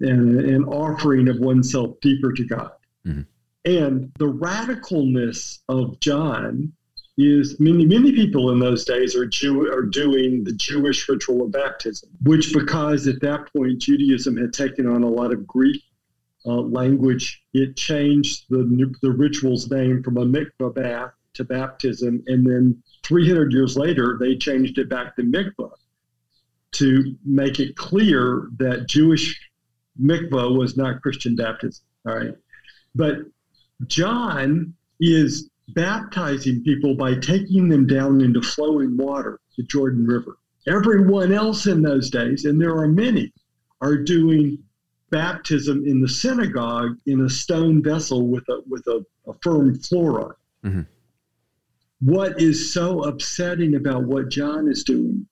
and 0.00 0.40
an 0.40 0.64
offering 0.64 1.28
of 1.28 1.38
oneself 1.40 2.00
deeper 2.00 2.32
to 2.32 2.44
God. 2.44 2.70
Mhm. 3.06 3.26
And 3.64 4.10
the 4.18 4.32
radicalness 4.32 5.58
of 5.68 6.00
John 6.00 6.72
is 7.18 7.60
many 7.60 7.84
many 7.84 8.12
people 8.12 8.50
in 8.50 8.58
those 8.58 8.84
days 8.84 9.14
are 9.14 9.26
Jew 9.26 9.70
are 9.70 9.82
doing 9.82 10.44
the 10.44 10.52
Jewish 10.52 11.08
ritual 11.08 11.42
of 11.42 11.52
baptism, 11.52 12.08
which 12.22 12.54
because 12.54 13.06
at 13.06 13.20
that 13.20 13.52
point 13.52 13.80
Judaism 13.80 14.36
had 14.36 14.54
taken 14.54 14.86
on 14.86 15.02
a 15.02 15.08
lot 15.08 15.32
of 15.32 15.46
Greek 15.46 15.82
uh, 16.46 16.52
language, 16.52 17.42
it 17.52 17.76
changed 17.76 18.46
the 18.48 18.94
the 19.02 19.10
ritual's 19.10 19.70
name 19.70 20.02
from 20.02 20.16
a 20.16 20.24
mikvah 20.24 20.74
bath 20.74 21.12
to 21.34 21.44
baptism, 21.44 22.22
and 22.26 22.46
then 22.46 22.82
300 23.04 23.52
years 23.52 23.76
later 23.76 24.16
they 24.18 24.36
changed 24.36 24.78
it 24.78 24.88
back 24.88 25.16
to 25.16 25.22
mikvah 25.22 25.72
to 26.72 27.16
make 27.24 27.60
it 27.60 27.76
clear 27.76 28.48
that 28.56 28.88
Jewish 28.88 29.38
mikvah 30.00 30.56
was 30.56 30.78
not 30.78 31.02
Christian 31.02 31.36
baptism. 31.36 31.84
All 32.06 32.16
right, 32.16 32.34
but 32.94 33.18
John 33.86 34.74
is 35.00 35.48
baptizing 35.68 36.62
people 36.62 36.94
by 36.94 37.14
taking 37.14 37.68
them 37.68 37.86
down 37.86 38.20
into 38.20 38.42
flowing 38.42 38.96
water, 38.96 39.40
the 39.56 39.62
Jordan 39.62 40.06
River. 40.06 40.36
Everyone 40.66 41.32
else 41.32 41.66
in 41.66 41.82
those 41.82 42.10
days, 42.10 42.44
and 42.44 42.60
there 42.60 42.76
are 42.76 42.88
many, 42.88 43.32
are 43.80 43.96
doing 43.96 44.58
baptism 45.10 45.84
in 45.86 46.00
the 46.00 46.08
synagogue 46.08 46.96
in 47.06 47.22
a 47.22 47.30
stone 47.30 47.82
vessel 47.82 48.26
with 48.26 48.48
a 48.48 48.62
with 48.68 48.86
a, 48.86 49.04
a 49.26 49.34
firm 49.42 49.78
floor 49.78 50.34
on. 50.62 50.70
Mhm. 50.70 50.86
What 52.00 52.40
is 52.40 52.72
so 52.72 53.02
upsetting 53.04 53.74
about 53.74 54.04
what 54.04 54.30
John 54.30 54.68
is 54.68 54.84
doing 54.84 55.26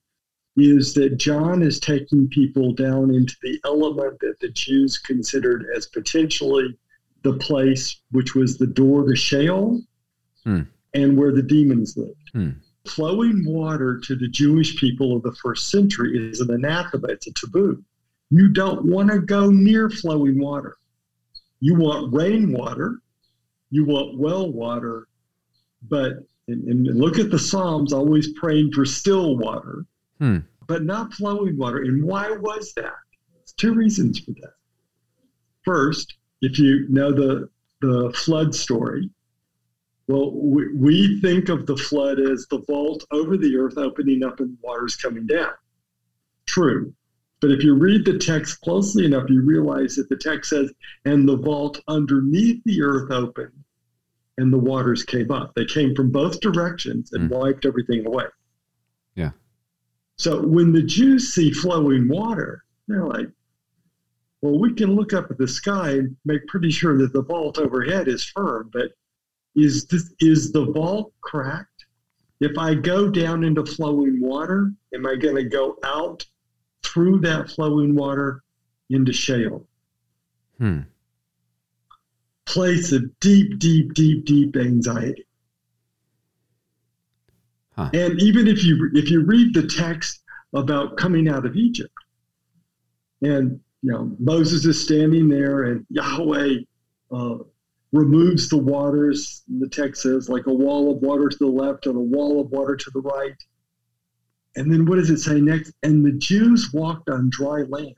is 0.56 0.94
that 0.94 1.16
John 1.18 1.62
is 1.62 1.78
taking 1.78 2.28
people 2.28 2.72
down 2.72 3.14
into 3.14 3.36
the 3.42 3.60
element 3.64 4.18
that 4.20 4.40
the 4.40 4.48
Jews 4.48 4.98
considered 4.98 5.66
as 5.74 5.86
potentially 5.86 6.76
the 7.22 7.34
place 7.34 8.00
which 8.10 8.34
was 8.34 8.58
the 8.58 8.66
door 8.66 9.06
to 9.08 9.16
Sheol 9.16 9.80
Hmm. 10.44 10.60
and 10.94 11.16
where 11.16 11.32
the 11.32 11.42
demons 11.42 11.96
lived. 11.96 12.30
Hmm. 12.32 12.50
Flowing 12.86 13.44
water 13.44 13.98
to 14.04 14.16
the 14.16 14.28
Jewish 14.28 14.76
people 14.78 15.16
of 15.16 15.22
the 15.22 15.32
first 15.32 15.68
century 15.70 16.16
is 16.30 16.40
an 16.40 16.50
anathema, 16.50 17.08
it's 17.08 17.26
a 17.26 17.32
taboo. 17.32 17.82
You 18.30 18.48
don't 18.48 18.84
want 18.86 19.10
to 19.10 19.18
go 19.18 19.50
near 19.50 19.90
flowing 19.90 20.38
water. 20.38 20.76
You 21.60 21.74
want 21.74 22.14
rainwater, 22.14 23.00
you 23.70 23.84
want 23.84 24.16
well 24.18 24.50
water, 24.50 25.08
but 25.88 26.24
and, 26.46 26.64
and 26.68 26.98
look 26.98 27.18
at 27.18 27.30
the 27.30 27.38
Psalms, 27.38 27.92
always 27.92 28.32
praying 28.32 28.72
for 28.72 28.86
still 28.86 29.36
water, 29.36 29.84
Hmm. 30.18 30.38
but 30.66 30.82
not 30.84 31.12
flowing 31.12 31.56
water. 31.58 31.78
And 31.82 32.02
why 32.04 32.30
was 32.30 32.72
that? 32.74 32.94
There's 33.34 33.52
two 33.56 33.74
reasons 33.74 34.18
for 34.20 34.30
that. 34.40 34.54
First, 35.62 36.14
if 36.40 36.58
you 36.58 36.86
know 36.88 37.12
the 37.12 37.48
the 37.80 38.12
flood 38.14 38.54
story, 38.54 39.08
Well, 40.08 40.32
we, 40.32 40.72
we 40.74 41.20
think 41.20 41.48
of 41.48 41.66
the 41.66 41.76
flood 41.76 42.18
as 42.18 42.46
the 42.50 42.58
vault 42.66 43.04
over 43.12 43.36
the 43.36 43.56
earth 43.56 43.76
opening 43.78 44.24
up 44.24 44.40
and 44.40 44.56
waters 44.62 44.96
coming 44.96 45.26
down. 45.26 45.52
True. 46.46 46.92
But 47.40 47.52
if 47.52 47.62
you 47.62 47.74
read 47.74 48.04
the 48.04 48.18
text 48.18 48.60
closely 48.62 49.04
enough, 49.04 49.30
you 49.30 49.42
realize 49.42 49.94
that 49.94 50.08
the 50.08 50.16
text 50.16 50.50
says, 50.50 50.72
and 51.04 51.28
the 51.28 51.36
vault 51.36 51.78
underneath 51.86 52.60
the 52.64 52.82
earth 52.82 53.12
opened 53.12 53.52
and 54.38 54.52
the 54.52 54.58
waters 54.58 55.04
came 55.04 55.30
up. 55.30 55.54
They 55.54 55.64
came 55.64 55.94
from 55.94 56.10
both 56.10 56.40
directions 56.40 57.12
and 57.12 57.30
Mm. 57.30 57.36
wiped 57.38 57.64
everything 57.64 58.06
away. 58.06 58.24
Yeah. 59.14 59.30
So 60.16 60.42
when 60.44 60.72
the 60.72 60.82
Jews 60.82 61.32
see 61.32 61.52
flowing 61.52 62.08
water, 62.08 62.64
they're 62.88 63.04
like, 63.06 63.28
well, 64.40 64.58
we 64.58 64.72
can 64.72 64.94
look 64.94 65.12
up 65.12 65.30
at 65.30 65.38
the 65.38 65.48
sky 65.48 65.90
and 65.90 66.16
make 66.24 66.46
pretty 66.46 66.70
sure 66.70 66.96
that 66.98 67.12
the 67.12 67.22
vault 67.22 67.58
overhead 67.58 68.06
is 68.08 68.24
firm, 68.24 68.70
but 68.72 68.92
is 69.56 69.86
this 69.86 70.14
is 70.20 70.52
the 70.52 70.66
vault 70.66 71.12
cracked? 71.20 71.86
If 72.40 72.56
I 72.56 72.74
go 72.74 73.08
down 73.08 73.42
into 73.42 73.66
flowing 73.66 74.20
water, 74.20 74.72
am 74.94 75.06
I 75.06 75.16
going 75.16 75.34
to 75.34 75.44
go 75.44 75.76
out 75.84 76.24
through 76.84 77.20
that 77.20 77.50
flowing 77.50 77.96
water 77.96 78.44
into 78.90 79.12
Sheol? 79.12 79.66
Hmm. 80.58 80.80
Place 82.46 82.92
of 82.92 83.18
deep, 83.18 83.58
deep, 83.58 83.92
deep, 83.94 84.24
deep 84.24 84.56
anxiety. 84.56 85.26
Huh. 87.74 87.90
And 87.92 88.22
even 88.22 88.46
if 88.46 88.64
you 88.64 88.90
if 88.94 89.10
you 89.10 89.24
read 89.24 89.52
the 89.52 89.66
text 89.66 90.22
about 90.52 90.96
coming 90.96 91.28
out 91.28 91.44
of 91.44 91.56
Egypt, 91.56 91.94
and 93.20 93.60
you 93.82 93.92
know 93.92 94.16
Moses 94.18 94.64
is 94.64 94.82
standing 94.82 95.28
there, 95.28 95.64
and 95.64 95.86
Yahweh 95.90 96.60
uh, 97.12 97.38
removes 97.92 98.48
the 98.48 98.58
waters. 98.58 99.42
The 99.58 99.68
text 99.68 100.02
says 100.02 100.28
like 100.28 100.46
a 100.46 100.52
wall 100.52 100.90
of 100.90 101.02
water 101.02 101.28
to 101.28 101.38
the 101.38 101.46
left 101.46 101.86
and 101.86 101.96
a 101.96 102.00
wall 102.00 102.40
of 102.40 102.50
water 102.50 102.76
to 102.76 102.90
the 102.90 103.00
right. 103.00 103.36
And 104.56 104.72
then 104.72 104.86
what 104.86 104.96
does 104.96 105.10
it 105.10 105.18
say 105.18 105.40
next? 105.40 105.72
And 105.82 106.04
the 106.04 106.12
Jews 106.12 106.72
walked 106.72 107.08
on 107.08 107.30
dry 107.30 107.62
land. 107.62 107.94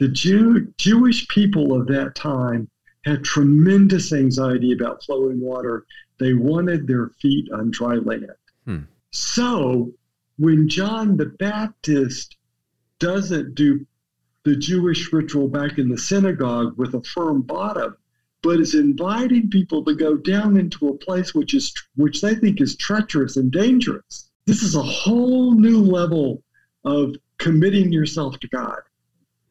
The 0.00 0.08
Jew, 0.08 0.72
Jewish 0.78 1.28
people 1.28 1.78
of 1.78 1.86
that 1.88 2.14
time 2.14 2.68
had 3.04 3.22
tremendous 3.22 4.12
anxiety 4.12 4.72
about 4.72 5.04
flowing 5.04 5.40
water. 5.40 5.84
They 6.18 6.34
wanted 6.34 6.86
their 6.86 7.10
feet 7.20 7.50
on 7.52 7.70
dry 7.70 7.94
land. 7.96 8.26
Hmm. 8.64 8.80
So 9.12 9.92
when 10.38 10.68
John 10.68 11.16
the 11.16 11.26
Baptist 11.26 12.36
doesn't 13.00 13.54
do 13.54 13.84
the 14.44 14.56
Jewish 14.56 15.12
ritual 15.12 15.48
back 15.48 15.78
in 15.78 15.88
the 15.88 15.98
synagogue 15.98 16.76
with 16.78 16.94
a 16.94 17.02
firm 17.02 17.42
bottom, 17.42 17.96
but 18.42 18.60
is 18.60 18.74
inviting 18.74 19.50
people 19.50 19.84
to 19.84 19.94
go 19.94 20.16
down 20.16 20.56
into 20.56 20.88
a 20.88 20.96
place 20.96 21.34
which 21.34 21.52
is 21.52 21.74
which 21.96 22.20
they 22.20 22.34
think 22.34 22.60
is 22.60 22.76
treacherous 22.76 23.36
and 23.36 23.50
dangerous. 23.50 24.30
This 24.46 24.62
is 24.62 24.74
a 24.74 24.82
whole 24.82 25.52
new 25.52 25.82
level 25.82 26.42
of 26.84 27.16
committing 27.38 27.92
yourself 27.92 28.38
to 28.40 28.48
God. 28.48 28.80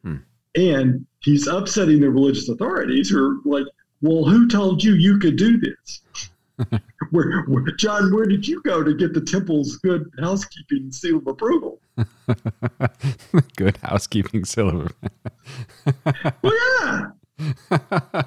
Hmm. 0.03 0.17
And 0.55 1.05
he's 1.19 1.47
upsetting 1.47 1.99
the 1.99 2.09
religious 2.09 2.49
authorities 2.49 3.09
who 3.09 3.23
are 3.23 3.38
like, 3.45 3.65
well, 4.01 4.23
who 4.23 4.47
told 4.47 4.83
you 4.83 4.93
you 4.93 5.19
could 5.19 5.35
do 5.35 5.59
this? 5.59 6.01
where, 7.12 7.43
where, 7.43 7.65
John, 7.77 8.13
where 8.13 8.25
did 8.25 8.47
you 8.47 8.62
go 8.63 8.83
to 8.83 8.93
get 8.93 9.13
the 9.13 9.21
temple's 9.21 9.77
good 9.77 10.09
housekeeping 10.19 10.91
seal 10.91 11.17
of 11.17 11.27
approval? 11.27 11.79
Good 13.55 13.77
housekeeping 13.77 14.45
silver. 14.45 14.91
Well, 16.41 16.53
yeah. 16.81 17.05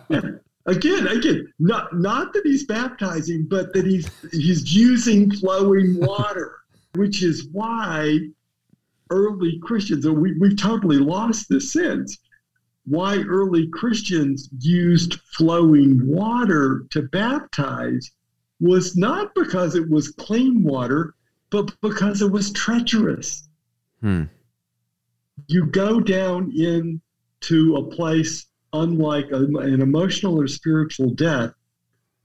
Yeah. 0.08 0.20
Again, 0.66 1.08
again, 1.08 1.52
not 1.58 1.98
not 1.98 2.32
that 2.32 2.42
he's 2.44 2.64
baptizing, 2.64 3.46
but 3.48 3.72
that 3.74 3.85
he's 3.85 4.08
he's 4.30 4.72
using 4.72 5.30
flowing 5.32 5.98
water, 5.98 6.58
which 6.94 7.22
is 7.24 7.48
why 7.50 8.20
early 9.11 9.58
Christians, 9.62 10.06
and 10.06 10.18
we, 10.18 10.38
we've 10.38 10.56
totally 10.56 10.98
lost 10.98 11.48
this 11.48 11.72
sense, 11.72 12.16
why 12.85 13.22
early 13.22 13.68
Christians 13.68 14.48
used 14.61 15.14
flowing 15.37 16.00
water 16.04 16.87
to 16.90 17.02
baptize 17.02 18.11
was 18.61 18.96
not 18.96 19.35
because 19.35 19.74
it 19.74 19.90
was 19.90 20.11
clean 20.11 20.62
water, 20.62 21.14
but 21.50 21.74
because 21.80 22.22
it 22.22 22.30
was 22.30 22.52
treacherous 22.52 23.48
Hmm. 24.02 24.24
you 25.46 25.66
go 25.66 26.00
down 26.00 26.52
into 26.56 27.76
a 27.76 27.84
place 27.94 28.46
unlike 28.72 29.30
a, 29.30 29.44
an 29.44 29.80
emotional 29.80 30.40
or 30.40 30.46
spiritual 30.48 31.10
death 31.10 31.52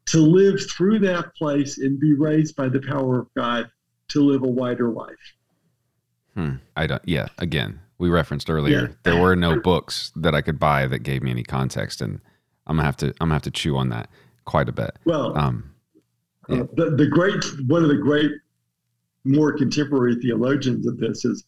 to 0.07 0.19
live 0.19 0.59
through 0.71 0.99
that 0.99 1.35
place 1.35 1.77
and 1.77 1.99
be 1.99 2.13
raised 2.13 2.55
by 2.55 2.67
the 2.69 2.79
power 2.81 3.19
of 3.19 3.27
God 3.35 3.69
to 4.09 4.21
live 4.21 4.41
a 4.43 4.47
wider 4.47 4.89
life. 4.89 5.15
Hmm. 6.33 6.53
I 6.75 6.87
don't. 6.87 7.01
Yeah. 7.05 7.27
Again, 7.37 7.79
we 7.97 8.09
referenced 8.09 8.49
earlier 8.49 8.81
Yeah. 8.89 8.93
there 9.03 9.21
were 9.21 9.35
no 9.35 9.59
books 9.59 10.11
that 10.15 10.33
I 10.33 10.41
could 10.41 10.59
buy 10.59 10.87
that 10.87 10.99
gave 10.99 11.21
me 11.23 11.29
any 11.31 11.43
context, 11.43 12.01
and 12.01 12.19
I'm 12.67 12.77
gonna 12.77 12.85
have 12.85 12.97
to. 12.97 13.07
I'm 13.07 13.13
gonna 13.27 13.33
have 13.35 13.41
to 13.43 13.51
chew 13.51 13.75
on 13.77 13.89
that 13.89 14.09
quite 14.45 14.69
a 14.69 14.71
bit. 14.71 14.91
Well, 15.05 15.37
Um. 15.37 15.71
yeah. 16.49 16.61
uh, 16.61 16.67
the, 16.75 16.91
the 16.91 17.07
great 17.07 17.43
one 17.67 17.83
of 17.83 17.89
the 17.89 17.97
great 17.97 18.31
more 19.25 19.51
contemporary 19.51 20.15
theologians 20.15 20.87
of 20.87 20.97
this 20.99 21.25
is 21.25 21.43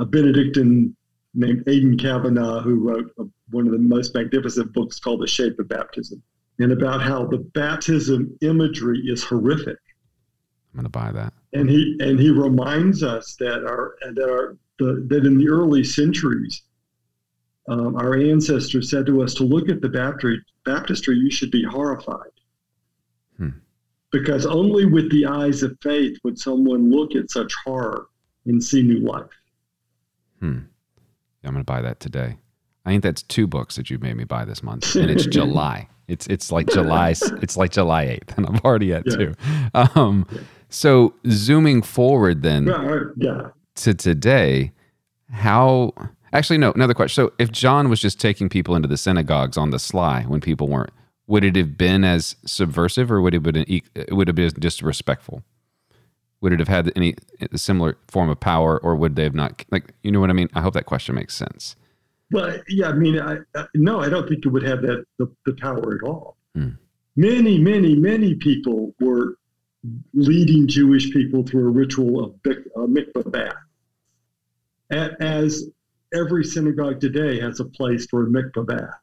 a 0.00 0.04
Benedictine 0.06 0.96
named 1.34 1.62
Aidan 1.68 1.96
Kavanagh, 1.98 2.62
who 2.62 2.76
wrote 2.76 3.12
a, 3.18 3.24
one 3.50 3.66
of 3.66 3.72
the 3.72 3.78
most 3.78 4.14
magnificent 4.14 4.72
books 4.72 4.98
called 4.98 5.20
The 5.20 5.26
Shape 5.26 5.58
of 5.60 5.68
Baptism, 5.68 6.20
and 6.58 6.72
about 6.72 7.02
how 7.02 7.26
the 7.26 7.38
baptism 7.38 8.36
imagery 8.40 9.00
is 9.06 9.22
horrific. 9.22 9.76
I'm 10.72 10.78
gonna 10.78 10.88
buy 10.88 11.12
that. 11.12 11.32
and 11.52 11.68
he 11.68 11.96
and 12.00 12.18
he 12.18 12.30
reminds 12.30 13.02
us 13.02 13.36
that 13.40 13.64
our 13.64 13.96
that 14.14 14.22
our 14.28 14.56
the, 14.78 15.04
that 15.08 15.26
in 15.26 15.36
the 15.36 15.48
early 15.48 15.84
centuries, 15.84 16.62
um, 17.68 17.96
our 17.96 18.16
ancestors 18.16 18.90
said 18.90 19.04
to 19.06 19.22
us 19.22 19.34
to 19.34 19.44
look 19.44 19.68
at 19.68 19.80
the 19.82 19.88
baptistry, 19.88 20.40
baptistry 20.64 21.16
you 21.16 21.30
should 21.30 21.50
be 21.50 21.62
horrified, 21.64 22.32
Hmm. 23.36 23.48
because 24.12 24.46
only 24.46 24.86
with 24.86 25.10
the 25.10 25.26
eyes 25.26 25.62
of 25.62 25.76
faith 25.82 26.16
would 26.24 26.38
someone 26.38 26.90
look 26.90 27.14
at 27.14 27.30
such 27.30 27.52
horror 27.64 28.06
and 28.46 28.62
see 28.62 28.82
new 28.82 29.00
life. 29.00 29.26
Hmm. 30.40 30.58
Yeah, 31.42 31.48
I'm 31.48 31.54
gonna 31.54 31.64
buy 31.64 31.82
that 31.82 32.00
today. 32.00 32.36
I 32.84 32.90
think 32.90 33.02
that's 33.02 33.22
two 33.22 33.46
books 33.46 33.76
that 33.76 33.90
you've 33.90 34.02
made 34.02 34.16
me 34.16 34.24
buy 34.24 34.44
this 34.44 34.62
month, 34.62 34.94
and 34.96 35.10
it's 35.10 35.26
July. 35.38 35.88
It's 36.08 36.26
it's 36.26 36.50
like 36.50 36.66
July. 36.68 37.10
It's 37.42 37.56
like 37.56 37.70
July 37.72 38.06
8th, 38.06 38.36
and 38.36 38.46
I'm 38.46 38.56
already 38.64 38.92
at 38.92 39.04
Yeah. 39.06 39.16
two. 39.16 39.34
Um. 39.94 40.26
So 40.68 41.14
zooming 41.28 41.82
forward, 41.82 42.42
then 42.42 42.66
Yeah, 42.66 43.00
yeah. 43.16 43.48
to 43.76 43.94
today, 43.94 44.72
how 45.30 45.92
actually 46.32 46.58
no 46.58 46.72
another 46.72 46.94
question. 46.94 47.24
So 47.26 47.32
if 47.38 47.50
John 47.52 47.88
was 47.88 48.00
just 48.00 48.20
taking 48.20 48.48
people 48.48 48.74
into 48.76 48.88
the 48.88 48.96
synagogues 48.96 49.56
on 49.56 49.70
the 49.70 49.78
sly 49.78 50.22
when 50.22 50.40
people 50.40 50.68
weren't, 50.68 50.90
would 51.26 51.44
it 51.44 51.54
have 51.56 51.76
been 51.78 52.02
as 52.04 52.36
subversive, 52.44 53.10
or 53.12 53.20
would 53.20 53.34
it 53.34 53.44
have 53.44 53.54
been 53.54 53.80
would 54.10 54.28
it 54.28 54.36
have 54.36 54.36
been 54.54 54.60
just 54.60 54.82
respectful? 54.82 55.42
Would 56.40 56.52
it 56.52 56.58
have 56.58 56.68
had 56.68 56.90
any 56.96 57.16
similar 57.54 57.98
form 58.08 58.30
of 58.30 58.40
power, 58.40 58.78
or 58.78 58.96
would 58.96 59.16
they 59.16 59.24
have 59.24 59.34
not? 59.34 59.64
Like, 59.70 59.92
you 60.02 60.10
know 60.10 60.20
what 60.20 60.30
I 60.30 60.32
mean? 60.32 60.48
I 60.54 60.60
hope 60.62 60.74
that 60.74 60.86
question 60.86 61.14
makes 61.14 61.34
sense. 61.34 61.76
Well, 62.32 62.58
yeah, 62.68 62.88
I 62.88 62.92
mean, 62.92 63.20
I, 63.20 63.38
I, 63.56 63.66
no, 63.74 64.00
I 64.00 64.08
don't 64.08 64.28
think 64.28 64.46
it 64.46 64.48
would 64.48 64.62
have 64.62 64.82
that 64.82 65.04
the, 65.18 65.30
the 65.46 65.52
power 65.54 65.94
at 65.96 66.08
all. 66.08 66.36
Hmm. 66.54 66.70
Many, 67.16 67.58
many, 67.58 67.94
many 67.96 68.34
people 68.36 68.94
were 69.00 69.36
leading 70.14 70.68
Jewish 70.68 71.10
people 71.12 71.42
through 71.42 71.66
a 71.66 71.70
ritual 71.70 72.24
of 72.24 72.34
bik- 72.42 72.68
uh, 72.76 72.80
mikvah 72.80 73.30
bath, 73.30 73.54
A- 74.92 75.22
as 75.22 75.68
every 76.14 76.44
synagogue 76.44 77.00
today 77.00 77.40
has 77.40 77.60
a 77.60 77.64
place 77.64 78.06
for 78.06 78.24
a 78.24 78.26
mikvah 78.26 78.66
bath. 78.66 78.94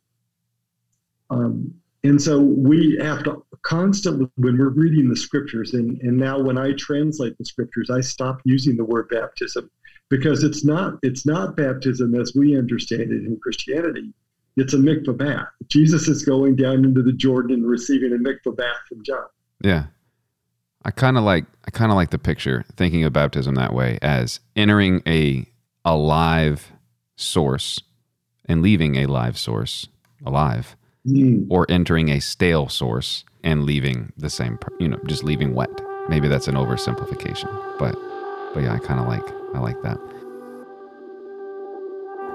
Um, 1.30 1.74
and 2.04 2.22
so 2.22 2.40
we 2.40 2.98
have 3.02 3.24
to 3.24 3.44
constantly, 3.64 4.28
when 4.36 4.58
we're 4.58 4.70
reading 4.70 5.10
the 5.10 5.16
scriptures, 5.16 5.74
and, 5.74 6.00
and 6.02 6.18
now 6.18 6.40
when 6.40 6.58
I 6.58 6.74
translate 6.74 7.38
the 7.38 7.46
scriptures, 7.46 7.90
I 7.90 8.02
stop 8.02 8.40
using 8.46 8.78
the 8.78 8.86
word 8.86 9.10
baptism 9.10 9.70
because 10.10 10.44
it's 10.44 10.64
not 10.64 10.94
it's 11.02 11.26
not 11.26 11.58
baptism 11.58 12.16
as 12.16 12.34
we 12.36 12.58
understand 12.58 13.12
it 13.12 13.26
in 13.26 13.38
Christianity. 13.42 14.14
It's 14.56 14.74
a 14.74 14.78
mikvah 14.78 15.18
bath. 15.18 15.48
Jesus 15.68 16.08
is 16.08 16.24
going 16.24 16.56
down 16.56 16.86
into 16.86 17.04
the 17.04 17.14
Jordan 17.14 17.56
and 17.56 17.68
receiving 17.68 18.14
a 18.14 18.18
mikvah 18.18 18.56
bath 18.56 18.80
from 18.88 19.04
John. 19.04 19.26
Yeah. 19.64 19.88
I 20.86 20.92
kind 20.92 21.18
of 21.18 21.24
like 21.24 21.46
I 21.66 21.72
kind 21.72 21.92
of 21.92 21.96
like 21.96 22.12
the 22.12 22.20
picture 22.20 22.64
thinking 22.76 23.04
of 23.04 23.12
baptism 23.12 23.56
that 23.56 23.74
way 23.74 24.00
as 24.02 24.40
entering 24.56 25.02
a 25.06 25.46
a 25.84 25.96
live 25.96 26.72
source 27.16 27.82
and 28.46 28.62
leaving 28.62 28.96
a 28.96 29.08
live 29.08 29.38
source 29.38 29.88
alive 30.26 30.76
Mm. 31.08 31.48
or 31.50 31.66
entering 31.70 32.10
a 32.10 32.20
stale 32.20 32.68
source 32.68 33.24
and 33.42 33.64
leaving 33.64 34.12
the 34.18 34.30
same 34.30 34.58
per- 34.58 34.76
you 34.78 34.90
know 34.90 35.00
just 35.08 35.24
leaving 35.24 35.54
wet. 35.54 35.70
Maybe 36.10 36.28
that's 36.28 36.50
an 36.50 36.56
oversimplification, 36.56 37.48
but 37.80 37.96
but 38.54 38.64
yeah, 38.64 38.74
I 38.74 38.80
kind 38.80 39.00
of 39.00 39.08
like 39.08 39.24
I 39.56 39.60
like 39.60 39.82
that. 39.84 39.98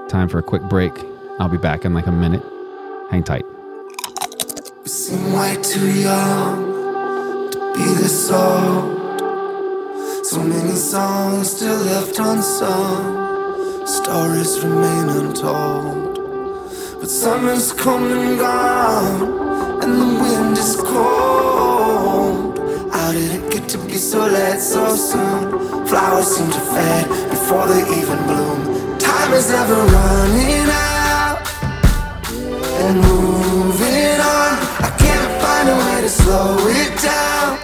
Time 0.09 0.27
for 0.27 0.39
a 0.39 0.43
quick 0.43 0.63
break. 0.63 0.91
I'll 1.39 1.49
be 1.49 1.57
back 1.57 1.85
in 1.85 1.93
like 1.93 2.07
a 2.07 2.11
minute. 2.11 2.43
Hang 3.11 3.23
tight. 3.23 3.45
We 4.81 4.87
seem 4.89 5.33
way 5.33 5.55
too 5.61 5.91
young 6.01 7.51
to 7.51 7.73
be 7.75 7.83
this 8.01 8.31
old. 8.31 9.01
So 10.25 10.41
many 10.41 10.75
songs 10.75 11.51
still 11.51 11.77
left 11.77 12.17
unsung, 12.17 13.85
stories 13.85 14.59
remain 14.63 15.09
untold. 15.09 16.12
But 17.03 17.09
summer's 17.09 17.73
come 17.73 18.09
and 18.13 18.39
gone, 18.39 19.83
and 19.83 19.91
the 20.01 20.05
wind 20.23 20.57
is 20.57 20.77
cold. 20.77 22.57
How 22.93 23.11
did 23.11 23.29
it 23.29 23.51
get 23.51 23.67
to 23.71 23.77
be 23.77 23.97
so 23.97 24.25
late 24.25 24.61
so 24.61 24.95
soon? 24.95 25.85
Flowers 25.85 26.27
seem 26.27 26.49
to 26.49 26.59
fade 26.61 27.09
before 27.29 27.67
they 27.67 27.81
even 27.99 28.23
bloom. 28.23 28.97
Time 28.99 29.33
is 29.33 29.49
never 29.49 29.73
running 29.73 30.69
out, 30.69 31.45
and 32.85 33.01
moving 33.01 34.21
on. 34.21 34.55
I 34.79 34.95
can't 34.97 35.41
find 35.43 35.67
a 35.67 35.75
way 35.75 36.01
to 36.03 36.09
slow 36.09 36.55
it 36.69 36.97
down 37.01 37.57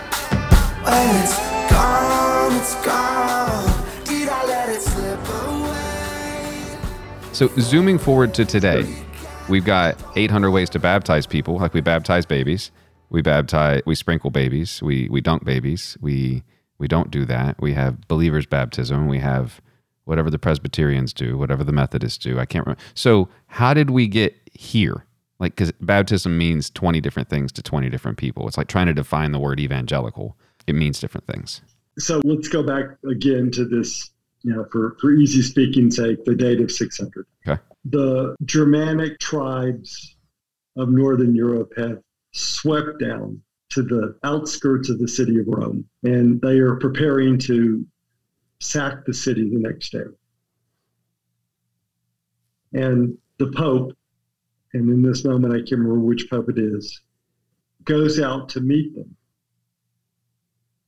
when 0.84 1.16
it's 1.24 1.38
gone, 1.72 2.52
it's 2.58 2.76
gone. 2.86 3.72
Did 4.04 4.28
I 4.28 4.46
let 4.48 4.68
it 4.68 4.82
slip 4.82 5.30
away? 5.48 6.78
So, 7.32 7.48
zooming 7.58 7.98
forward 7.98 8.34
to 8.34 8.44
today, 8.44 8.86
we've 9.50 9.66
got 9.66 9.98
800 10.16 10.52
ways 10.52 10.70
to 10.72 10.80
baptize 10.80 11.26
people. 11.26 11.58
Like 11.58 11.74
we 11.74 11.82
baptize 11.82 12.26
babies, 12.26 12.72
we 13.10 13.22
baptize, 13.22 13.82
we 13.86 13.96
sprinkle 13.96 14.30
babies, 14.30 14.82
we 14.82 15.10
we 15.10 15.22
dunk 15.22 15.44
babies. 15.44 15.98
We 16.00 16.44
we 16.78 16.88
don't 16.88 17.12
do 17.12 17.26
that. 17.26 17.60
We 17.60 17.74
have 17.74 18.08
believers 18.08 18.46
baptism. 18.46 19.08
We 19.08 19.20
have 19.20 19.62
whatever 20.06 20.30
the 20.30 20.40
Presbyterians 20.40 21.14
do, 21.14 21.38
whatever 21.38 21.64
the 21.64 21.72
Methodists 21.72 22.18
do. 22.18 22.40
I 22.40 22.46
can't 22.46 22.66
remember. 22.66 22.82
So, 22.96 23.30
how 23.48 23.74
did 23.74 23.92
we 23.92 24.08
get 24.08 24.36
here? 24.54 25.06
Like, 25.40 25.56
because 25.56 25.72
baptism 25.80 26.38
means 26.38 26.70
20 26.70 27.00
different 27.00 27.30
things 27.30 27.52
to 27.54 27.62
20 27.62 27.90
different 27.90 28.18
people. 28.18 28.48
It's 28.48 28.58
like 28.58 28.68
trying 28.68 28.88
to 28.88 28.94
define 28.94 29.32
the 29.32 29.40
word 29.40 29.60
evangelical. 29.60 30.36
It 30.68 30.74
means 30.74 31.00
different 31.00 31.28
things. 31.28 31.62
So 31.98 32.22
let's 32.26 32.48
go 32.48 32.64
back 32.64 32.98
again 33.10 33.52
to 33.52 33.66
this, 33.66 34.12
you 34.42 34.54
know, 34.54 34.66
for, 34.72 34.98
for 35.00 35.12
easy 35.12 35.42
speaking 35.42 35.92
sake, 35.92 36.26
the 36.26 36.36
date 36.36 36.60
of 36.60 36.72
600. 36.72 37.26
Okay. 37.48 37.62
The 37.86 38.36
Germanic 38.44 39.20
tribes 39.20 40.18
of 40.76 40.90
Northern 40.90 41.36
Europe 41.36 41.72
have 41.78 42.02
swept 42.32 43.00
down 43.00 43.42
to 43.70 43.84
the 43.84 44.18
outskirts 44.24 44.90
of 44.90 45.00
the 45.00 45.08
city 45.08 45.40
of 45.40 45.48
Rome, 45.48 45.88
and 46.04 46.42
they 46.42 46.60
are 46.60 46.76
preparing 46.76 47.38
to 47.40 47.86
sack 48.60 49.06
the 49.06 49.14
city 49.14 49.50
the 49.50 49.60
next 49.60 49.92
day. 49.92 50.06
And 52.74 53.18
the 53.38 53.52
Pope, 53.52 53.94
and 54.74 54.90
in 54.90 55.02
this 55.02 55.24
moment 55.24 55.54
I 55.54 55.58
can't 55.58 55.82
remember 55.82 56.00
which 56.00 56.30
Pope 56.30 56.50
it 56.50 56.58
is, 56.60 57.02
goes 57.84 58.20
out 58.20 58.50
to 58.50 58.62
meet 58.62 58.94
them 58.96 59.16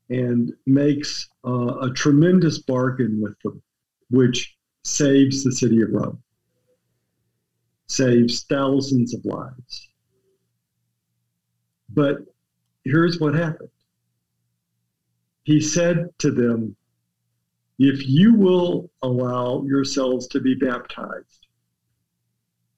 and 0.10 0.52
makes 0.66 1.30
uh, 1.46 1.80
a 1.80 1.94
tremendous 1.94 2.60
bargain 2.60 3.22
with 3.22 3.40
them, 3.44 3.62
which 4.10 4.56
saves 4.84 5.44
the 5.44 5.52
city 5.54 5.82
of 5.82 5.90
Rome, 5.92 6.22
saves 7.92 8.44
thousands 8.44 9.14
of 9.14 9.26
lives. 9.26 9.90
But 11.90 12.20
here's 12.84 13.20
what 13.20 13.36
happened 13.36 13.70
He 15.44 15.60
said 15.60 16.10
to 16.20 16.32
them, 16.32 16.76
If 17.78 18.08
you 18.08 18.36
will 18.36 18.90
allow 19.02 19.64
yourselves 19.64 20.28
to 20.28 20.40
be 20.40 20.56
baptized, 20.56 21.48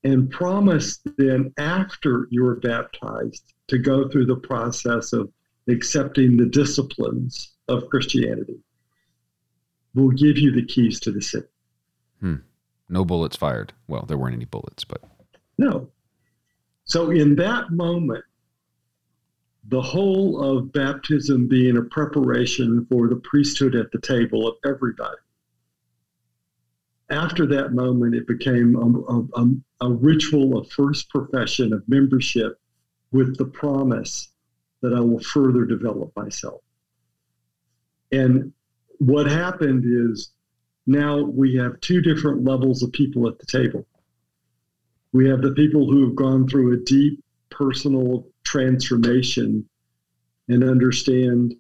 and 0.04 0.30
promise 0.30 1.00
then 1.18 1.54
after 1.58 2.28
you're 2.30 2.56
baptized 2.56 3.54
to 3.68 3.78
go 3.78 4.10
through 4.10 4.26
the 4.26 4.36
process 4.36 5.14
of 5.14 5.32
accepting 5.70 6.36
the 6.38 6.46
disciplines 6.46 7.54
of 7.68 7.88
Christianity. 7.90 8.60
We'll 9.96 10.10
give 10.10 10.38
you 10.38 10.52
the 10.52 10.66
keys 10.66 11.00
to 11.02 11.12
the 11.12 11.22
city. 11.22 11.48
Hmm. 12.20 12.36
No 12.90 13.06
bullets 13.06 13.36
fired. 13.36 13.74
Well, 13.88 14.06
there 14.08 14.18
weren't 14.18 14.36
any 14.36 14.46
bullets, 14.46 14.84
but 14.84 15.02
No. 15.58 15.90
So 16.86 17.12
in 17.12 17.36
that 17.36 17.72
moment, 17.72 18.26
the 19.70 19.82
whole 19.82 20.42
of 20.42 20.74
baptism 20.74 21.48
being 21.48 21.78
a 21.78 21.82
preparation 21.84 22.86
for 22.90 23.08
the 23.08 23.16
priesthood 23.16 23.76
at 23.76 23.92
the 23.92 24.00
table 24.00 24.48
of 24.48 24.56
everybody. 24.66 25.18
After 27.10 27.46
that 27.48 27.74
moment, 27.74 28.16
it 28.16 28.28
became 28.28 28.76
a, 28.76 29.42
a, 29.42 29.88
a, 29.88 29.94
ritual 29.94 30.58
of 30.58 30.70
first 30.72 31.10
profession 31.10 31.72
of 31.72 31.84
membership 31.88 32.60
with 33.12 33.38
the 33.38 33.46
promise 33.46 34.30
that 34.82 34.94
I 34.94 35.00
will 35.00 35.20
further 35.20 35.66
develop 35.66 36.12
myself. 36.16 36.62
And 38.12 38.52
what 38.98 39.28
happened 39.28 39.84
is 39.86 40.32
now 40.86 41.22
we 41.22 41.56
have 41.56 41.80
two 41.82 42.02
different 42.02 42.44
levels 42.44 42.84
of 42.84 42.92
people 42.92 43.28
at 43.28 43.40
the 43.40 43.46
table. 43.46 43.86
We 45.12 45.30
have 45.30 45.42
the 45.42 45.54
people 45.54 45.90
who 45.90 46.06
have 46.06 46.16
gone 46.16 46.48
through 46.48 46.74
a 46.74 46.84
deep 46.84 47.24
personal 47.50 48.28
transformation 48.44 49.68
and 50.50 50.64
understand 50.64 51.56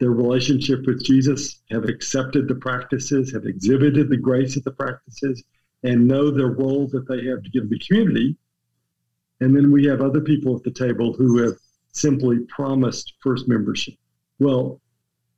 their 0.00 0.10
relationship 0.10 0.86
with 0.86 1.04
Jesus, 1.04 1.60
have 1.70 1.84
accepted 1.84 2.48
the 2.48 2.54
practices, 2.54 3.32
have 3.32 3.46
exhibited 3.46 4.08
the 4.08 4.16
grace 4.16 4.56
of 4.56 4.64
the 4.64 4.72
practices, 4.72 5.42
and 5.82 6.06
know 6.06 6.30
their 6.30 6.48
role 6.48 6.88
that 6.88 7.06
they 7.08 7.24
have 7.26 7.42
to 7.42 7.50
give 7.50 7.68
the 7.68 7.78
community. 7.78 8.36
And 9.40 9.54
then 9.54 9.70
we 9.70 9.84
have 9.86 10.00
other 10.00 10.20
people 10.20 10.56
at 10.56 10.62
the 10.62 10.70
table 10.70 11.12
who 11.12 11.38
have 11.38 11.54
simply 11.92 12.40
promised 12.48 13.14
first 13.22 13.46
membership. 13.48 13.94
Well, 14.38 14.80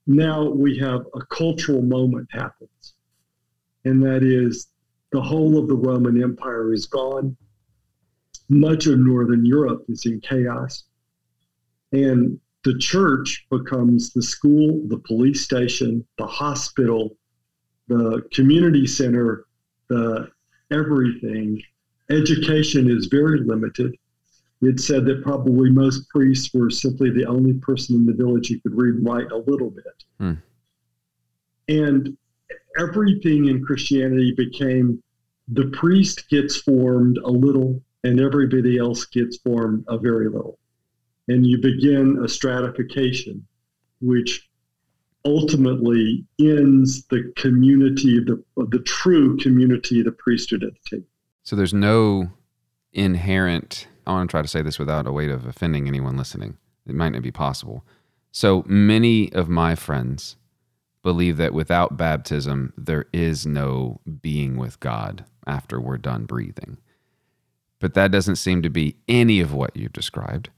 now 0.07 0.49
we 0.49 0.79
have 0.79 1.07
a 1.15 1.25
cultural 1.27 1.83
moment 1.83 2.29
happens, 2.31 2.95
and 3.87 4.03
that 4.03 4.23
is 4.23 4.69
the 5.13 5.21
whole 5.21 5.59
of 5.59 5.69
the 5.69 5.75
Roman 5.75 6.23
Empire 6.23 6.73
is 6.73 6.87
gone. 6.87 7.37
Much 8.49 8.87
of 8.87 8.99
Northern 8.99 9.45
Europe 9.45 9.85
is 9.89 10.07
in 10.07 10.21
chaos, 10.21 10.85
and 11.93 12.39
the 12.65 12.79
church 12.79 13.47
becomes 13.51 14.13
the 14.13 14.23
school, 14.23 14.83
the 14.89 14.99
police 14.99 15.43
station, 15.43 16.05
the 16.19 16.27
hospital, 16.27 17.17
the 17.89 18.23
community 18.33 18.87
center, 18.87 19.47
the 19.89 20.29
everything. 20.71 21.63
Education 22.11 22.91
is 22.91 23.07
very 23.07 23.41
limited 23.41 23.97
it 24.63 24.81
said 24.81 25.05
that 25.05 25.23
probably 25.23 25.71
most 25.71 26.09
priests 26.09 26.53
were 26.55 26.71
simply 26.71 27.11
the 27.11 27.27
only 27.27 27.55
person 27.55 27.97
in 27.97 28.07
the 28.07 28.13
village 28.13 28.49
who 28.49 28.59
could 28.61 28.75
read 28.75 28.95
and 28.95 29.07
write 29.07 29.31
a 29.31 29.37
little 29.37 29.71
bit. 29.71 30.05
Hmm. 30.19 30.33
And 31.69 32.17
everything 32.79 33.47
in 33.47 33.65
Christianity 33.65 34.33
became 34.37 35.03
the 35.49 35.67
priest 35.69 36.29
gets 36.29 36.57
formed 36.57 37.19
a 37.19 37.31
little 37.31 37.83
and 38.05 38.21
everybody 38.21 38.79
else 38.79 39.05
gets 39.05 39.39
formed 39.39 39.85
a 39.89 39.99
very 39.99 40.29
little. 40.29 40.59
And 41.29 41.47
you 41.47 41.61
begin 41.61 42.21
a 42.25 42.29
stratification, 42.29 43.47
which 44.01 44.49
ultimately 45.25 46.25
ends 46.39 47.05
the 47.07 47.33
community, 47.37 48.21
the, 48.21 48.43
the 48.69 48.79
true 48.81 49.37
community 49.39 50.03
the 50.03 50.13
priesthood 50.13 50.63
at 50.63 50.73
the 50.75 50.97
table. 50.97 51.09
so 51.43 51.57
there's 51.57 51.75
no 51.75 52.31
inherent. 52.93 53.89
I 54.07 54.13
want 54.13 54.31
to 54.31 54.33
try 54.33 54.43
to 54.43 54.49
say 54.49 54.63
this 54.63 54.79
without 54.79 55.07
a 55.07 55.13
weight 55.13 55.31
of 55.31 55.47
offending 55.47 55.89
anyone 55.89 56.17
listening. 56.17 56.59
It 56.87 56.95
might 56.95 57.09
not 57.11 57.23
be 57.23 57.33
possible. 57.33 57.85
So 58.31 58.63
many 58.69 59.33
of 59.33 59.49
my 59.49 59.75
friends 59.75 60.37
believe 61.07 61.37
that 61.37 61.55
without 61.55 61.97
baptism, 61.97 62.73
there 62.77 63.05
is 63.13 63.47
no 63.47 64.01
being 64.21 64.57
with 64.57 64.81
God 64.81 65.25
after 65.47 65.81
we're 65.81 65.99
done 65.99 66.25
breathing. 66.25 66.79
But 67.79 67.95
that 67.95 68.11
doesn't 68.11 68.37
seem 68.37 68.61
to 68.63 68.69
be 68.69 68.97
any 69.07 69.39
of 69.39 69.55
what 69.55 69.77
you've 69.77 69.93
described. 69.93 70.51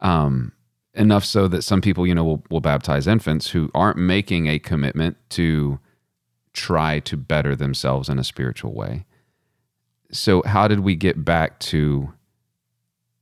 Um, 0.00 0.52
enough 0.94 1.26
so 1.26 1.48
that 1.48 1.64
some 1.64 1.82
people, 1.82 2.06
you 2.06 2.14
know, 2.14 2.24
will, 2.24 2.42
will 2.48 2.62
baptize 2.62 3.06
infants 3.06 3.50
who 3.50 3.70
aren't 3.74 3.98
making 3.98 4.46
a 4.46 4.58
commitment 4.58 5.18
to 5.30 5.78
try 6.54 7.00
to 7.00 7.18
better 7.18 7.54
themselves 7.54 8.08
in 8.08 8.18
a 8.18 8.24
spiritual 8.24 8.72
way. 8.72 9.04
So, 10.10 10.42
how 10.46 10.66
did 10.66 10.80
we 10.80 10.94
get 10.96 11.26
back 11.26 11.60
to 11.60 12.14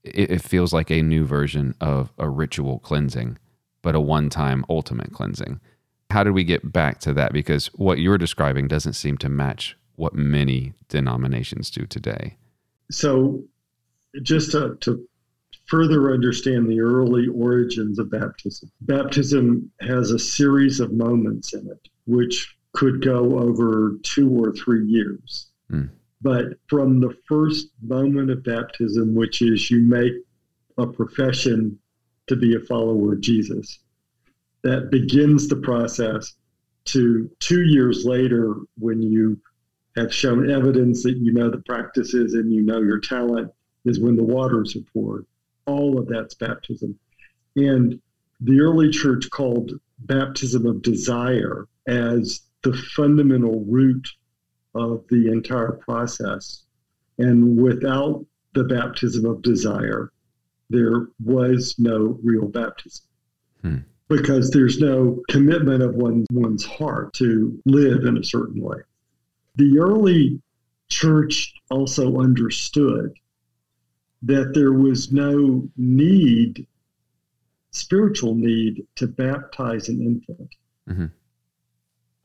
it, 0.05 0.31
it 0.31 0.43
feels 0.43 0.73
like 0.73 0.93
a 0.93 1.03
new 1.03 1.25
version 1.25 1.75
of 1.81 2.13
a 2.19 2.29
ritual 2.29 2.79
cleansing, 2.79 3.37
but 3.83 3.97
a 3.97 4.01
one 4.01 4.31
time 4.31 4.65
ultimate 4.69 5.13
cleansing? 5.13 5.61
How 6.11 6.25
did 6.25 6.33
we 6.33 6.45
get 6.45 6.73
back 6.73 7.01
to 7.01 7.13
that? 7.15 7.33
Because 7.33 7.67
what 7.75 7.99
you're 7.99 8.19
describing 8.19 8.69
doesn't 8.69 8.95
seem 8.95 9.19
to 9.19 9.29
match 9.29 9.77
what 9.97 10.15
many 10.15 10.73
denominations 10.89 11.71
do 11.71 11.85
today. 11.85 12.37
So, 12.91 13.43
just 14.23 14.53
to, 14.53 14.77
to 14.81 15.07
further 15.67 16.13
understand 16.13 16.69
the 16.69 16.81
early 16.81 17.27
origins 17.29 17.99
of 17.99 18.11
baptism, 18.11 18.71
baptism 18.81 19.71
has 19.81 20.11
a 20.11 20.19
series 20.19 20.81
of 20.81 20.93
moments 20.93 21.53
in 21.53 21.69
it, 21.69 21.89
which 22.07 22.57
could 22.73 23.05
go 23.05 23.39
over 23.39 23.99
two 24.03 24.31
or 24.31 24.53
three 24.53 24.87
years. 24.87 25.51
Hmm. 25.69 25.87
But 26.23 26.55
from 26.69 27.01
the 27.01 27.15
first 27.29 27.69
moment 27.83 28.31
of 28.31 28.43
baptism, 28.43 29.15
which 29.15 29.43
is 29.43 29.71
you 29.71 29.81
make 29.81 30.13
a 30.79 30.87
profession 30.87 31.79
to 32.29 32.37
be 32.37 32.55
a 32.55 32.61
follower 32.61 33.15
of 33.15 33.21
Jesus. 33.21 33.79
That 34.63 34.91
begins 34.91 35.49
the 35.49 35.57
process 35.57 36.35
to 36.87 37.31
two 37.39 37.63
years 37.63 38.05
later 38.05 38.57
when 38.79 39.03
you 39.03 39.41
have 39.97 40.15
shown 40.15 40.51
evidence 40.51 41.03
that 41.03 41.17
you 41.19 41.33
know 41.33 41.51
the 41.51 41.63
practices 41.67 42.35
and 42.35 42.53
you 42.53 42.63
know 42.63 42.81
your 42.81 43.01
talent 43.01 43.53
is 43.85 44.01
when 44.01 44.17
the 44.17 44.23
waters 44.23 44.77
are 44.77 44.85
poured. 44.93 45.27
All 45.67 45.99
of 45.99 46.09
that's 46.09 46.35
baptism. 46.35 46.99
And 47.57 48.01
the 48.41 48.61
early 48.61 48.91
church 48.91 49.29
called 49.31 49.73
baptism 50.01 50.67
of 50.67 50.83
desire 50.83 51.67
as 51.87 52.43
the 52.63 52.73
fundamental 52.73 53.65
root 53.65 54.09
of 54.75 55.05
the 55.09 55.31
entire 55.31 55.73
process. 55.73 56.63
And 57.19 57.61
without 57.61 58.25
the 58.55 58.65
baptism 58.65 59.25
of 59.25 59.43
desire, 59.43 60.13
there 60.71 61.09
was 61.23 61.75
no 61.79 62.19
real 62.23 62.47
baptism. 62.47 63.05
Hmm. 63.63 63.79
Because 64.09 64.51
there's 64.51 64.79
no 64.79 65.23
commitment 65.29 65.83
of 65.83 65.95
one, 65.95 66.25
one's 66.33 66.65
heart 66.65 67.13
to 67.15 67.61
live 67.67 68.05
in 68.05 68.17
a 68.17 68.25
certain 68.25 68.63
way. 68.63 68.79
The 69.57 69.79
early 69.79 70.41
church 70.89 71.55
also 71.71 72.19
understood 72.19 73.13
that 74.23 74.55
there 74.55 74.73
was 74.73 75.13
no 75.13 75.69
need, 75.77 76.67
spiritual 77.71 78.35
need, 78.35 78.87
to 78.97 79.07
baptize 79.07 79.89
an 79.89 80.01
infant. 80.01 80.55
Mm-hmm. 80.89 81.07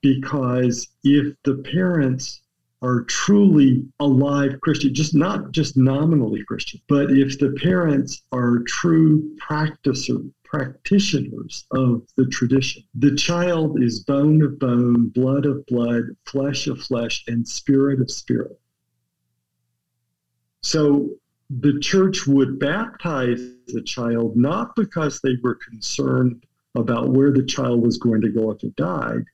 Because 0.01 0.87
if 1.03 1.35
the 1.43 1.55
parents 1.55 2.41
are 2.81 3.01
truly 3.03 3.85
alive 3.99 4.59
Christian, 4.61 4.93
just 4.93 5.15
not 5.15 5.51
just 5.51 5.77
nominally 5.77 6.43
Christian, 6.43 6.81
but 6.87 7.11
if 7.11 7.39
the 7.39 7.51
parents 7.51 8.23
are 8.31 8.59
true 8.67 9.35
practicer, 9.37 10.29
practitioners 10.53 11.65
of 11.71 12.03
the 12.15 12.27
tradition, 12.27 12.83
the 12.93 13.15
child 13.15 13.81
is 13.81 14.01
bone 14.01 14.43
of 14.43 14.59
bone, 14.59 15.09
blood 15.09 15.47
of 15.47 15.65
blood, 15.65 16.03
flesh 16.27 16.67
of 16.67 16.79
flesh, 16.79 17.23
and 17.27 17.47
spirit 17.47 17.99
of 17.99 18.11
spirit. 18.11 18.59
So 20.61 21.09
the 21.49 21.79
church 21.79 22.27
would 22.27 22.59
baptize 22.59 23.41
the 23.67 23.81
child 23.81 24.37
not 24.37 24.75
because 24.75 25.19
they 25.19 25.37
were 25.41 25.55
concerned 25.55 26.45
about 26.75 27.09
where 27.09 27.31
the 27.31 27.45
child 27.45 27.81
was 27.81 27.97
going 27.97 28.21
to 28.21 28.29
go 28.29 28.51
if 28.51 28.63
it 28.63 28.75
died, 28.75 29.25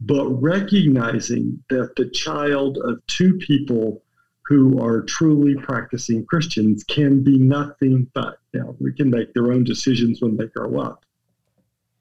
but 0.00 0.28
recognizing 0.30 1.62
that 1.70 1.94
the 1.94 2.10
child 2.10 2.78
of 2.78 3.06
two 3.06 3.34
people 3.38 4.02
who 4.46 4.80
are 4.80 5.02
truly 5.02 5.56
practicing 5.56 6.24
Christians 6.24 6.84
can 6.84 7.22
be 7.22 7.38
nothing 7.38 8.08
but. 8.14 8.38
Now, 8.54 8.76
we 8.78 8.92
can 8.92 9.10
make 9.10 9.34
their 9.34 9.52
own 9.52 9.64
decisions 9.64 10.20
when 10.20 10.36
they 10.36 10.46
grow 10.46 10.80
up. 10.80 11.04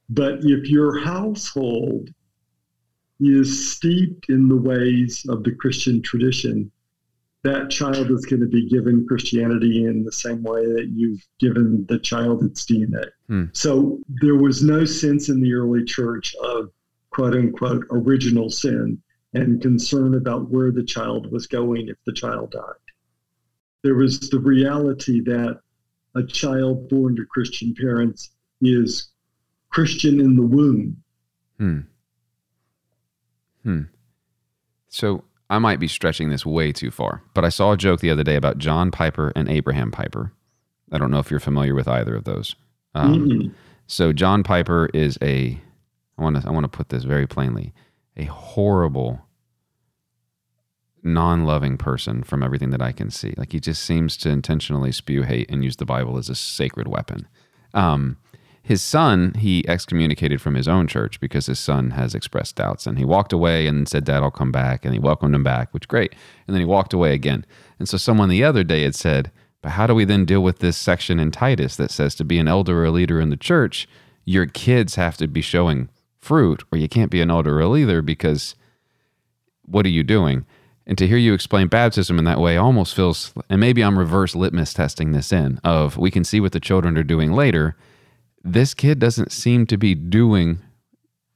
But 0.09 0.39
if 0.43 0.69
your 0.69 0.99
household 0.99 2.09
is 3.19 3.73
steeped 3.73 4.29
in 4.29 4.47
the 4.47 4.57
ways 4.57 5.25
of 5.27 5.43
the 5.43 5.53
Christian 5.53 6.03
tradition, 6.03 6.71
that 7.41 7.69
child 7.69 8.11
is 8.11 8.25
going 8.25 8.41
to 8.41 8.47
be 8.47 8.67
given 8.69 9.07
Christianity 9.07 9.85
in 9.85 10.03
the 10.03 10.11
same 10.11 10.43
way 10.43 10.65
that 10.65 10.91
you've 10.93 11.25
given 11.39 11.85
the 11.87 11.99
child 11.99 12.43
its 12.43 12.65
DNA. 12.65 13.09
Hmm. 13.27 13.45
So 13.53 13.99
there 14.21 14.35
was 14.35 14.63
no 14.63 14.85
sense 14.85 15.29
in 15.29 15.41
the 15.41 15.53
early 15.53 15.83
church 15.83 16.35
of 16.43 16.71
quote 17.09 17.33
unquote 17.33 17.85
original 17.91 18.49
sin 18.49 19.01
and 19.36 19.61
concern 19.61 20.15
about 20.15 20.49
where 20.49 20.71
the 20.71 20.83
child 20.83 21.31
was 21.31 21.45
going 21.45 21.89
if 21.89 21.97
the 22.05 22.13
child 22.13 22.51
died. 22.51 22.61
There 23.83 23.95
was 23.95 24.19
the 24.29 24.39
reality 24.39 25.21
that 25.21 25.59
a 26.15 26.23
child 26.23 26.89
born 26.89 27.15
to 27.17 27.25
Christian 27.25 27.75
parents 27.75 28.31
is 28.61 29.09
Christian 29.69 30.19
in 30.19 30.36
the 30.36 30.41
womb. 30.41 30.97
Hmm. 31.59 31.79
Hmm. 33.63 33.81
So 34.88 35.25
I 35.49 35.59
might 35.59 35.79
be 35.79 35.88
stretching 35.88 36.29
this 36.29 36.45
way 36.45 36.71
too 36.71 36.89
far, 36.89 37.21
but 37.33 37.43
I 37.43 37.49
saw 37.49 37.73
a 37.73 37.77
joke 37.77 37.99
the 37.99 38.09
other 38.09 38.23
day 38.23 38.36
about 38.36 38.57
John 38.57 38.89
Piper 38.89 39.33
and 39.36 39.49
Abraham 39.49 39.91
Piper. 39.91 40.31
I 40.91 40.97
don't 40.97 41.11
know 41.11 41.19
if 41.19 41.29
you're 41.29 41.39
familiar 41.39 41.75
with 41.75 41.88
either 41.88 42.15
of 42.15 42.23
those. 42.23 42.55
Um, 42.93 43.29
mm-hmm. 43.29 43.49
So 43.88 44.13
John 44.13 44.43
Piper 44.43 44.89
is 44.93 45.17
a 45.21 45.59
I 46.17 46.21
want 46.21 46.41
to 46.41 46.47
I 46.47 46.51
want 46.51 46.63
to 46.63 46.69
put 46.69 46.89
this 46.89 47.03
very 47.03 47.27
plainly. 47.27 47.73
A 48.15 48.25
horrible 48.25 49.24
non-loving 51.05 51.77
person 51.77 52.23
from 52.23 52.43
everything 52.43 52.71
that 52.71 52.81
I 52.81 52.91
can 52.91 53.11
see. 53.11 53.33
Like 53.37 53.51
he 53.51 53.59
just 53.59 53.83
seems 53.83 54.17
to 54.17 54.29
intentionally 54.29 54.91
spew 54.91 55.23
hate 55.23 55.49
and 55.49 55.63
use 55.63 55.77
the 55.77 55.85
Bible 55.85 56.17
as 56.17 56.29
a 56.29 56.35
sacred 56.35 56.87
weapon. 56.87 57.27
Um, 57.73 58.17
his 58.65 58.81
son, 58.81 59.35
he 59.35 59.63
excommunicated 59.67 60.41
from 60.41 60.55
his 60.55 60.67
own 60.67 60.87
church 60.87 61.19
because 61.19 61.45
his 61.45 61.59
son 61.59 61.91
has 61.91 62.15
expressed 62.15 62.55
doubts. 62.55 62.87
And 62.87 62.97
he 62.97 63.05
walked 63.05 63.31
away 63.31 63.67
and 63.67 63.87
said, 63.87 64.05
Dad, 64.05 64.23
I'll 64.23 64.31
come 64.31 64.51
back. 64.51 64.83
And 64.83 64.91
he 64.91 64.99
welcomed 64.99 65.35
him 65.35 65.43
back, 65.43 65.71
which 65.71 65.87
great. 65.87 66.15
And 66.47 66.55
then 66.55 66.61
he 66.61 66.65
walked 66.65 66.91
away 66.91 67.13
again. 67.13 67.45
And 67.77 67.87
so 67.87 67.97
someone 67.97 68.27
the 68.27 68.43
other 68.43 68.63
day 68.63 68.81
had 68.81 68.95
said, 68.95 69.31
But 69.61 69.73
how 69.73 69.85
do 69.85 69.93
we 69.93 70.03
then 70.03 70.25
deal 70.25 70.41
with 70.41 70.59
this 70.59 70.77
section 70.77 71.19
in 71.19 71.29
Titus 71.29 71.75
that 71.75 71.91
says 71.91 72.15
to 72.15 72.23
be 72.23 72.39
an 72.39 72.47
elder 72.47 72.83
or 72.83 72.89
leader 72.89 73.21
in 73.21 73.29
the 73.29 73.37
church, 73.37 73.87
your 74.23 74.47
kids 74.47 74.95
have 74.95 75.15
to 75.17 75.27
be 75.27 75.41
showing 75.41 75.89
fruit, 76.17 76.63
or 76.71 76.79
you 76.79 76.89
can't 76.89 77.11
be 77.11 77.21
an 77.21 77.29
elder 77.29 77.59
or 77.59 77.67
leader 77.67 78.01
because 78.01 78.55
what 79.61 79.85
are 79.85 79.89
you 79.89 80.01
doing? 80.01 80.43
And 80.88 80.97
to 80.97 81.07
hear 81.07 81.17
you 81.17 81.33
explain 81.33 81.67
baptism 81.67 82.19
in 82.19 82.25
that 82.25 82.39
way 82.39 82.57
almost 82.57 82.95
feels, 82.95 83.33
and 83.49 83.59
maybe 83.59 83.83
I'm 83.83 83.97
reverse 83.97 84.36
litmus 84.36 84.73
testing 84.73 85.13
this 85.13 85.31
in 85.31 85.59
of 85.63 85.97
we 85.97 86.11
can 86.11 86.23
see 86.23 86.39
what 86.39 86.51
the 86.51 86.59
children 86.59 86.97
are 86.97 87.03
doing 87.03 87.33
later. 87.33 87.75
This 88.43 88.73
kid 88.75 88.99
doesn't 88.99 89.31
seem 89.31 89.65
to 89.67 89.77
be 89.77 89.95
doing 89.95 90.59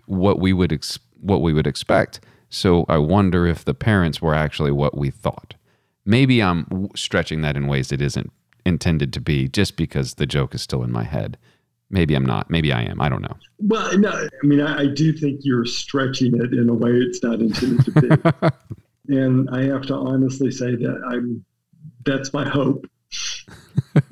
what 0.05 0.39
we 0.39 0.53
would 0.53 0.71
ex- 0.71 0.99
what 1.19 1.41
we 1.41 1.53
would 1.53 1.67
expect. 1.67 2.19
So 2.49 2.85
I 2.87 2.97
wonder 2.97 3.47
if 3.47 3.65
the 3.65 3.73
parents 3.73 4.21
were 4.21 4.35
actually 4.35 4.71
what 4.71 4.97
we 4.97 5.09
thought. 5.09 5.55
Maybe 6.05 6.41
I'm 6.41 6.89
stretching 6.95 7.41
that 7.41 7.55
in 7.55 7.67
ways 7.67 7.91
it 7.91 8.01
isn't 8.01 8.31
intended 8.65 9.13
to 9.13 9.21
be, 9.21 9.47
just 9.47 9.75
because 9.75 10.15
the 10.15 10.25
joke 10.25 10.55
is 10.55 10.61
still 10.61 10.83
in 10.83 10.91
my 10.91 11.03
head. 11.03 11.37
Maybe 11.91 12.13
I'm 12.13 12.25
not. 12.25 12.49
Maybe 12.51 12.71
I 12.71 12.83
am. 12.83 13.01
I 13.01 13.09
don't 13.09 13.21
know. 13.23 13.35
Well, 13.59 13.97
no, 13.97 14.09
I 14.11 14.45
mean, 14.45 14.61
I, 14.61 14.81
I 14.81 14.85
do 14.87 15.11
think 15.11 15.41
you're 15.43 15.65
stretching 15.65 16.39
it 16.39 16.53
in 16.53 16.69
a 16.69 16.73
way 16.73 16.91
it's 16.91 17.23
not 17.23 17.39
intended 17.39 17.85
to 17.85 18.01
be. 18.01 18.49
and 19.09 19.49
I 19.49 19.63
have 19.63 19.81
to 19.87 19.95
honestly 19.95 20.51
say 20.51 20.75
that 20.75 21.01
I'm. 21.09 21.43
That's 22.05 22.31
my 22.33 22.47
hope. 22.47 22.85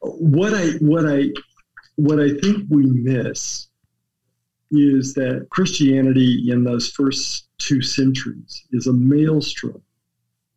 what 0.00 0.54
I 0.54 0.70
what 0.80 1.06
I 1.06 1.28
what 1.96 2.18
I 2.20 2.30
think 2.40 2.64
we 2.70 2.86
miss 2.86 3.68
is 4.70 5.14
that 5.14 5.46
Christianity 5.50 6.50
in 6.50 6.64
those 6.64 6.90
first 6.90 7.48
two 7.58 7.82
centuries 7.82 8.64
is 8.72 8.86
a 8.86 8.92
maelstrom 8.92 9.80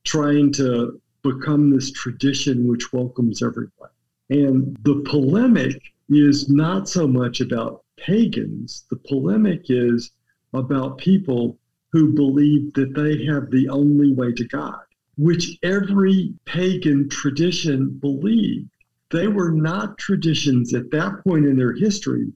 trying 0.03 0.51
to 0.53 0.99
become 1.21 1.69
this 1.69 1.91
tradition 1.91 2.67
which 2.67 2.91
welcomes 2.91 3.43
everyone. 3.43 3.89
And 4.29 4.77
the 4.83 5.03
polemic 5.05 5.81
is 6.09 6.49
not 6.49 6.89
so 6.89 7.07
much 7.07 7.41
about 7.41 7.83
pagans, 7.97 8.85
the 8.89 8.95
polemic 8.95 9.65
is 9.69 10.11
about 10.53 10.97
people 10.97 11.59
who 11.91 12.13
believe 12.13 12.73
that 12.73 12.93
they 12.93 13.25
have 13.25 13.49
the 13.49 13.67
only 13.69 14.11
way 14.13 14.31
to 14.33 14.47
God, 14.47 14.81
which 15.17 15.57
every 15.63 16.33
pagan 16.45 17.09
tradition 17.09 17.89
believed. 17.89 18.69
They 19.11 19.27
were 19.27 19.51
not 19.51 19.97
traditions 19.97 20.73
at 20.73 20.91
that 20.91 21.23
point 21.23 21.45
in 21.45 21.57
their 21.57 21.73
history 21.73 22.31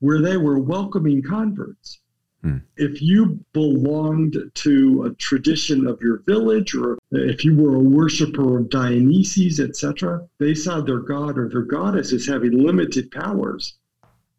where 0.00 0.20
they 0.20 0.36
were 0.36 0.58
welcoming 0.58 1.22
converts. 1.22 2.00
Hmm. 2.42 2.58
If 2.76 3.00
you 3.00 3.44
belonged 3.52 4.36
to 4.52 5.04
a 5.04 5.14
tradition 5.14 5.86
of 5.86 6.00
your 6.02 6.18
village, 6.26 6.74
or 6.74 6.98
if 7.10 7.44
you 7.44 7.54
were 7.54 7.76
a 7.76 7.80
worshiper 7.80 8.58
of 8.58 8.68
Dionysus, 8.68 9.60
etc., 9.60 10.28
they 10.38 10.54
saw 10.54 10.80
their 10.80 10.98
god 10.98 11.38
or 11.38 11.48
their 11.48 11.62
goddess 11.62 12.12
as 12.12 12.26
having 12.26 12.52
limited 12.52 13.10
powers. 13.10 13.78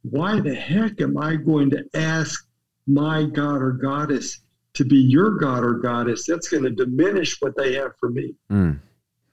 Why 0.03 0.39
the 0.39 0.53
heck 0.53 1.01
am 1.01 1.18
I 1.18 1.36
going 1.36 1.72
to 1.72 1.86
ask 1.95 2.47
my 2.86 3.24
god 3.24 3.61
or 3.63 3.72
goddess 3.72 4.41
to 4.76 4.86
be 4.86 4.98
your 4.98 5.32
god 5.32 5.64
or 5.64 5.74
goddess? 5.76 6.26
That's 6.26 6.50
going 6.50 6.64
to 6.64 6.70
diminish 6.70 7.40
what 7.42 7.56
they 7.58 7.74
have 7.76 7.92
for 8.00 8.10
me. 8.10 8.36
Hmm. 8.50 8.74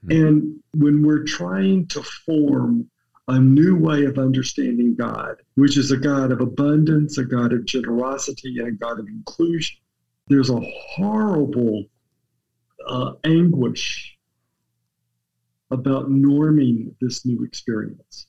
Hmm. 0.05 0.11
And 0.11 0.59
when 0.73 1.05
we're 1.05 1.23
trying 1.23 1.87
to 1.87 2.03
form 2.03 2.89
a 3.27 3.39
new 3.39 3.77
way 3.77 4.05
of 4.05 4.17
understanding 4.17 4.95
God, 4.95 5.37
which 5.55 5.77
is 5.77 5.91
a 5.91 5.97
God 5.97 6.31
of 6.31 6.41
abundance, 6.41 7.17
a 7.17 7.23
God 7.23 7.53
of 7.53 7.65
generosity, 7.65 8.59
and 8.59 8.67
a 8.67 8.71
God 8.71 8.99
of 8.99 9.07
inclusion. 9.07 9.77
There's 10.27 10.49
a 10.49 10.59
horrible 10.59 11.85
uh, 12.87 13.13
anguish 13.23 14.17
about 15.71 16.09
norming 16.09 16.93
this 17.01 17.25
new 17.25 17.43
experience. 17.43 18.27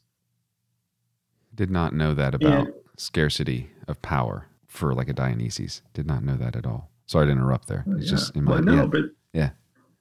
Did 1.54 1.70
not 1.70 1.94
know 1.94 2.14
that 2.14 2.34
about 2.34 2.66
and, 2.66 2.74
scarcity 2.96 3.70
of 3.86 4.00
power 4.00 4.48
for 4.66 4.94
like 4.94 5.08
a 5.08 5.12
Dionysus. 5.12 5.82
Did 5.92 6.06
not 6.06 6.24
know 6.24 6.36
that 6.36 6.56
at 6.56 6.66
all. 6.66 6.90
Sorry 7.06 7.26
to 7.26 7.32
interrupt 7.32 7.68
there. 7.68 7.84
It's 7.96 8.06
yeah. 8.06 8.10
just 8.10 8.36
in 8.36 8.44
my 8.44 8.52
well, 8.52 8.62
no, 8.62 8.74
yeah. 8.74 8.86
but 8.86 9.04
yeah. 9.32 9.50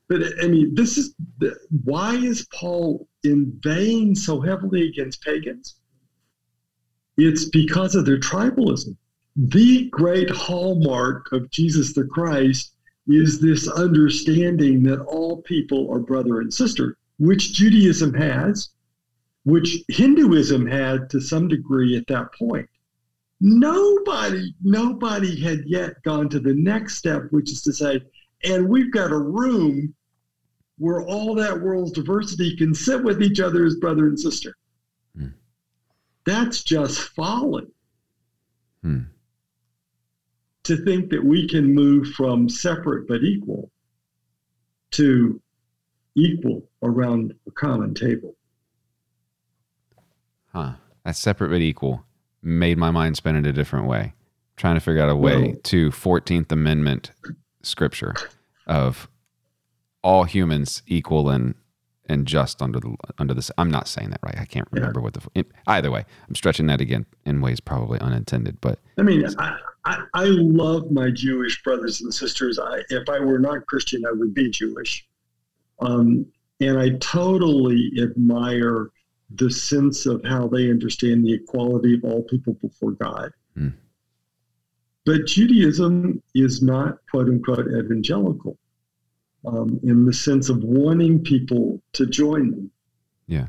But 0.10 0.22
I 0.42 0.48
mean, 0.48 0.76
this 0.76 0.98
is 0.98 1.16
why 1.84 2.16
is 2.16 2.48
Paul 2.54 3.08
inveighing 3.24 4.16
so 4.16 4.42
heavily 4.42 4.88
against 4.88 5.24
pagans? 5.24 5.76
It's 7.18 7.46
because 7.46 7.96
of 7.96 8.06
their 8.06 8.20
tribalism. 8.20 8.96
The 9.36 9.90
great 9.90 10.30
hallmark 10.30 11.32
of 11.32 11.50
Jesus 11.50 11.94
the 11.94 12.06
Christ 12.06 12.74
is 13.08 13.40
this 13.40 13.68
understanding 13.68 14.84
that 14.84 15.02
all 15.02 15.42
people 15.42 15.92
are 15.92 16.00
brother 16.00 16.40
and 16.40 16.54
sister, 16.54 16.98
which 17.18 17.54
Judaism 17.54 18.14
has, 18.14 18.70
which 19.44 19.84
Hinduism 19.90 20.66
had 20.68 21.10
to 21.10 21.20
some 21.20 21.48
degree 21.48 21.98
at 21.98 22.08
that 22.08 22.34
point. 22.34 22.70
Nobody, 23.46 24.56
nobody 24.64 25.38
had 25.38 25.66
yet 25.66 26.02
gone 26.04 26.30
to 26.30 26.40
the 26.40 26.54
next 26.56 26.96
step, 26.96 27.24
which 27.32 27.52
is 27.52 27.62
to 27.64 27.74
say, 27.74 28.00
and 28.46 28.70
we've 28.70 28.94
got 28.94 29.12
a 29.12 29.18
room 29.18 29.94
where 30.78 31.02
all 31.02 31.36
that 31.36 31.60
world's 31.60 31.92
diversity 31.92 32.56
can 32.56 32.74
sit 32.74 33.04
with 33.04 33.22
each 33.22 33.42
other 33.42 33.66
as 33.66 33.76
brother 33.76 34.08
and 34.08 34.18
sister. 34.18 34.56
Hmm. 35.18 35.28
That's 36.26 36.64
just 36.64 37.02
folly. 37.02 37.68
Hmm. 38.82 39.02
To 40.64 40.78
think 40.78 41.10
that 41.10 41.26
we 41.26 41.46
can 41.46 41.76
move 41.76 42.14
from 42.14 42.48
separate 42.48 43.10
but 43.10 43.24
equal 43.24 43.70
to 44.92 45.42
equal 46.16 46.64
around 46.82 47.34
a 47.46 47.52
common 47.52 47.94
table. 47.94 48.38
Huh. 50.54 50.76
That's 51.04 51.20
separate 51.20 51.50
but 51.50 51.60
equal 51.60 52.06
made 52.44 52.78
my 52.78 52.92
mind 52.92 53.18
spin 53.18 53.36
in 53.36 53.46
a 53.46 53.54
different 53.54 53.88
way. 53.88 54.14
trying 54.56 54.76
to 54.76 54.82
figure 54.82 55.02
out 55.02 55.10
a 55.10 55.16
way 55.16 55.56
to 55.64 55.90
14th 55.90 56.52
Amendment 56.52 57.12
scripture 57.64 58.14
of 58.68 59.10
all 60.04 60.26
humans 60.26 60.84
equal 60.86 61.30
and 61.30 61.56
and 62.08 62.28
just 62.28 62.62
under 62.62 62.80
the 62.80 62.96
under 63.18 63.34
this. 63.34 63.50
I'm 63.58 63.72
not 63.72 63.88
saying 63.88 64.10
that 64.10 64.20
right. 64.22 64.38
I 64.38 64.46
can't 64.46 64.68
remember 64.72 65.00
yeah. 65.00 65.04
what 65.04 65.14
the 65.14 65.46
either 65.68 65.90
way. 65.90 66.06
I'm 66.28 66.36
stretching 66.36 66.68
that 66.68 66.82
again 66.82 67.06
in 67.26 67.42
ways 67.42 67.60
probably 67.60 68.00
unintended. 68.00 68.60
But 68.60 68.80
I 68.98 69.04
mean, 69.04 69.26
I, 69.40 69.58
I, 69.86 70.04
I 70.14 70.26
love 70.26 70.92
my 70.92 71.10
Jewish 71.12 71.64
brothers 71.64 72.02
and 72.02 72.14
sisters. 72.14 72.60
I, 72.60 72.82
if 72.90 73.08
I 73.10 73.20
were 73.20 73.40
not 73.40 73.66
Christian, 73.68 74.04
I 74.06 74.12
would 74.12 74.34
be 74.34 74.50
Jewish. 74.50 75.08
Um, 75.80 76.26
and 76.60 76.78
I 76.78 76.92
totally 77.00 77.92
admire 78.02 78.90
the 79.36 79.50
sense 79.50 80.06
of 80.06 80.24
how 80.26 80.48
they 80.48 80.70
understand 80.70 81.26
the 81.26 81.34
equality 81.34 81.96
of 81.96 82.04
all 82.04 82.24
people 82.24 82.54
before 82.62 82.92
God. 82.92 83.32
Mm. 83.58 83.74
But 85.06 85.26
Judaism 85.26 86.22
is 86.34 86.62
not 86.62 86.98
quote 87.10 87.28
unquote 87.28 87.68
evangelical 87.68 88.58
um, 89.46 89.80
in 89.84 90.06
the 90.06 90.14
sense 90.14 90.50
of 90.50 90.64
wanting 90.64 91.24
people 91.24 91.82
to 91.94 92.06
join 92.06 92.52
them. 92.52 92.72
Yeah. 93.28 93.48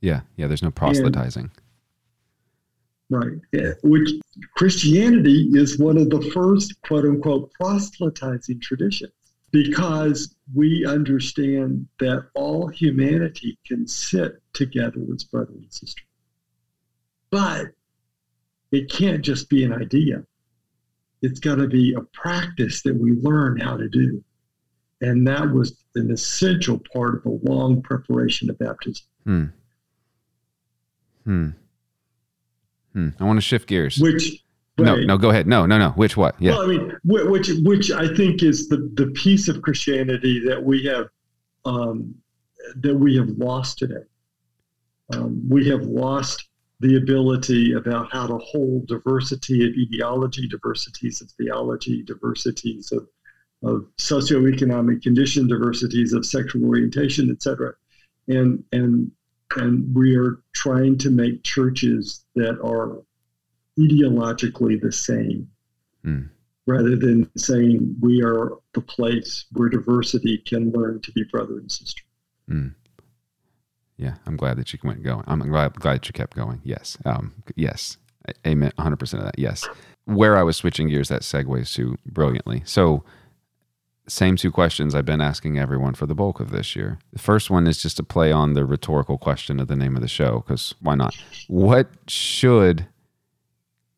Yeah. 0.00 0.22
Yeah. 0.36 0.46
There's 0.46 0.62
no 0.62 0.70
proselytizing. 0.70 1.50
And, 3.10 3.22
right. 3.22 3.38
Yeah. 3.52 3.72
Which 3.82 4.10
Christianity 4.56 5.50
is 5.52 5.78
one 5.78 5.96
of 5.96 6.10
the 6.10 6.22
first 6.32 6.80
quote 6.82 7.04
unquote 7.04 7.52
proselytizing 7.52 8.60
traditions 8.60 9.12
because 9.52 10.34
we 10.54 10.84
understand 10.86 11.86
that 12.00 12.28
all 12.34 12.68
humanity 12.68 13.58
can 13.66 13.86
sit 13.86 14.42
together 14.56 15.00
as 15.14 15.24
brother 15.24 15.52
and 15.52 15.72
sister. 15.72 16.02
But 17.30 17.66
it 18.72 18.90
can't 18.90 19.22
just 19.22 19.48
be 19.48 19.64
an 19.64 19.72
idea. 19.72 20.24
It's 21.22 21.40
got 21.40 21.56
to 21.56 21.68
be 21.68 21.94
a 21.94 22.02
practice 22.12 22.82
that 22.82 22.94
we 22.94 23.12
learn 23.12 23.58
how 23.58 23.76
to 23.76 23.88
do. 23.88 24.22
And 25.00 25.26
that 25.26 25.52
was 25.52 25.84
an 25.94 26.10
essential 26.10 26.80
part 26.92 27.16
of 27.16 27.22
the 27.24 27.40
long 27.50 27.82
preparation 27.82 28.50
of 28.50 28.58
baptism. 28.58 29.06
Hmm. 29.24 29.44
Hmm. 31.24 31.48
Hmm. 32.92 33.08
I 33.20 33.24
want 33.24 33.36
to 33.36 33.42
shift 33.42 33.68
gears. 33.68 33.98
Which 33.98 34.42
no, 34.78 34.96
no, 34.96 35.16
go 35.16 35.30
ahead. 35.30 35.46
No, 35.46 35.64
no, 35.66 35.78
no. 35.78 35.90
Which 35.90 36.16
what? 36.16 36.34
Yeah. 36.38 36.52
Well, 36.52 36.62
I 36.62 36.66
mean, 36.66 36.92
which 37.04 37.50
which 37.62 37.90
I 37.90 38.14
think 38.14 38.42
is 38.42 38.68
the 38.68 38.90
the 38.94 39.06
piece 39.08 39.48
of 39.48 39.62
Christianity 39.62 40.40
that 40.46 40.62
we 40.62 40.84
have 40.84 41.08
um, 41.64 42.14
that 42.76 42.94
we 42.94 43.16
have 43.16 43.28
lost 43.30 43.78
today. 43.78 44.04
Um, 45.12 45.40
we 45.48 45.68
have 45.68 45.82
lost 45.82 46.48
the 46.80 46.96
ability 46.96 47.72
about 47.72 48.12
how 48.12 48.26
to 48.26 48.38
hold 48.38 48.88
diversity 48.88 49.66
of 49.66 49.72
ideology, 49.80 50.48
diversities 50.48 51.20
of 51.20 51.30
theology, 51.32 52.02
diversities 52.02 52.92
of 52.92 53.08
of 53.62 53.86
socioeconomic 53.96 55.02
condition, 55.02 55.48
diversities 55.48 56.12
of 56.12 56.26
sexual 56.26 56.64
orientation, 56.66 57.30
etc. 57.30 57.72
And 58.28 58.62
and 58.72 59.10
and 59.56 59.94
we 59.94 60.16
are 60.16 60.40
trying 60.54 60.98
to 60.98 61.10
make 61.10 61.42
churches 61.42 62.24
that 62.34 62.60
are 62.60 63.02
ideologically 63.78 64.80
the 64.80 64.92
same 64.92 65.48
mm. 66.04 66.28
rather 66.66 66.96
than 66.96 67.30
saying 67.36 67.96
we 68.00 68.22
are 68.22 68.52
the 68.74 68.80
place 68.80 69.46
where 69.52 69.68
diversity 69.68 70.38
can 70.38 70.70
learn 70.72 71.00
to 71.02 71.12
be 71.12 71.24
brother 71.24 71.58
and 71.58 71.70
sister. 71.70 72.02
Mm. 72.50 72.74
Yeah, 73.96 74.14
I'm 74.26 74.36
glad 74.36 74.58
that 74.58 74.72
you 74.72 74.78
went 74.82 75.02
going. 75.02 75.24
I'm 75.26 75.40
glad, 75.40 75.74
glad 75.74 75.96
that 75.96 76.06
you 76.06 76.12
kept 76.12 76.36
going. 76.36 76.60
Yes. 76.64 76.98
Um, 77.04 77.34
yes. 77.54 77.96
Amen. 78.46 78.72
100% 78.78 79.14
of 79.14 79.24
that. 79.24 79.38
Yes. 79.38 79.66
Where 80.04 80.36
I 80.36 80.42
was 80.42 80.56
switching 80.56 80.88
gears, 80.88 81.08
that 81.08 81.22
segues 81.22 81.72
to 81.74 81.96
brilliantly. 82.04 82.62
So, 82.64 83.04
same 84.08 84.36
two 84.36 84.52
questions 84.52 84.94
I've 84.94 85.04
been 85.04 85.20
asking 85.20 85.58
everyone 85.58 85.94
for 85.94 86.06
the 86.06 86.14
bulk 86.14 86.38
of 86.38 86.50
this 86.50 86.76
year. 86.76 86.98
The 87.12 87.18
first 87.18 87.50
one 87.50 87.66
is 87.66 87.82
just 87.82 87.96
to 87.96 88.04
play 88.04 88.30
on 88.30 88.54
the 88.54 88.64
rhetorical 88.64 89.18
question 89.18 89.58
of 89.58 89.66
the 89.66 89.74
name 89.74 89.96
of 89.96 90.02
the 90.02 90.08
show, 90.08 90.44
because 90.46 90.74
why 90.80 90.94
not? 90.94 91.16
What 91.48 91.88
should 92.06 92.86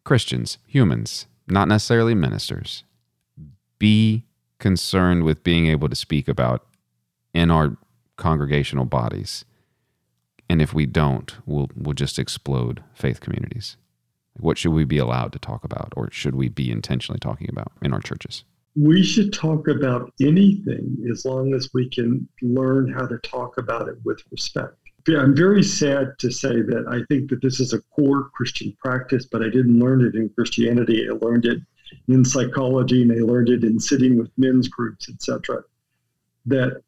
Christians, 0.05 0.57
humans, 0.67 1.27
not 1.47 1.69
necessarily 1.69 2.15
ministers, 2.15 2.85
be 3.79 4.25
concerned 4.59 5.25
with 5.25 5.45
being 5.45 5.67
able 5.67 5.89
to 5.89 5.95
speak 5.95 6.29
about 6.29 6.67
in 7.35 7.51
our 7.51 7.77
congregational 8.17 8.85
bodies. 8.85 9.45
And 10.49 10.63
if 10.63 10.73
we 10.73 10.87
don't, 10.87 11.35
we'll, 11.47 11.71
we'll 11.75 11.95
just 11.95 12.19
explode 12.19 12.83
faith 12.95 13.21
communities. 13.21 13.77
What 14.39 14.57
should 14.57 14.73
we 14.73 14.85
be 14.85 14.99
allowed 14.99 15.33
to 15.33 15.39
talk 15.39 15.65
about, 15.65 15.93
or 15.97 16.11
should 16.11 16.35
we 16.35 16.49
be 16.49 16.71
intentionally 16.71 17.19
talking 17.19 17.49
about 17.51 17.73
in 17.83 17.93
our 17.93 18.01
churches? 18.01 18.45
We 18.77 19.03
should 19.03 19.33
talk 19.33 19.67
about 19.67 20.13
anything 20.21 21.05
as 21.11 21.25
long 21.25 21.55
as 21.55 21.69
we 21.75 21.91
can 21.91 22.29
learn 22.41 22.93
how 22.93 23.07
to 23.07 23.19
talk 23.19 23.59
about 23.59 23.89
it 23.89 23.97
with 24.05 24.23
respect. 24.31 24.77
I'm 25.09 25.35
very 25.35 25.63
sad 25.63 26.19
to 26.19 26.31
say 26.31 26.61
that 26.61 26.85
I 26.89 27.01
think 27.09 27.31
that 27.31 27.41
this 27.41 27.61
is 27.61 27.73
a 27.73 27.81
core 27.97 28.29
Christian 28.35 28.77
practice, 28.79 29.27
but 29.27 29.43
I 29.43 29.49
didn't 29.49 29.79
learn 29.79 30.05
it 30.05 30.15
in 30.15 30.29
Christianity. 30.29 31.09
I 31.09 31.15
learned 31.25 31.47
it 31.47 31.61
in 32.09 32.25
psychology 32.25 33.03
and 33.03 33.13
I 33.13 33.25
learned 33.25 33.49
it 33.49 33.65
in 33.65 33.81
sitting 33.81 34.19
with 34.19 34.31
men's 34.37 34.69
groups, 34.69 35.09
etc. 35.09 35.63
That 36.47 36.83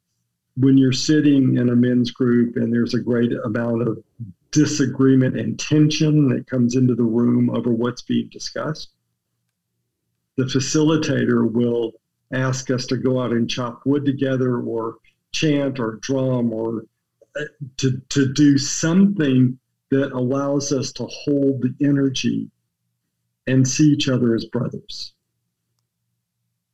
when 0.57 0.77
you're 0.77 0.93
sitting 0.93 1.57
in 1.57 1.69
a 1.69 1.77
men's 1.77 2.11
group 2.11 2.57
and 2.57 2.73
there's 2.73 2.95
a 2.95 3.01
great 3.01 3.33
amount 3.45 3.83
of 3.83 4.03
disagreement 4.51 5.39
and 5.39 5.59
tension 5.59 6.29
that 6.29 6.47
comes 6.49 6.77
into 6.77 6.95
the 6.95 7.03
room 7.03 7.51
over 7.51 7.71
what's 7.71 8.03
being 8.03 8.29
discussed, 8.31 8.91
the 10.37 10.45
facilitator 10.45 11.51
will 11.51 11.93
ask 12.33 12.71
us 12.71 12.87
to 12.87 12.97
go 12.97 13.21
out 13.21 13.33
and 13.33 13.49
chop 13.49 13.83
wood 13.85 14.05
together 14.05 14.61
or 14.61 14.97
chant 15.33 15.79
or 15.79 15.99
drum 16.03 16.53
or 16.53 16.85
uh, 17.37 17.45
to, 17.77 18.01
to 18.09 18.33
do 18.33 18.59
something 18.59 19.59
that 19.91 20.13
allows 20.13 20.73
us 20.73 20.93
to 20.93 21.05
hold 21.07 21.63
the 21.63 21.75
energy 21.85 22.49
and 23.47 23.67
see 23.67 23.93
each 23.93 24.09
other 24.09 24.35
as 24.35 24.45
brothers. 24.47 25.15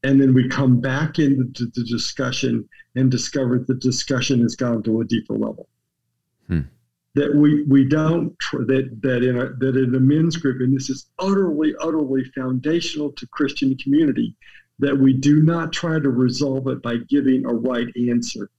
And 0.07 0.21
then 0.21 0.35
we 0.35 0.49
come 0.49 0.81
back 0.81 1.19
into 1.19 1.67
the 1.67 1.85
discussion 1.85 2.69
and 2.95 3.11
discover 3.11 3.59
the 3.59 3.75
discussion 3.75 4.41
has 4.41 4.55
gone 4.55 4.83
to 4.85 5.01
a 5.01 5.05
deeper 5.05 5.35
level. 5.35 5.69
Hmm. 6.47 6.61
That 7.15 7.35
we 7.35 7.65
we 7.65 7.85
don't 7.85 8.37
that 8.53 8.99
that 9.03 9.23
in 9.23 9.39
a 9.39 9.47
that 9.59 9.77
in 9.77 9.95
a 9.95 10.01
men's 10.01 10.37
group, 10.37 10.61
and 10.61 10.75
this 10.75 10.91
is 10.91 11.09
utterly 11.19 11.75
utterly 11.81 12.25
foundational 12.35 13.11
to 13.13 13.27
Christian 13.29 13.77
community, 13.79 14.37
that 14.79 14.97
we 14.97 15.13
do 15.15 15.43
not 15.43 15.73
try 15.73 15.99
to 15.99 16.11
resolve 16.11 16.69
it 16.69 16.83
by 16.83 16.97
giving 17.09 17.47
a 17.47 17.55
right 17.55 17.89
answer 18.11 18.51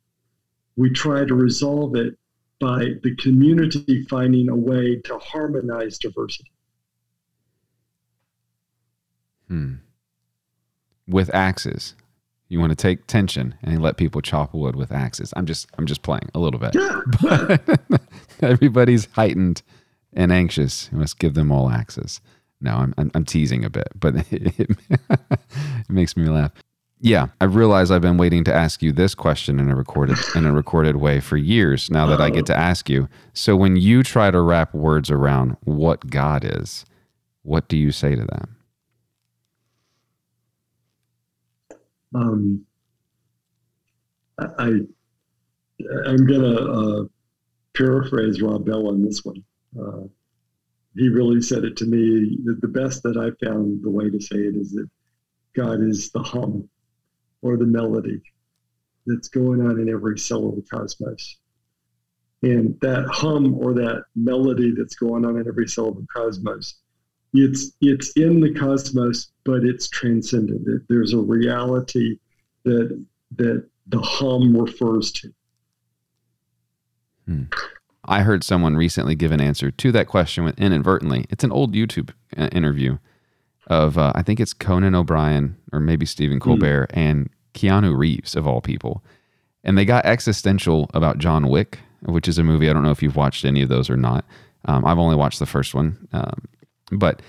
we 0.78 0.92
try 0.92 1.26
to 1.26 1.34
resolve 1.34 1.96
it 1.96 2.18
by 2.60 2.94
the 3.04 3.16
community 3.18 4.06
finding 4.10 4.50
a 4.50 4.56
way 4.56 5.02
to 5.02 5.18
harmonize 5.18 5.98
diversity. 5.98 6.52
Hmm. 9.48 9.74
With 11.08 11.34
axes. 11.34 11.96
You 12.50 12.60
want 12.60 12.72
to 12.72 12.76
take 12.76 13.08
tension 13.08 13.56
and 13.62 13.82
let 13.82 13.98
people 13.98 14.22
chop 14.22 14.54
wood 14.54 14.76
with 14.76 14.92
axes. 14.92 15.34
I'm 15.36 15.46
just 15.46 15.68
I'm 15.78 15.86
just 15.86 16.02
playing 16.02 16.30
a 16.34 16.40
little 16.40 16.60
bit. 16.60 16.76
Everybody's 18.42 19.08
heightened 19.14 19.62
and 20.14 20.32
anxious. 20.32 20.90
You 20.92 21.00
must 21.00 21.20
give 21.20 21.34
them 21.34 21.52
all 21.52 21.70
axes. 21.70 22.22
No, 22.60 22.76
I'm, 22.76 22.94
I'm, 22.98 23.12
I'm 23.14 23.26
teasing 23.26 23.64
a 23.64 23.70
bit, 23.70 23.90
but 23.96 24.16
it, 24.32 24.60
it, 24.60 24.70
it 25.00 25.90
makes 25.90 26.16
me 26.18 26.28
laugh. 26.30 26.52
Yeah, 27.00 27.28
I 27.40 27.46
realize 27.46 27.92
I've 27.92 28.02
been 28.02 28.18
waiting 28.18 28.44
to 28.46 28.54
ask 28.54 28.82
you 28.82 28.92
this 28.92 29.14
question 29.14 29.60
in 29.60 29.70
a 29.70 29.76
recorded 29.76 30.18
in 30.34 30.48
a 30.48 30.52
recorded 30.52 30.96
way 30.96 31.20
for 31.20 31.38
years 31.38 31.92
now 31.92 32.08
that 32.08 32.20
I 32.20 32.32
get 32.32 32.48
to 32.48 32.58
ask 32.58 32.90
you. 32.90 33.08
So 33.34 33.56
when 33.56 33.76
you 33.76 34.02
try 34.02 34.32
to 34.32 34.42
wrap 34.42 34.74
words 34.74 35.12
around 35.12 35.58
what 35.64 36.10
God 36.10 36.44
is, 36.44 36.86
what 37.44 37.68
do 37.68 37.78
you 37.78 37.92
say 37.92 38.16
to 38.16 38.24
that? 38.24 38.50
Um, 42.18 42.66
I, 44.40 44.80
I'm 46.06 46.26
gonna 46.26 46.56
uh, 46.56 47.04
paraphrase 47.76 48.42
Rob 48.42 48.66
Bell 48.66 48.88
on 48.88 49.04
this 49.04 49.24
one. 49.24 49.44
Uh, 49.80 50.08
he 50.96 51.10
really 51.10 51.42
said 51.42 51.64
it 51.64 51.78
to 51.78 51.86
me. 51.86 52.38
The 52.44 52.68
best 52.68 53.04
that 53.04 53.18
I 53.18 53.30
found 53.46 53.84
the 53.84 53.90
way 53.90 54.10
to 54.10 54.20
say 54.20 54.38
it 54.38 54.56
is 54.56 54.72
that 54.72 54.90
God 55.56 55.82
is 55.82 56.12
the 56.12 56.24
hum 56.24 56.70
or 57.42 57.58
the 57.58 57.66
melody 57.66 58.22
that's 59.06 59.28
going 59.28 59.62
on 59.62 59.80
in 59.80 59.90
every 59.90 60.18
cell 60.18 60.48
of 60.48 60.56
the 60.56 60.64
cosmos. 60.64 61.38
And 62.42 62.80
that 62.82 63.06
hum 63.08 63.56
or 63.60 63.74
that 63.76 64.06
melody 64.16 64.74
that's 64.76 64.96
going 64.96 65.26
on 65.26 65.38
in 65.38 65.48
every 65.48 65.68
cell 65.68 65.90
of 65.90 65.98
the 65.98 66.08
cosmos, 66.14 66.80
it's 67.34 67.72
it's 67.82 68.12
in 68.12 68.42
the 68.42 68.54
cosmos, 68.54 69.32
but 69.44 69.64
it's 69.64 69.90
transcendent. 69.90 70.84
There's 70.90 71.14
a 71.14 71.20
reality 71.20 72.18
that 72.64 73.06
that 73.36 73.68
the 73.88 74.00
hum 74.00 74.56
refers 74.56 75.12
to. 75.14 75.34
Hmm. 77.26 77.44
I 78.06 78.22
heard 78.22 78.44
someone 78.44 78.76
recently 78.76 79.16
give 79.16 79.32
an 79.32 79.42
answer 79.42 79.70
to 79.70 79.92
that 79.92 80.08
question 80.08 80.54
inadvertently. 80.58 81.26
It's 81.30 81.44
an 81.44 81.52
old 81.52 81.74
YouTube 81.74 82.12
uh, 82.38 82.48
interview 82.54 82.98
of 83.68 83.98
uh, 83.98 84.14
I 84.16 84.22
think 84.22 84.40
it's 84.40 84.54
Conan 84.54 84.96
O'Brien 84.96 85.58
or 85.74 85.80
maybe 85.80 86.06
Stephen 86.06 86.38
hmm. 86.38 86.44
Colbert 86.44 86.88
mm. 86.92 86.98
and 86.98 87.30
Keanu 87.54 87.98
Reeves 87.98 88.36
of 88.36 88.48
all 88.48 88.62
people, 88.62 89.04
and 89.64 89.78
they 89.78 89.86
got 89.86 90.06
existential 90.06 90.90
about 90.94 91.18
John 91.18 91.50
Wick, 91.50 91.80
which 92.04 92.28
is 92.28 92.38
a 92.38 92.44
movie 92.44 92.70
I 92.70 92.74
don't 92.74 92.84
know 92.84 92.92
if 92.92 93.02
you've 93.02 93.16
watched 93.16 93.44
any 93.44 93.62
of 93.62 93.70
those 93.70 93.90
or 93.90 93.98
not. 93.98 94.24
Um, 94.66 94.86
I've 94.86 95.00
only 95.00 95.16
watched 95.16 95.40
the 95.40 95.46
first 95.46 95.74
one, 95.74 96.08
um, 96.14 96.46
but 96.92 97.22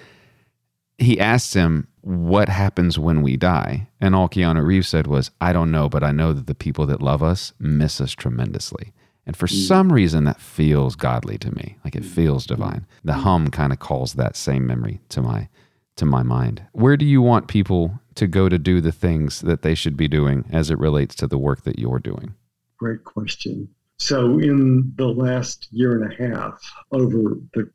he 0.99 1.21
asked 1.21 1.55
him 1.55 1.89
what 2.01 2.49
happens 2.49 2.99
when 2.99 3.23
we 3.23 3.37
die, 3.37 3.89
and 4.01 4.15
all 4.15 4.29
Keanu 4.29 4.65
Reeves 4.65 4.89
said 4.89 5.07
was, 5.07 5.31
"I 5.41 5.53
don't 5.53 5.71
know, 5.71 5.89
but 5.89 6.03
I 6.03 6.13
know 6.13 6.33
that 6.33 6.47
the 6.47 6.55
people 6.55 6.87
that 6.87 7.03
love 7.03 7.23
us 7.23 7.53
miss 7.59 8.01
us 8.01 8.13
tremendously." 8.13 8.93
And 9.27 9.37
for 9.37 9.47
mm. 9.47 9.67
some 9.67 9.93
reason, 9.93 10.25
that 10.25 10.41
feels 10.41 10.97
godly 10.97 11.37
to 11.39 11.55
me. 11.55 11.77
Like 11.85 11.95
it 11.95 12.05
feels 12.05 12.47
divine. 12.47 12.87
The 13.05 13.13
hum 13.13 13.51
kind 13.51 13.75
of 13.75 13.79
calls 13.79 14.15
that 14.15 14.37
same 14.37 14.67
memory 14.67 15.01
to 15.11 15.21
my 15.21 15.49
to 15.97 16.07
my 16.07 16.23
mind. 16.23 16.63
Where 16.73 16.97
do 16.97 17.05
you 17.05 17.21
want 17.21 17.49
people 17.49 18.01
to 18.15 18.27
go 18.27 18.49
to 18.49 18.59
do 18.59 18.81
the 18.81 18.93
things 18.93 19.41
that 19.43 19.63
they 19.63 19.75
should 19.75 19.97
be 19.97 20.09
doing 20.09 20.47
as 20.51 20.71
it 20.71 20.79
relates 20.79 21.15
to 21.17 21.27
the 21.27 21.39
work 21.39 21.63
that 21.65 21.79
you're 21.79 21.99
doing? 21.99 22.35
Great 22.79 23.05
question. 23.05 23.69
So, 23.99 24.39
in 24.39 24.93
the 24.97 25.09
last 25.09 25.69
year 25.73 26.01
and 26.01 26.13
a 26.13 26.29
half, 26.29 26.59
over 26.93 27.37
the 27.53 27.71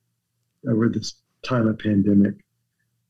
over 0.68 0.90
this 0.90 1.14
time 1.44 1.68
of 1.68 1.80
pandemic, 1.80 2.36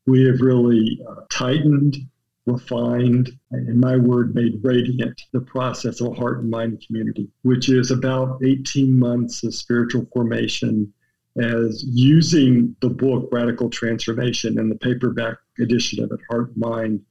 we 0.05 0.25
have 0.25 0.41
really 0.41 0.99
uh, 1.07 1.21
tightened 1.31 1.97
refined, 2.45 3.31
in 3.51 3.79
my 3.79 3.95
word, 3.95 4.35
made 4.35 4.59
radiant 4.63 5.21
the 5.31 5.41
process 5.41 6.01
of 6.01 6.11
a 6.11 6.15
heart 6.15 6.39
and 6.39 6.49
mind 6.49 6.83
community, 6.85 7.29
which 7.43 7.69
is 7.69 7.91
about 7.91 8.39
18 8.43 8.97
months 8.97 9.43
of 9.43 9.55
spiritual 9.55 10.05
formation 10.13 10.91
as 11.41 11.83
using 11.87 12.75
the 12.81 12.89
book 12.89 13.29
Radical 13.31 13.69
Transformation 13.69 14.59
and 14.59 14.69
the 14.69 14.75
paperback 14.75 15.37
edition 15.59 16.03
of 16.03 16.11
it, 16.11 16.19
Heart 16.29 16.49
and 16.49 16.57
Mind, 16.57 17.01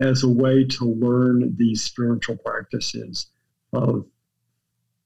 as 0.00 0.22
a 0.22 0.28
way 0.28 0.64
to 0.64 0.84
learn 0.84 1.56
these 1.56 1.82
spiritual 1.82 2.36
practices 2.36 3.30
of 3.72 4.06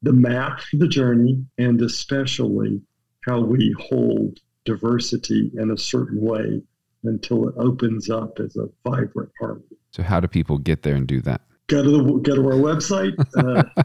the 0.02 0.12
map 0.12 0.60
the 0.72 0.88
journey 0.88 1.44
and 1.58 1.80
especially 1.80 2.80
how 3.24 3.40
we 3.40 3.74
hold 3.78 4.40
diversity 4.64 5.50
in 5.54 5.70
a 5.70 5.76
certain 5.76 6.20
way 6.20 6.62
until 7.04 7.48
it 7.48 7.54
opens 7.56 8.10
up 8.10 8.38
as 8.40 8.56
a 8.56 8.68
vibrant 8.84 9.30
harmony. 9.38 9.64
So, 9.90 10.02
how 10.02 10.20
do 10.20 10.28
people 10.28 10.58
get 10.58 10.82
there 10.82 10.94
and 10.94 11.06
do 11.06 11.20
that? 11.22 11.40
Go 11.68 11.82
to 11.82 11.90
the 11.90 12.02
go 12.20 12.34
to 12.34 12.46
our 12.46 12.54
website, 12.54 13.14
uh, 13.36 13.84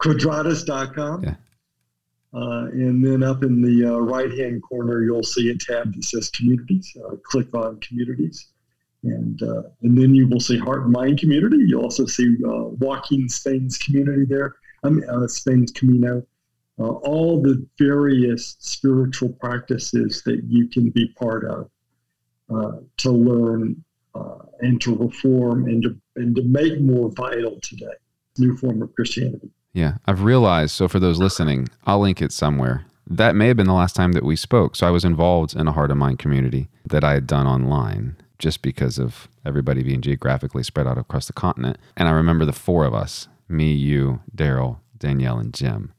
quadratos.com. 0.00 1.24
Yeah. 1.24 1.34
Uh, 2.34 2.66
and 2.72 3.04
then 3.04 3.22
up 3.22 3.44
in 3.44 3.62
the 3.62 3.94
uh, 3.94 3.98
right 3.98 4.32
hand 4.32 4.60
corner, 4.62 5.02
you'll 5.02 5.22
see 5.22 5.50
a 5.50 5.56
tab 5.56 5.94
that 5.94 6.04
says 6.04 6.30
communities. 6.30 6.96
Uh, 7.06 7.14
click 7.24 7.54
on 7.54 7.78
communities. 7.80 8.48
And, 9.04 9.40
uh, 9.42 9.64
and 9.82 9.96
then 9.96 10.14
you 10.14 10.26
will 10.26 10.40
see 10.40 10.58
Heart 10.58 10.84
and 10.84 10.92
Mind 10.92 11.20
Community. 11.20 11.58
You'll 11.66 11.82
also 11.82 12.06
see 12.06 12.36
uh, 12.44 12.68
Walking 12.80 13.28
Spain's 13.28 13.76
community 13.78 14.24
there, 14.24 14.56
I 14.82 14.88
mean, 14.88 15.08
uh, 15.08 15.28
Spain's 15.28 15.70
Camino. 15.70 16.26
All 16.78 17.40
the 17.40 17.66
various 17.78 18.56
spiritual 18.58 19.30
practices 19.40 20.22
that 20.24 20.42
you 20.48 20.68
can 20.68 20.90
be 20.90 21.08
part 21.18 21.44
of 21.44 21.70
uh, 22.54 22.78
to 22.98 23.10
learn 23.10 23.84
uh, 24.14 24.38
and 24.60 24.80
to 24.80 24.94
reform 24.96 25.66
and 25.66 25.82
to, 25.82 25.96
and 26.16 26.34
to 26.36 26.42
make 26.42 26.80
more 26.80 27.10
vital 27.10 27.58
today. 27.62 27.86
New 28.38 28.56
form 28.56 28.82
of 28.82 28.92
Christianity. 28.94 29.50
Yeah, 29.72 29.94
I've 30.06 30.22
realized. 30.22 30.72
So, 30.72 30.88
for 30.88 30.98
those 30.98 31.18
listening, 31.18 31.68
I'll 31.84 32.00
link 32.00 32.20
it 32.20 32.32
somewhere. 32.32 32.86
That 33.08 33.36
may 33.36 33.48
have 33.48 33.56
been 33.56 33.66
the 33.66 33.72
last 33.72 33.94
time 33.94 34.12
that 34.12 34.24
we 34.24 34.34
spoke. 34.34 34.74
So, 34.74 34.86
I 34.86 34.90
was 34.90 35.04
involved 35.04 35.54
in 35.54 35.68
a 35.68 35.72
Heart 35.72 35.92
of 35.92 35.96
Mind 35.96 36.18
community 36.18 36.68
that 36.84 37.04
I 37.04 37.12
had 37.14 37.26
done 37.26 37.46
online 37.46 38.16
just 38.38 38.62
because 38.62 38.98
of 38.98 39.28
everybody 39.44 39.82
being 39.82 40.00
geographically 40.00 40.64
spread 40.64 40.86
out 40.86 40.98
across 40.98 41.26
the 41.26 41.32
continent. 41.32 41.78
And 41.96 42.08
I 42.08 42.12
remember 42.12 42.44
the 42.44 42.52
four 42.52 42.84
of 42.84 42.94
us 42.94 43.28
me, 43.48 43.72
you, 43.72 44.20
Daryl, 44.34 44.78
Danielle, 44.98 45.38
and 45.38 45.54
Jim. 45.54 45.93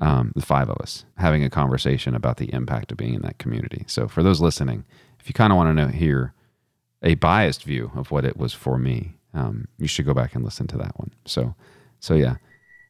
Um, 0.00 0.32
the 0.34 0.42
five 0.42 0.68
of 0.68 0.78
us 0.78 1.04
having 1.18 1.44
a 1.44 1.50
conversation 1.50 2.16
about 2.16 2.38
the 2.38 2.52
impact 2.52 2.90
of 2.90 2.98
being 2.98 3.14
in 3.14 3.22
that 3.22 3.38
community. 3.38 3.84
So, 3.86 4.08
for 4.08 4.24
those 4.24 4.40
listening, 4.40 4.84
if 5.20 5.28
you 5.28 5.34
kind 5.34 5.52
of 5.52 5.56
want 5.56 5.68
to 5.68 5.74
know, 5.74 5.88
hear 5.88 6.34
a 7.02 7.14
biased 7.14 7.62
view 7.62 7.92
of 7.94 8.10
what 8.10 8.24
it 8.24 8.36
was 8.36 8.52
for 8.52 8.76
me, 8.76 9.14
um, 9.34 9.68
you 9.78 9.86
should 9.86 10.04
go 10.04 10.14
back 10.14 10.34
and 10.34 10.44
listen 10.44 10.66
to 10.68 10.76
that 10.78 10.98
one. 10.98 11.12
So, 11.26 11.54
so 12.00 12.14
yeah, 12.14 12.36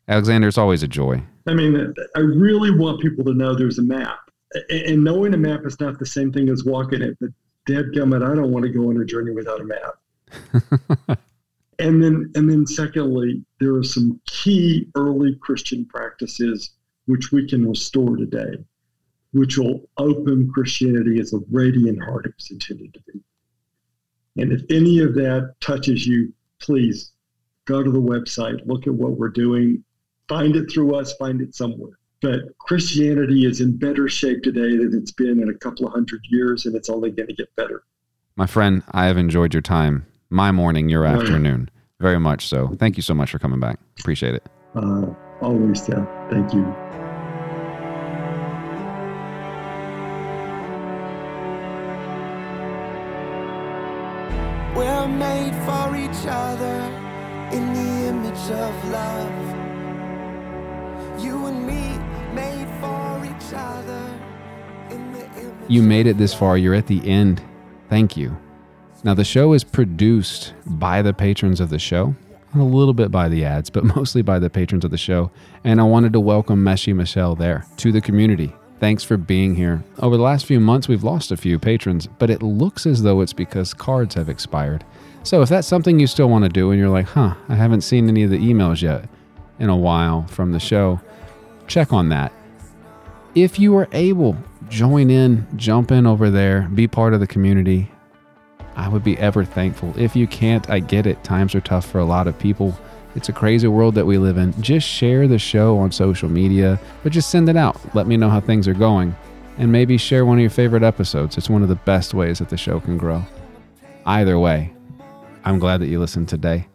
Alexander, 0.09 0.49
it's 0.49 0.59
always 0.59 0.83
a 0.83 0.89
joy. 0.89 1.23
I 1.47 1.55
mean, 1.55 1.95
I 2.17 2.21
really 2.21 2.71
want 2.71 3.01
people 3.01 3.25
to 3.25 3.35
know 3.35 3.55
there's 3.55 3.79
a 3.79 3.83
map, 3.83 4.19
and 4.71 5.05
knowing 5.05 5.35
a 5.35 5.39
map 5.39 5.61
is 5.65 5.79
not 5.81 5.99
the 5.99 6.07
same 6.07 6.33
thing 6.33 6.49
as 6.49 6.65
walking 6.65 7.03
it. 7.03 7.17
But 7.21 7.31
dadgummit, 7.69 8.23
I 8.23 8.35
don't 8.35 8.51
want 8.51 8.65
to 8.65 8.71
go 8.71 8.89
on 8.91 9.01
a 9.01 9.05
journey 9.05 9.33
without 9.33 9.61
a 9.61 9.65
map. 9.65 9.95
and 11.79 12.03
then, 12.03 12.31
and 12.35 12.51
then, 12.51 12.67
secondly, 12.67 13.45
there 13.61 13.75
are 13.75 13.85
some 13.85 14.21
key 14.27 14.89
early 14.97 15.37
Christian 15.41 15.85
practices 15.87 16.71
which 17.07 17.33
we 17.33 17.47
can 17.49 17.69
restore 17.69 18.17
today 18.17 18.57
which 19.35 19.59
will 19.59 19.81
open 19.99 20.49
Christianity 20.55 21.21
as 21.21 21.33
a 21.35 21.41
radiant 21.51 22.03
heart 22.03 22.25
it 22.25 22.35
was 22.37 22.51
intended 22.53 22.95
to 22.95 23.01
be. 23.13 23.21
And 24.41 24.53
if 24.53 24.63
any 24.71 25.01
of 25.01 25.15
that 25.15 25.55
touches 25.61 26.07
you, 26.07 26.33
please 26.61 27.13
go 27.67 27.83
to 27.83 27.91
the 27.91 28.01
website, 28.01 28.65
look 28.65 28.87
at 28.87 28.95
what 28.95 29.19
we're 29.19 29.29
doing, 29.29 29.83
find 30.29 30.55
it 30.55 30.71
through 30.71 30.95
us, 30.95 31.15
find 31.15 31.41
it 31.41 31.55
somewhere. 31.55 31.99
But 32.23 32.57
Christianity 32.59 33.45
is 33.45 33.61
in 33.61 33.77
better 33.77 34.09
shape 34.09 34.43
today 34.45 34.77
than 34.77 34.93
it's 34.95 35.13
been 35.13 35.43
in 35.43 35.49
a 35.49 35.59
couple 35.59 35.87
of 35.87 35.93
hundred 35.93 36.21
years, 36.31 36.65
and 36.65 36.77
it's 36.77 36.89
only 36.89 37.11
going 37.11 37.29
to 37.29 37.35
get 37.35 37.55
better. 37.57 37.83
My 38.37 38.47
friend, 38.47 38.85
I 38.93 39.07
have 39.07 39.17
enjoyed 39.17 39.53
your 39.53 39.63
time, 39.63 40.07
my 40.31 40.53
morning, 40.53 40.89
your 40.89 41.05
afternoon, 41.05 41.71
very 42.01 42.21
much 42.21 42.47
so. 42.47 42.69
Thank 42.79 42.97
you 42.97 43.03
so 43.03 43.15
much 43.15 43.33
for 43.33 43.41
coming 43.41 43.61
back. 43.61 43.81
Appreciate 43.99 44.37
it. 44.37 44.47
Uh, 44.75 45.07
always, 45.41 45.83
Seth. 45.85 46.09
Thank 46.31 46.53
you. 46.55 46.65
We're 54.77 55.07
made 55.07 55.55
for 55.65 55.97
each 55.97 56.27
other 56.27 56.91
in 57.53 57.73
the 57.73 58.09
image 58.09 58.51
of 58.51 58.91
love. 58.91 59.31
You 61.23 61.47
and 61.47 61.65
me 61.67 61.99
made 62.35 62.69
for 62.81 63.25
each 63.25 63.55
other. 63.55 64.21
You 65.69 65.83
made 65.83 66.07
it 66.07 66.19
this 66.19 66.35
far. 66.35 66.59
You're 66.59 66.75
at 66.75 66.89
the 66.89 67.09
end. 67.09 67.43
Thank 67.89 68.17
you. 68.17 68.37
Now, 69.05 69.15
the 69.15 69.25
show 69.25 69.53
is 69.53 69.65
produced 69.65 70.55
by 70.67 71.03
the 71.03 71.13
patrons 71.13 71.61
of 71.61 71.71
the 71.71 71.79
show, 71.79 72.15
a 72.61 72.65
little 72.65 72.95
bit 72.95 73.11
by 73.11 73.29
the 73.29 73.45
ads, 73.45 73.71
but 73.71 73.85
mostly 73.97 74.23
by 74.23 74.39
the 74.39 74.51
patrons 74.51 74.85
of 74.85 74.91
the 74.91 74.99
show. 74.99 75.31
And 75.63 75.81
I 75.81 75.85
wanted 75.85 76.13
to 76.13 76.21
welcome 76.21 76.65
Meshi 76.65 76.95
Michelle 76.95 77.35
there 77.35 77.67
to 77.79 77.93
the 77.93 78.01
community. 78.01 78.55
Thanks 78.81 79.05
for 79.05 79.17
being 79.17 79.55
here. 79.55 79.83
Over 80.01 80.17
the 80.17 80.23
last 80.23 80.47
few 80.47 80.61
months, 80.61 80.89
we've 80.89 81.05
lost 81.05 81.31
a 81.31 81.37
few 81.37 81.59
patrons, 81.59 82.07
but 82.19 82.29
it 82.29 82.43
looks 82.43 82.87
as 82.87 83.03
though 83.03 83.21
it's 83.21 83.33
because 83.33 83.73
cards 83.73 84.15
have 84.15 84.29
expired. 84.29 84.85
So 85.23 85.41
if 85.41 85.49
that's 85.49 85.67
something 85.67 85.99
you 85.99 86.07
still 86.07 86.29
want 86.29 86.45
to 86.45 86.51
do 86.51 86.71
and 86.71 86.79
you're 86.79 86.91
like, 86.91 87.07
huh, 87.07 87.35
I 87.49 87.55
haven't 87.55 87.81
seen 87.81 88.09
any 88.09 88.25
of 88.25 88.31
the 88.31 88.39
emails 88.39 88.83
yet 88.83 89.09
in 89.59 89.71
a 89.71 89.77
while 89.77 90.27
from 90.27 90.53
the 90.53 90.61
show, 90.61 91.01
check 91.67 91.93
on 91.93 92.11
that. 92.11 92.33
If 93.35 93.59
you 93.59 93.75
are 93.77 93.89
able, 93.93 94.37
join 94.69 95.11
in, 95.11 95.47
jump 95.57 95.91
in 95.91 96.07
over 96.07 96.29
there, 96.29 96.69
be 96.75 96.87
part 96.87 97.15
of 97.15 97.21
the 97.21 97.27
community. 97.27 97.91
I 98.77 98.89
would 98.89 99.05
be 99.05 99.17
ever 99.19 99.45
thankful. 99.45 99.95
If 99.97 100.17
you 100.17 100.27
can't, 100.27 100.69
I 100.69 100.81
get 100.81 101.07
it. 101.07 101.23
Times 101.23 101.55
are 101.55 101.61
tough 101.61 101.87
for 101.87 101.99
a 101.99 102.05
lot 102.05 102.27
of 102.27 102.39
people. 102.39 102.79
It's 103.15 103.29
a 103.29 103.33
crazy 103.33 103.69
world 103.69 103.95
that 103.95 104.07
we 104.07 104.19
live 104.19 104.39
in. 104.39 104.61
Just 104.61 104.89
share 104.89 105.29
the 105.29 105.39
show 105.39 105.79
on 105.79 105.93
social 105.93 106.29
media, 106.29 106.81
but 107.03 107.13
just 107.13 107.31
send 107.31 107.49
it 107.49 107.57
out. 107.57 107.79
Let 107.95 108.09
me 108.09 108.17
know 108.17 108.29
how 108.29 108.41
things 108.41 108.67
are 108.67 108.75
going. 108.75 109.15
And 109.57 109.71
maybe 109.71 109.97
share 109.97 110.27
one 110.27 110.39
of 110.39 110.43
your 110.43 110.51
favorite 110.51 110.83
episodes. 110.83 111.39
It's 111.39 111.49
one 111.49 111.63
of 111.63 111.69
the 111.69 111.77
best 111.77 112.13
ways 112.13 112.41
that 112.41 112.49
the 112.49 112.57
show 112.57 112.81
can 112.81 112.99
grow. 112.99 113.25
Either 114.05 114.39
way, 114.39 114.73
I'm 115.45 115.61
glad 115.61 115.81
that 115.81 115.87
you 115.87 116.01
listened 116.01 116.29
today. 116.29 116.67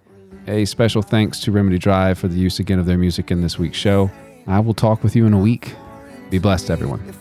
A 0.48 0.64
special 0.64 1.02
thanks 1.02 1.42
to 1.42 1.52
Remedy 1.52 1.78
Drive 1.78 2.18
for 2.18 2.30
the 2.30 2.38
use 2.38 2.60
again 2.60 2.80
of 2.80 2.86
their 2.86 2.98
music 2.98 3.32
in 3.32 3.42
this 3.42 3.60
week's 3.60 3.78
show. 3.78 4.10
I 4.48 4.62
will 4.62 4.74
talk 4.74 5.04
with 5.04 5.16
you 5.16 5.26
in 5.26 5.34
a 5.34 5.38
week. 5.38 5.76
Be 6.30 6.40
blessed, 6.40 6.72
everyone. 6.72 7.14